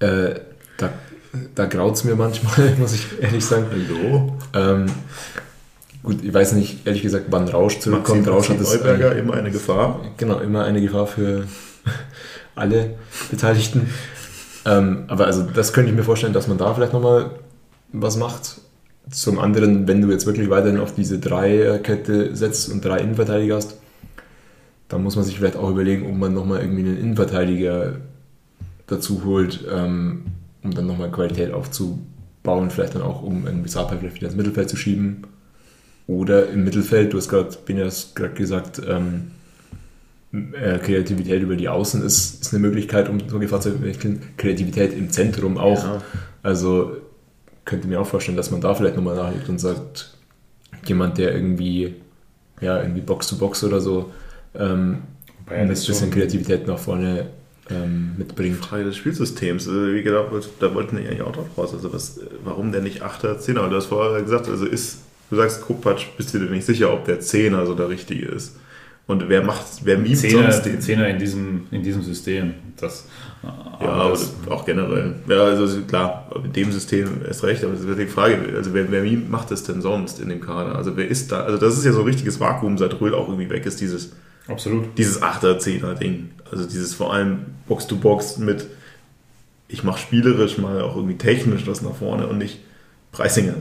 [0.01, 0.41] Äh,
[0.78, 0.91] da
[1.55, 3.66] da graut es mir manchmal, muss ich ehrlich sagen.
[3.70, 4.37] Hallo?
[4.55, 4.87] Ähm,
[6.03, 8.27] gut, ich weiß nicht, ehrlich gesagt, wann Rausch zurückkommt.
[8.27, 8.74] Maxim, Rausch hat das.
[8.74, 10.01] Neuberger, immer eine Gefahr.
[10.16, 11.45] Genau, immer eine Gefahr für
[12.55, 12.95] alle
[13.31, 13.91] Beteiligten.
[14.65, 17.31] Ähm, aber also das könnte ich mir vorstellen, dass man da vielleicht nochmal
[17.93, 18.61] was macht.
[19.11, 23.77] Zum anderen, wenn du jetzt wirklich weiterhin auf diese Dreierkette setzt und drei Innenverteidiger hast,
[24.89, 27.97] dann muss man sich vielleicht auch überlegen, ob man nochmal irgendwie einen Innenverteidiger
[28.87, 30.23] dazu holt, ähm,
[30.62, 34.69] um dann nochmal Qualität aufzubauen, vielleicht dann auch, um einen Sapa vielleicht wieder ins Mittelfeld
[34.69, 35.23] zu schieben.
[36.07, 39.31] Oder im Mittelfeld, du hast gerade, Benas gerade gesagt, ähm,
[40.33, 44.23] äh, Kreativität über die Außen ist, ist eine Möglichkeit, um so Gefahr zu entwickeln.
[44.37, 45.83] Kreativität im Zentrum auch.
[45.85, 46.03] Ja.
[46.43, 46.97] Also
[47.65, 50.11] könnte mir auch vorstellen, dass man da vielleicht nochmal nachlegt und sagt,
[50.85, 51.95] jemand, der irgendwie,
[52.61, 54.12] ja, irgendwie Box to Box oder so.
[54.55, 55.03] Ähm,
[55.49, 57.27] ein bisschen Kreativität nach vorne
[57.70, 58.65] ähm, mitbringt.
[58.65, 59.69] Frage des Spielsystems.
[59.69, 60.31] Also, wie gesagt,
[60.61, 61.73] da wollten die eigentlich auch drauf raus.
[61.74, 63.69] Also was, warum der nicht 8er, 10er?
[63.69, 65.01] Du hast vorher gesagt, also ist,
[65.31, 68.57] du sagst Kopacz, bist du dir nicht sicher, ob der 10er so der richtige ist.
[69.11, 70.81] Und wer macht, wer mimt Zehner, sonst den?
[70.81, 72.55] Zehner in diesem, in diesem System.
[72.77, 73.09] Das,
[73.43, 75.16] ja, aber das, auch generell.
[75.28, 78.89] Ja, also klar, in dem System ist recht, aber das ist die Frage, also wer,
[78.93, 80.77] wer macht das denn sonst in dem Kader?
[80.77, 81.43] Also wer ist da?
[81.43, 84.12] Also das ist ja so ein richtiges Vakuum, seit Röhl auch irgendwie weg ist, dieses
[84.47, 84.97] Absolut.
[84.97, 86.31] Dieses 8er, 10er Ding.
[86.49, 88.69] Also dieses vor allem Box-to-Box mit,
[89.66, 92.61] ich mache spielerisch mal auch irgendwie technisch was nach vorne und nicht
[93.11, 93.57] Preisinger.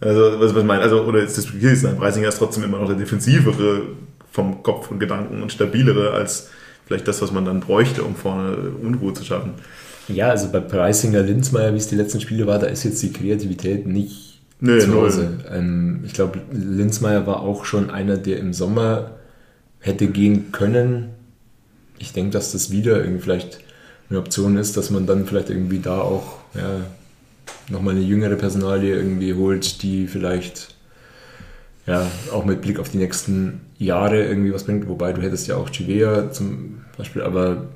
[0.00, 2.78] Also, was, was ich meine, also, oder jetzt das ist, nein, Preisinger ist trotzdem immer
[2.78, 3.82] noch der defensivere
[4.34, 6.48] vom Kopf und Gedanken und stabilere als
[6.86, 9.52] vielleicht das, was man dann bräuchte, um vorne Unruhe zu schaffen.
[10.08, 13.12] Ja, also bei Preisinger, Linzmeier, wie es die letzten Spiele war, da ist jetzt die
[13.12, 15.38] Kreativität nicht nee, zu Hause.
[15.50, 19.12] Ähm, ich glaube, Linzmeier war auch schon einer, der im Sommer
[19.78, 21.10] hätte gehen können.
[22.00, 23.60] Ich denke, dass das wieder irgendwie vielleicht
[24.10, 26.80] eine Option ist, dass man dann vielleicht irgendwie da auch ja,
[27.70, 30.73] nochmal eine jüngere Personalie irgendwie holt, die vielleicht
[31.86, 34.88] ja, auch mit Blick auf die nächsten Jahre irgendwie was bringt.
[34.88, 37.68] Wobei du hättest ja auch Chivea zum Beispiel, aber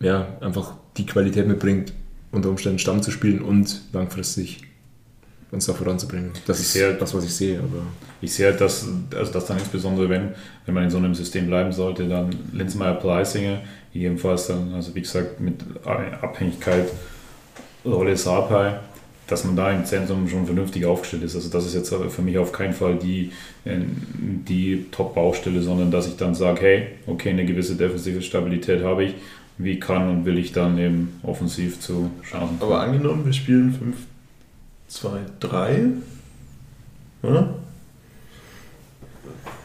[0.00, 1.92] ja, einfach die Qualität mitbringt,
[2.32, 4.62] unter Umständen Stamm zu spielen und langfristig
[5.50, 6.32] uns da voranzubringen.
[6.46, 7.58] Das ist halt, das, was ich sehe.
[7.58, 7.82] Aber
[8.20, 10.34] ich sehe halt, dass, also dass dann insbesondere, wenn,
[10.66, 13.62] wenn man in so einem System bleiben sollte, dann Linzmeier Pleisinger,
[13.92, 16.88] jedenfalls dann, also wie gesagt, mit Abhängigkeit
[17.84, 18.80] Rolle Sapai,
[19.28, 21.36] dass man da im Zentrum schon vernünftig aufgestellt ist.
[21.36, 23.30] Also das ist jetzt für mich auf keinen Fall die,
[23.64, 29.14] die Top-Baustelle, sondern dass ich dann sage, hey, okay, eine gewisse defensive Stabilität habe ich,
[29.58, 33.96] wie kann und will ich dann eben offensiv zu Chancen Aber angenommen, wir spielen 5
[34.88, 35.08] 2,
[35.40, 35.84] 3.
[37.22, 37.54] Oder?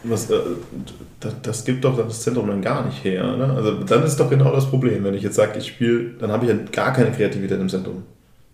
[0.03, 0.37] Was, äh,
[1.21, 3.37] das, das, gibt doch das Zentrum dann gar nicht her.
[3.37, 3.45] Ne?
[3.53, 6.45] Also dann ist doch genau das Problem, wenn ich jetzt sage, ich spiele, dann habe
[6.45, 8.03] ich ja gar keine Kreativität im Zentrum.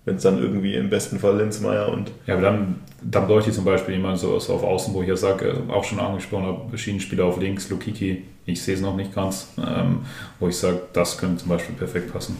[0.09, 2.09] Wenn es dann irgendwie im besten Fall Linzmeier und.
[2.25, 5.07] Ja, aber dann, dann bräuchte ich zum Beispiel jemanden so, so auf Außen, wo ich
[5.07, 8.95] ja sage, äh, auch schon angesprochen habe, Schienenspieler auf links, Lukiki, ich sehe es noch
[8.95, 9.99] nicht ganz, ähm,
[10.39, 12.37] wo ich sage, das könnte zum Beispiel perfekt passen.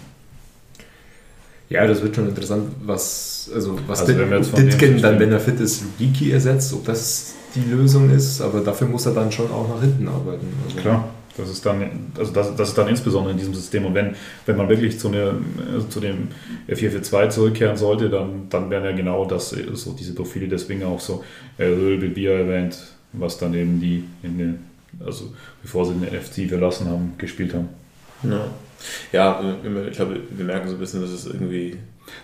[1.70, 4.14] Ja, das wird schon interessant, was, also was also
[4.56, 8.88] Ditken dann, wenn er fit ist, Lugiki ersetzt, ob das die Lösung ist, aber dafür
[8.88, 10.48] muss er dann schon auch nach hinten arbeiten.
[10.66, 11.08] Also Klar,
[11.40, 13.86] das ist dann, also das, das ist dann insbesondere in diesem System.
[13.86, 15.34] Und wenn, wenn man wirklich zu, eine,
[15.90, 16.30] zu dem
[16.68, 21.24] 442 zurückkehren sollte, dann, dann wären ja genau das, so diese Profile deswegen auch so
[21.58, 22.78] äh, Röhl, Bier erwähnt,
[23.14, 24.60] was dann eben die, in den,
[25.06, 27.70] also bevor sie den NFC verlassen haben, gespielt haben.
[28.24, 28.46] Ja.
[29.12, 29.56] Ja,
[29.90, 31.78] ich glaube, wir merken so ein bisschen, dass es irgendwie.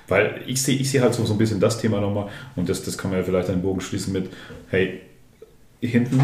[0.08, 2.82] Weil ich sehe ich seh halt so, so ein bisschen das Thema nochmal und das,
[2.84, 4.30] das kann man ja vielleicht einen Bogen schließen mit,
[4.70, 5.02] hey,
[5.80, 6.22] hinten,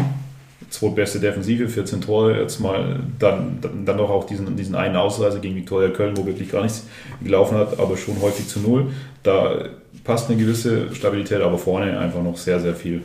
[0.72, 5.54] zweitbeste Defensive, 14 Tore, jetzt mal dann, dann, noch auch diesen, diesen einen Ausreise gegen
[5.54, 6.86] Viktoria Köln, wo wirklich gar nichts
[7.22, 8.86] gelaufen hat, aber schon häufig zu Null.
[9.22, 9.66] Da
[10.02, 13.02] passt eine gewisse Stabilität, aber vorne einfach noch sehr, sehr viel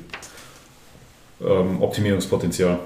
[1.42, 2.80] ähm, Optimierungspotenzial.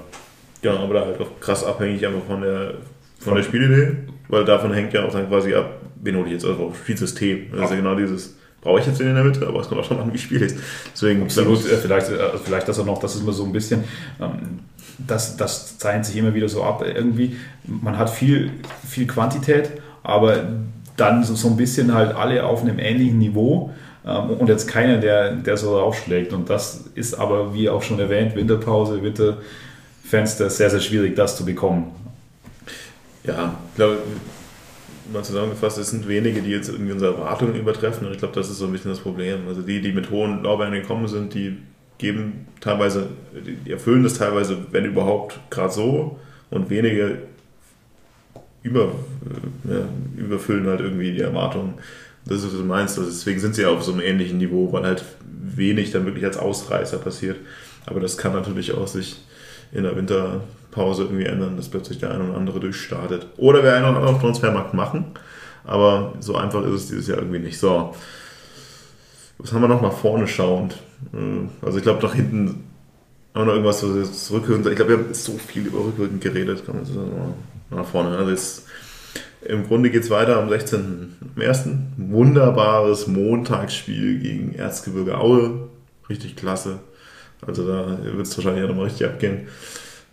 [0.62, 2.74] Ja, aber da halt auch krass abhängig einfach von der,
[3.20, 3.96] von der Spielidee,
[4.28, 7.52] weil davon hängt ja auch dann quasi ab, wen hole ich jetzt also auf Spielsystem.
[7.52, 9.80] Das ist ja genau dieses, brauche ich jetzt den in der Mitte, aber es kommt
[9.80, 10.46] auch schon an, wie ich spiele.
[10.92, 13.84] Deswegen, Absolut, äh, vielleicht, äh, vielleicht das auch noch, das ist immer so ein bisschen,
[14.20, 14.60] ähm,
[14.98, 16.84] das, das zeichnet sich immer wieder so ab.
[16.86, 18.50] Irgendwie, man hat viel,
[18.88, 19.70] viel Quantität,
[20.02, 20.44] aber
[20.96, 23.70] dann so, so ein bisschen halt alle auf einem ähnlichen Niveau
[24.06, 26.32] ähm, und jetzt keiner, der, der so aufschlägt.
[26.32, 31.44] Und das ist aber, wie auch schon erwähnt, Winterpause, Winterfenster, sehr, sehr schwierig, das zu
[31.44, 31.92] bekommen
[33.24, 33.98] ja, ich glaube,
[35.12, 38.48] mal zusammengefasst, es sind wenige, die jetzt irgendwie unsere Erwartungen übertreffen und ich glaube, das
[38.48, 39.46] ist so ein bisschen das Problem.
[39.48, 41.56] Also die, die mit hohen Lorbeeren gekommen sind, die
[42.02, 43.08] geben teilweise,
[43.66, 46.18] die erfüllen das teilweise, wenn überhaupt, gerade so
[46.50, 47.18] und wenige
[48.62, 48.92] über,
[49.64, 51.74] ja, überfüllen halt irgendwie die Erwartungen.
[52.26, 52.98] Das ist, was du meinst.
[52.98, 56.36] Also deswegen sind sie auf so einem ähnlichen Niveau, weil halt wenig dann wirklich als
[56.36, 57.38] Ausreißer passiert.
[57.86, 59.16] Aber das kann natürlich auch sich
[59.72, 63.26] in der Winterpause irgendwie ändern, dass plötzlich der eine oder andere durchstartet.
[63.38, 65.06] Oder wir einen oder anderen Transfermarkt machen.
[65.64, 67.58] Aber so einfach ist es dieses Jahr irgendwie nicht.
[67.58, 67.94] So.
[69.42, 70.78] Was haben wir noch nach vorne schauend?
[71.12, 72.64] Äh, also ich glaube, nach hinten
[73.34, 74.30] haben wir noch irgendwas, was jetzt.
[74.30, 76.64] Ich glaube, wir haben so viel über Rückwirkend geredet.
[76.64, 78.16] Kommen wir nach vorne.
[78.16, 78.66] Also jetzt,
[79.42, 81.76] im Grunde geht es weiter am 16.01.
[81.96, 85.68] Wunderbares Montagsspiel gegen Erzgebirge Aue.
[86.08, 86.78] Richtig klasse.
[87.44, 89.48] Also da wird es wahrscheinlich ja nochmal richtig abgehen.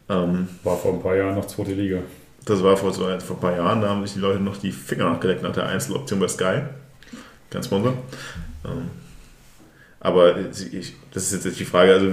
[0.10, 2.00] Ähm, war vor ein paar Jahren noch zweite Liga.
[2.46, 5.12] Das war vor, vor ein paar Jahren, da haben sich die Leute noch die Finger
[5.12, 6.62] nachgeleckt nach der Einzeloption bei Sky.
[7.52, 7.94] Kein Sponsor.
[8.66, 8.90] Ähm,
[10.00, 10.36] aber
[10.72, 12.08] ich, das ist jetzt die Frage, also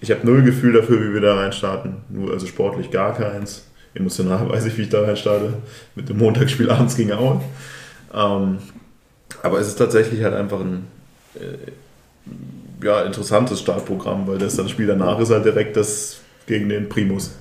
[0.00, 1.96] ich habe null Gefühl dafür, wie wir da reinstarten.
[2.08, 3.64] Nur also sportlich gar keins.
[3.94, 5.54] emotional weiß ich, wie ich da reinstarte,
[5.94, 7.40] mit dem Montagsspiel abends gegen Aue.
[8.14, 8.58] Ähm,
[9.42, 10.86] aber es ist tatsächlich halt einfach ein
[11.34, 16.88] äh, ja, interessantes Startprogramm, weil das, das Spiel danach ist halt direkt das gegen den
[16.88, 17.32] Primus.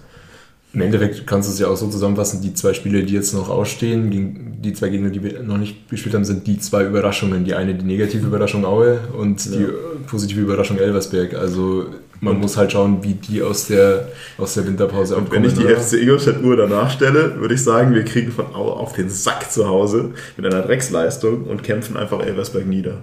[0.74, 3.50] Im Endeffekt kannst du es ja auch so zusammenfassen, die zwei Spiele, die jetzt noch
[3.50, 7.46] ausstehen, die zwei Gegner, die wir noch nicht gespielt haben, sind die zwei Überraschungen.
[7.46, 9.52] Die eine die negative Überraschung Aue und ja.
[9.52, 9.66] die
[10.08, 11.34] positive Überraschung Elversberg.
[11.36, 11.86] Also
[12.20, 15.54] man und muss halt schauen, wie die aus der, aus der Winterpause und Wenn ich
[15.54, 15.78] die oder?
[15.78, 19.68] FC Ingolstadt-Uhr danach stelle, würde ich sagen, wir kriegen von Aue auf den Sack zu
[19.68, 22.98] Hause mit einer Drecksleistung und kämpfen einfach Elversberg nieder.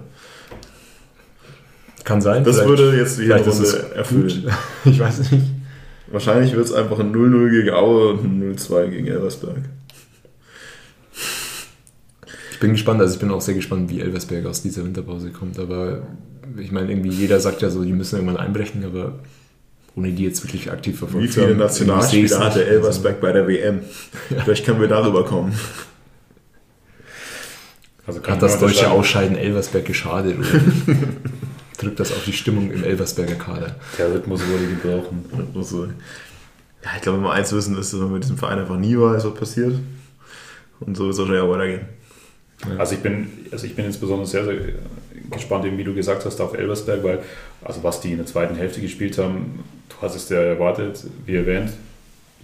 [2.03, 2.43] Kann sein.
[2.43, 4.51] Das würde jetzt die Runde erfüllen.
[4.85, 5.54] Ich weiß nicht.
[6.15, 9.57] Wahrscheinlich wird es einfach ein 0-0 gegen Aue und ein 0-2 gegen Elversberg.
[12.51, 15.59] Ich bin gespannt, also ich bin auch sehr gespannt, wie Elversberg aus dieser Winterpause kommt.
[15.59, 16.03] Aber
[16.57, 19.19] ich meine, irgendwie jeder sagt ja so, die müssen irgendwann einbrechen, aber
[19.97, 23.81] ohne die jetzt wirklich aktiv verfolgt Wie viele Nationalspieler hatte Elversberg bei der WM?
[24.29, 24.41] Ja.
[24.45, 25.51] Vielleicht können wir darüber kommen.
[28.07, 30.37] Also Hat das deutsche Ausscheiden Elversberg geschadet?
[31.77, 33.75] drückt das auf die Stimmung im Elversberger Kader.
[33.97, 35.25] Der Rhythmus würde gebrauchen.
[36.83, 38.97] Ja, ich glaube, wenn wir eins wissen, ist, dass man mit diesem Verein einfach nie
[38.97, 39.75] weiß, was passiert.
[40.79, 41.85] Und so wird es auch schnell weitergehen.
[42.69, 42.77] Ja.
[42.77, 44.55] Also ich bin, also ich bin insbesondere sehr, sehr
[45.31, 47.19] gespannt, wie du gesagt hast, auf Elversberg, weil
[47.63, 51.35] also was die in der zweiten Hälfte gespielt haben, du hast es ja erwartet, wie
[51.35, 51.71] erwähnt,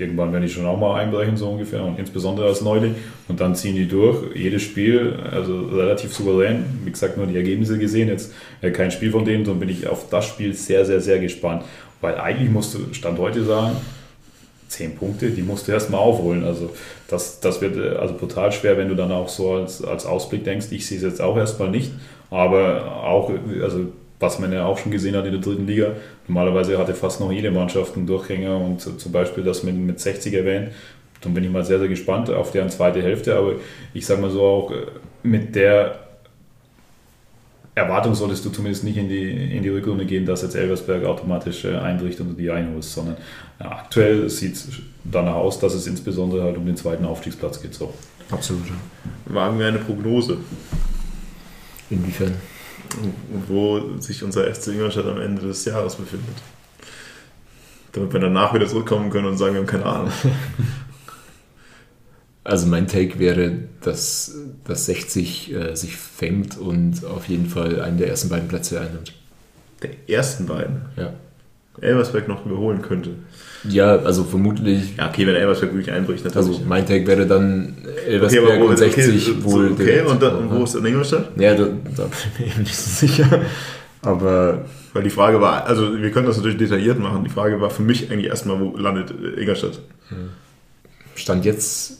[0.01, 2.95] irgendwann werden die schon auch mal einbrechen, so ungefähr, und insbesondere als Neuling.
[3.27, 6.65] Und dann ziehen die durch, jedes Spiel, also relativ souverän.
[6.83, 9.87] Wie gesagt, nur die Ergebnisse gesehen, jetzt äh, kein Spiel von denen, sondern bin ich
[9.87, 11.63] auf das Spiel sehr, sehr, sehr gespannt.
[12.01, 13.77] Weil eigentlich musst du, Stand heute sagen,
[14.67, 16.43] zehn Punkte, die musst du erstmal aufholen.
[16.43, 16.71] Also
[17.07, 20.43] das, das wird äh, also brutal schwer, wenn du dann auch so als, als Ausblick
[20.43, 21.91] denkst, ich sehe es jetzt auch erstmal nicht.
[22.29, 23.91] Aber auch, also
[24.21, 25.93] was man ja auch schon gesehen hat in der dritten Liga.
[26.27, 30.33] Normalerweise hatte fast noch jede Mannschaft einen Durchhänger und zum Beispiel das mit, mit 60
[30.33, 30.69] erwähnt.
[31.21, 33.35] Dann bin ich mal sehr, sehr gespannt auf deren zweite Hälfte.
[33.35, 33.53] Aber
[33.93, 34.85] ich sage mal so auch, äh,
[35.23, 35.99] mit der
[37.73, 41.65] Erwartung solltest du zumindest nicht in die, in die Rückrunde gehen, dass jetzt Elversberg automatisch
[41.65, 43.17] äh, einbricht und du die einholst, sondern
[43.59, 44.69] ja, aktuell sieht es
[45.03, 47.73] danach aus, dass es insbesondere halt um den zweiten Aufstiegsplatz geht.
[47.73, 47.93] So.
[48.29, 48.63] Absolut.
[49.25, 50.37] Wagen wir eine Prognose.
[51.89, 52.33] Inwiefern?
[53.47, 56.35] Wo sich unser FC Ingolstadt am Ende des Jahres befindet.
[57.93, 60.11] Damit wir danach wieder zurückkommen können und sagen, wir haben keine Ahnung.
[62.43, 63.51] Also mein Take wäre,
[63.81, 68.81] dass, dass 60 äh, sich fängt und auf jeden Fall einen der ersten beiden Plätze
[68.81, 69.13] einnimmt.
[69.83, 70.81] Der ersten beiden?
[70.97, 71.13] Ja.
[71.79, 73.11] Elversberg noch überholen könnte.
[73.63, 74.97] Ja, also vermutlich.
[74.97, 76.49] Ja, okay, wenn Elversberg wirklich einbricht, natürlich.
[76.49, 77.75] Also mein Take wäre dann
[78.07, 79.71] Elversberg okay, und 60 okay, wohl.
[79.71, 81.31] Okay, direkt, und, da, und wo ist in Ingolstadt?
[81.37, 82.03] Ja, da, da
[82.37, 83.41] bin ich mir nicht so sicher.
[84.01, 84.65] Aber.
[84.93, 87.23] Weil die Frage war, also wir können das natürlich detailliert machen.
[87.23, 89.79] Die Frage war für mich eigentlich erstmal, wo landet Ingolstadt?
[91.15, 91.99] Stand jetzt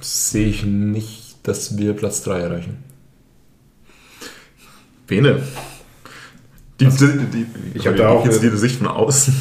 [0.00, 2.84] sehe ich nicht, dass wir Platz 3 erreichen.
[5.06, 5.42] Bene.
[6.80, 9.34] Die, also, die, die, ich habe da auch jetzt die Sicht von außen.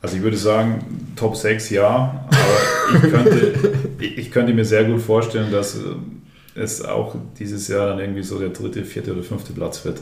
[0.00, 3.54] Also ich würde sagen, Top 6 ja, aber ich könnte,
[3.98, 5.80] ich könnte mir sehr gut vorstellen, dass äh,
[6.54, 10.00] es auch dieses Jahr dann irgendwie so der dritte, vierte oder fünfte Platz wird.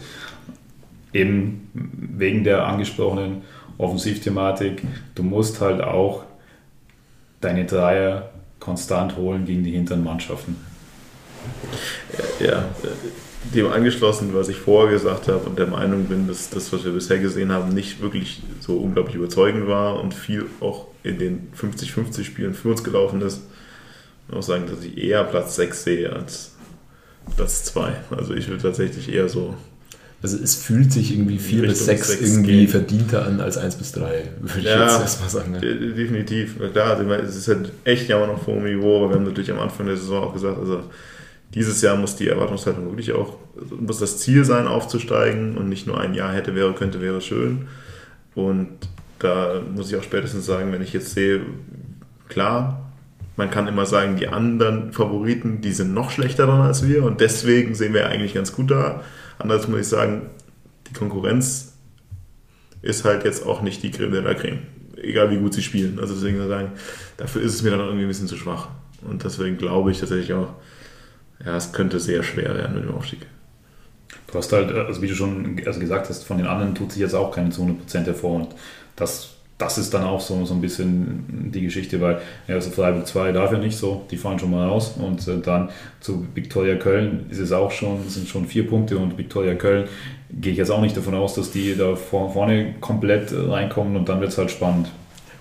[1.12, 3.42] Eben wegen der angesprochenen
[3.78, 4.82] Offensivthematik.
[5.14, 6.24] Du musst halt auch
[7.40, 8.30] deine Dreier
[8.60, 10.56] konstant holen gegen die hinteren Mannschaften.
[12.40, 12.64] Ja,
[13.54, 16.92] dem angeschlossen, was ich vorher gesagt habe und der Meinung bin, dass das, was wir
[16.92, 22.24] bisher gesehen haben, nicht wirklich so unglaublich überzeugend war und viel auch in den 50-50
[22.24, 23.40] Spielen für uns gelaufen ist.
[24.28, 26.52] Ich muss auch sagen, dass ich eher Platz 6 sehe als
[27.36, 27.92] Platz 2.
[28.16, 29.54] Also ich würde tatsächlich eher so.
[30.22, 32.68] Also es fühlt sich irgendwie 4 bis 6, 6 irgendwie gehen.
[32.68, 35.52] verdienter an als 1 bis 3, würde ich ja, jetzt erstmal sagen.
[35.52, 35.60] Ne?
[35.60, 36.58] Definitiv.
[36.72, 39.50] Klar, also es ist halt echt ja noch vor dem Niveau, aber wir haben natürlich
[39.50, 40.84] am Anfang der Saison auch gesagt, also
[41.54, 43.36] dieses Jahr muss die Erwartungshaltung wirklich auch,
[43.78, 47.68] muss das Ziel sein, aufzusteigen und nicht nur ein Jahr hätte, wäre, könnte, wäre schön.
[48.34, 48.68] Und
[49.18, 51.42] da muss ich auch spätestens sagen, wenn ich jetzt sehe,
[52.28, 52.90] klar,
[53.36, 57.20] man kann immer sagen, die anderen Favoriten, die sind noch schlechter dran als wir und
[57.20, 59.02] deswegen sehen wir eigentlich ganz gut da.
[59.38, 60.22] Andererseits muss ich sagen,
[60.88, 61.74] die Konkurrenz
[62.82, 64.58] ist halt jetzt auch nicht die Creme de la Creme.
[64.96, 65.98] Egal wie gut sie spielen.
[65.98, 66.72] Also deswegen sagen,
[67.16, 68.68] dafür ist es mir dann irgendwie ein bisschen zu schwach.
[69.02, 70.48] Und deswegen glaube ich tatsächlich auch,
[71.44, 73.26] ja, es könnte sehr schwer werden mit dem Aufstieg.
[74.30, 77.02] Du hast halt, also wie du schon also gesagt hast, von den anderen tut sich
[77.02, 78.48] jetzt auch keine zu 100% hervor und
[78.96, 83.06] das, das ist dann auch so, so ein bisschen die Geschichte, weil ja, also Freiburg
[83.06, 85.68] 2 darf ja nicht so, die fahren schon mal raus und äh, dann
[86.00, 89.86] zu Viktoria Köln ist es auch schon, sind schon vier Punkte und Viktoria Köln
[90.30, 94.20] gehe ich jetzt auch nicht davon aus, dass die da vorne komplett reinkommen und dann
[94.20, 94.88] wird es halt spannend.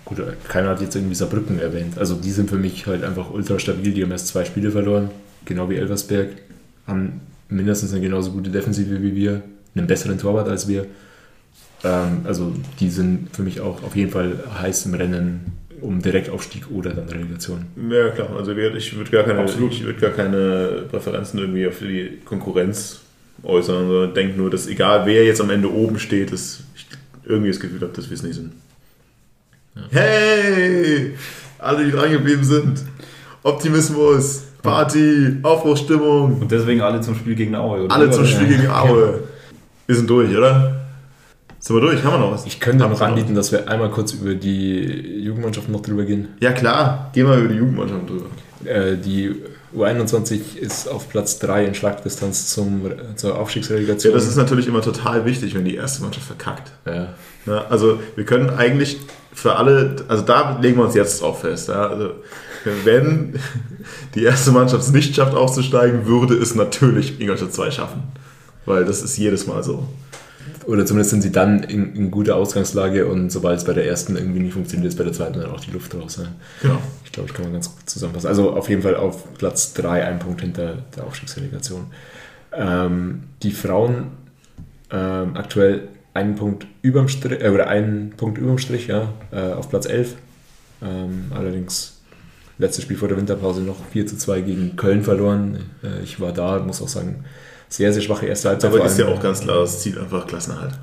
[0.04, 1.98] Gut, keiner hat jetzt irgendwie Saarbrücken erwähnt.
[1.98, 3.94] Also die sind für mich halt einfach ultra stabil.
[3.94, 5.10] Die haben erst zwei Spiele verloren,
[5.46, 6.30] genau wie Elversberg.
[6.88, 9.42] Haben mindestens eine genauso gute Defensive wie wir,
[9.76, 10.86] einen besseren Torwart als wir.
[11.84, 16.70] Ähm, also die sind für mich auch auf jeden Fall heiß im Rennen um Direktaufstieg
[16.72, 17.66] oder dann Relegation.
[17.90, 18.30] Ja, klar.
[18.38, 23.02] Also ich würde gar, keine, ich würd gar keine Präferenzen irgendwie für die Konkurrenz
[23.44, 26.86] äußern, sondern denke nur, dass egal wer jetzt am Ende oben steht, dass ich
[27.26, 28.52] irgendwie das Gefühl habe, dass wir es nicht sind.
[29.90, 31.16] Hey!
[31.58, 32.84] Alle, die dran geblieben sind.
[33.44, 36.42] Optimismus, Party, Aufbruchsstimmung.
[36.42, 37.96] Und deswegen alle zum Spiel gegen Aue, oder?
[37.96, 39.22] Alle zum Spiel gegen Aue.
[39.88, 40.76] Wir sind durch, oder?
[41.60, 42.04] Sind wir durch?
[42.04, 42.46] Haben wir noch was?
[42.46, 46.30] Ich könnte noch anbieten, dass wir einmal kurz über die Jugendmannschaft noch drüber gehen.
[46.40, 47.10] Ja, klar.
[47.14, 48.26] Gehen wir über die Jugendmannschaft drüber.
[48.66, 49.36] Äh, die
[49.76, 52.82] U21 ist auf Platz 3 in Schlagdistanz zum,
[53.16, 54.14] zur Ja, Aufstiegsrelegation.
[54.14, 56.72] das ist natürlich immer total wichtig, wenn die erste Mannschaft verkackt.
[56.86, 57.10] ja.
[57.48, 58.98] Ja, also wir können eigentlich
[59.34, 61.70] für alle, also da legen wir uns jetzt drauf fest.
[61.70, 62.12] Ja, also
[62.84, 63.40] wenn
[64.16, 68.04] die erste Mannschaft es nicht schafft aufzusteigen, würde es natürlich Ingolstadt 2 schaffen.
[68.66, 69.88] Weil das ist jedes Mal so.
[70.66, 74.16] Oder zumindest sind sie dann in, in guter Ausgangslage und sobald es bei der ersten
[74.16, 76.20] irgendwie nicht funktioniert, ist bei der zweiten dann auch die Luft raus.
[76.22, 76.28] Ja.
[76.62, 76.80] Genau.
[77.04, 78.28] Ich glaube, ich kann man ganz gut zusammenfassen.
[78.28, 81.88] Also auf jeden Fall auf Platz 3, ein Punkt hinter der Aufstiegsrelegation.
[82.54, 84.12] Ähm, die Frauen
[84.92, 89.70] ähm, aktuell einen Punkt überm Strich, äh, oder einen Punkt überm Strich, ja, äh, auf
[89.70, 90.16] Platz 11.
[90.84, 92.01] Ähm, allerdings
[92.62, 95.66] letztes Spiel vor der Winterpause noch 4 zu 2 gegen Köln verloren.
[95.84, 97.26] Äh, ich war da, muss auch sagen,
[97.68, 98.72] sehr, sehr schwache erste Halbzeit.
[98.74, 100.74] Aber ist ja auch ganz klar, das Ziel einfach Klassenerhalt.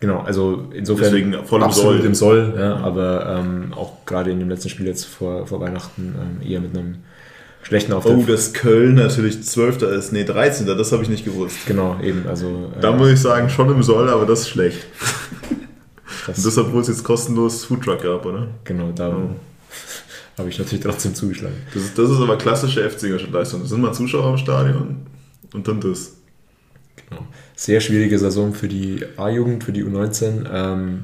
[0.00, 2.06] Genau, also insofern Deswegen voll im absolut Soll.
[2.06, 6.14] im Soll, ja, aber ähm, auch gerade in dem letzten Spiel jetzt vor, vor Weihnachten
[6.16, 6.98] ähm, eher mit einem
[7.62, 8.16] schlechten Auftritt.
[8.16, 9.82] Oh, dass Köln natürlich 12.
[9.82, 10.66] ist, nee 13.
[10.66, 11.66] Das habe ich nicht gewusst.
[11.66, 14.78] Genau, eben, also äh, Da muss ich sagen, schon im Soll, aber das ist schlecht.
[16.28, 18.46] das, Und deshalb wohl es jetzt kostenlos Foodtruck gab, oder?
[18.62, 19.30] genau, da Oh.
[20.38, 21.56] Habe ich natürlich trotzdem zugeschlagen.
[21.74, 23.62] Das ist, das ist aber klassische FC Ingolstadt-Leistung.
[23.62, 25.06] Da sind mal Zuschauer im Stadion
[25.52, 26.16] und dann das.
[27.08, 27.26] Genau.
[27.56, 30.46] Sehr schwierige Saison für die A-Jugend, für die U19.
[30.52, 31.02] Ähm,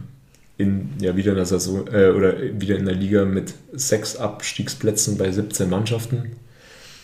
[0.56, 5.18] in, ja, wieder in der Saison äh, oder wieder in der Liga mit sechs Abstiegsplätzen
[5.18, 6.36] bei 17 Mannschaften.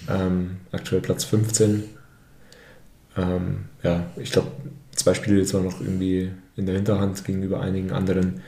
[0.09, 1.85] Ähm, aktuell Platz 15.
[3.16, 4.52] Ähm, ja, ich glaube,
[4.94, 8.43] zwei Spiele zwar noch irgendwie in der Hinterhand gegenüber einigen anderen,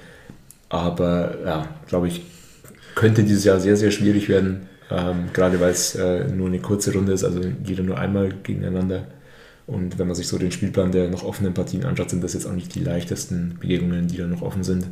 [0.68, 2.22] aber ja, glaube ich,
[2.94, 6.92] könnte dieses Jahr sehr, sehr schwierig werden, ähm, gerade weil es äh, nur eine kurze
[6.92, 9.06] Runde ist, also jeder nur einmal gegeneinander.
[9.66, 12.46] Und wenn man sich so den Spielplan der noch offenen Partien anschaut, sind das jetzt
[12.46, 14.86] auch nicht die leichtesten Begegnungen, die da noch offen sind.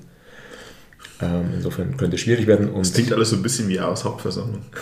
[1.20, 2.70] Ähm, insofern könnte es schwierig werden.
[2.70, 4.62] Und Das klingt alles so ein bisschen wie Jahreshauptversammlung.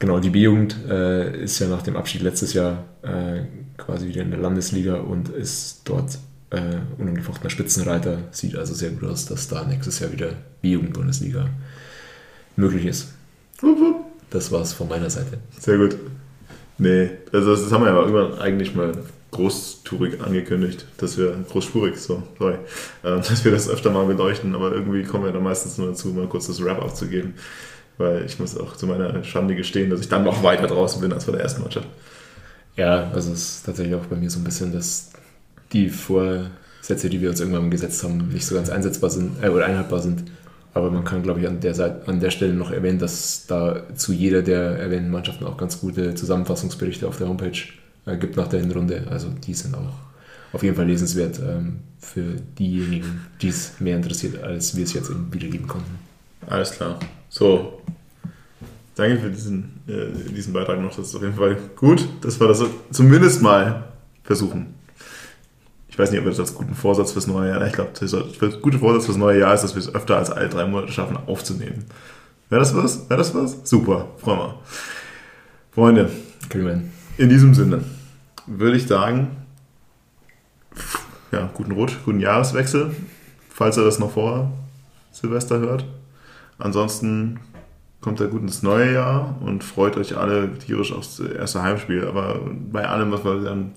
[0.00, 3.44] Genau, die B-Jugend äh, ist ja nach dem Abschied letztes Jahr äh,
[3.78, 6.18] quasi wieder in der Landesliga und ist dort
[6.54, 8.18] äh, unangefochtener Spitzenreiter.
[8.30, 10.30] Sieht also sehr gut aus, dass da nächstes Jahr wieder
[10.62, 11.48] B-Jugend-Bundesliga
[12.56, 13.08] möglich ist.
[14.30, 15.38] Das war's von meiner Seite.
[15.58, 15.96] Sehr gut.
[16.78, 18.92] Nee, also das haben wir ja irgendwann eigentlich mal
[19.30, 22.54] großtourig angekündigt, dass wir, großspurig, so, sorry,
[23.02, 26.08] äh, dass wir das öfter mal beleuchten, aber irgendwie kommen wir dann meistens nur dazu,
[26.08, 27.34] mal kurz das Wrap abzugeben,
[27.98, 31.12] weil ich muss auch zu meiner Schande gestehen, dass ich dann noch weiter draußen bin
[31.12, 31.88] als bei der ersten Mannschaft.
[32.76, 35.10] Ja, also es ist tatsächlich auch bei mir so ein bisschen, dass
[35.74, 39.66] die Vorsätze, die wir uns irgendwann gesetzt haben, nicht so ganz einsetzbar sind äh, oder
[39.66, 40.24] einhaltbar sind.
[40.72, 43.82] Aber man kann, glaube ich, an der, Seite, an der Stelle noch erwähnen, dass da
[43.94, 47.58] zu jeder der erwähnten Mannschaften auch ganz gute Zusammenfassungsberichte auf der Homepage
[48.06, 49.06] äh, gibt nach der Hinrunde.
[49.10, 49.92] Also die sind auch
[50.52, 55.10] auf jeden Fall lesenswert ähm, für diejenigen, die es mehr interessiert, als wir es jetzt
[55.10, 55.98] eben wiedergeben konnten.
[56.46, 56.98] Alles klar.
[57.28, 57.80] So.
[58.96, 60.94] Danke für diesen, äh, diesen Beitrag noch.
[60.94, 63.92] Das ist auf jeden Fall gut, dass wir das zumindest mal
[64.22, 64.73] versuchen.
[65.94, 68.48] Ich weiß nicht, ob wir das als guten Vorsatz fürs neue Jahr, ich glaube, der
[68.58, 71.16] gute Vorsatz fürs neue Jahr ist, dass wir es öfter als alle drei Monate schaffen,
[71.28, 71.84] aufzunehmen.
[72.48, 73.08] Wäre das was?
[73.08, 73.58] Wäre das was?
[73.62, 74.58] Super, freuen wir.
[75.70, 76.10] Freunde,
[76.48, 77.84] Kriegen in diesem Sinne
[78.48, 79.36] würde ich sagen,
[81.30, 82.90] ja, guten Rutsch, guten Jahreswechsel,
[83.48, 84.52] falls ihr das noch vor
[85.12, 85.84] Silvester hört.
[86.58, 87.38] Ansonsten
[88.00, 92.04] kommt er gut ins neue Jahr und freut euch alle tierisch aufs erste Heimspiel.
[92.04, 92.40] Aber
[92.72, 93.74] bei allem, was wir dann,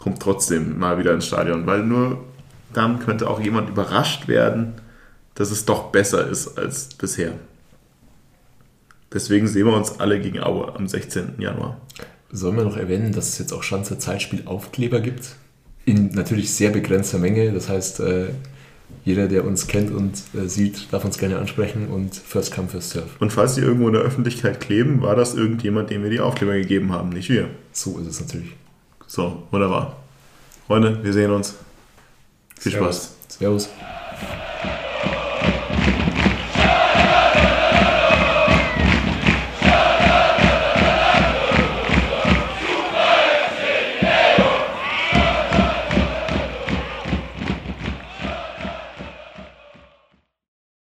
[0.00, 2.24] kommt trotzdem mal wieder ins Stadion, weil nur
[2.72, 4.74] dann könnte auch jemand überrascht werden,
[5.34, 7.34] dass es doch besser ist als bisher.
[9.12, 11.34] Deswegen sehen wir uns alle gegen Aue am 16.
[11.38, 11.80] Januar.
[12.30, 15.34] Sollen wir noch erwähnen, dass es jetzt auch Schanzer Zeitspiel Aufkleber gibt?
[15.84, 17.52] In natürlich sehr begrenzter Menge.
[17.52, 18.28] Das heißt, äh,
[19.04, 22.90] jeder, der uns kennt und äh, sieht, darf uns gerne ansprechen und First Come, First
[22.90, 23.08] Serve.
[23.18, 26.54] Und falls die irgendwo in der Öffentlichkeit kleben, war das irgendjemand, dem wir die Aufkleber
[26.54, 27.48] gegeben haben, nicht wir.
[27.72, 28.54] So ist es natürlich.
[29.10, 29.96] So, wunderbar.
[30.68, 31.56] Freunde, wir sehen uns.
[32.56, 33.16] Viel Spaß.
[33.26, 33.68] Servus.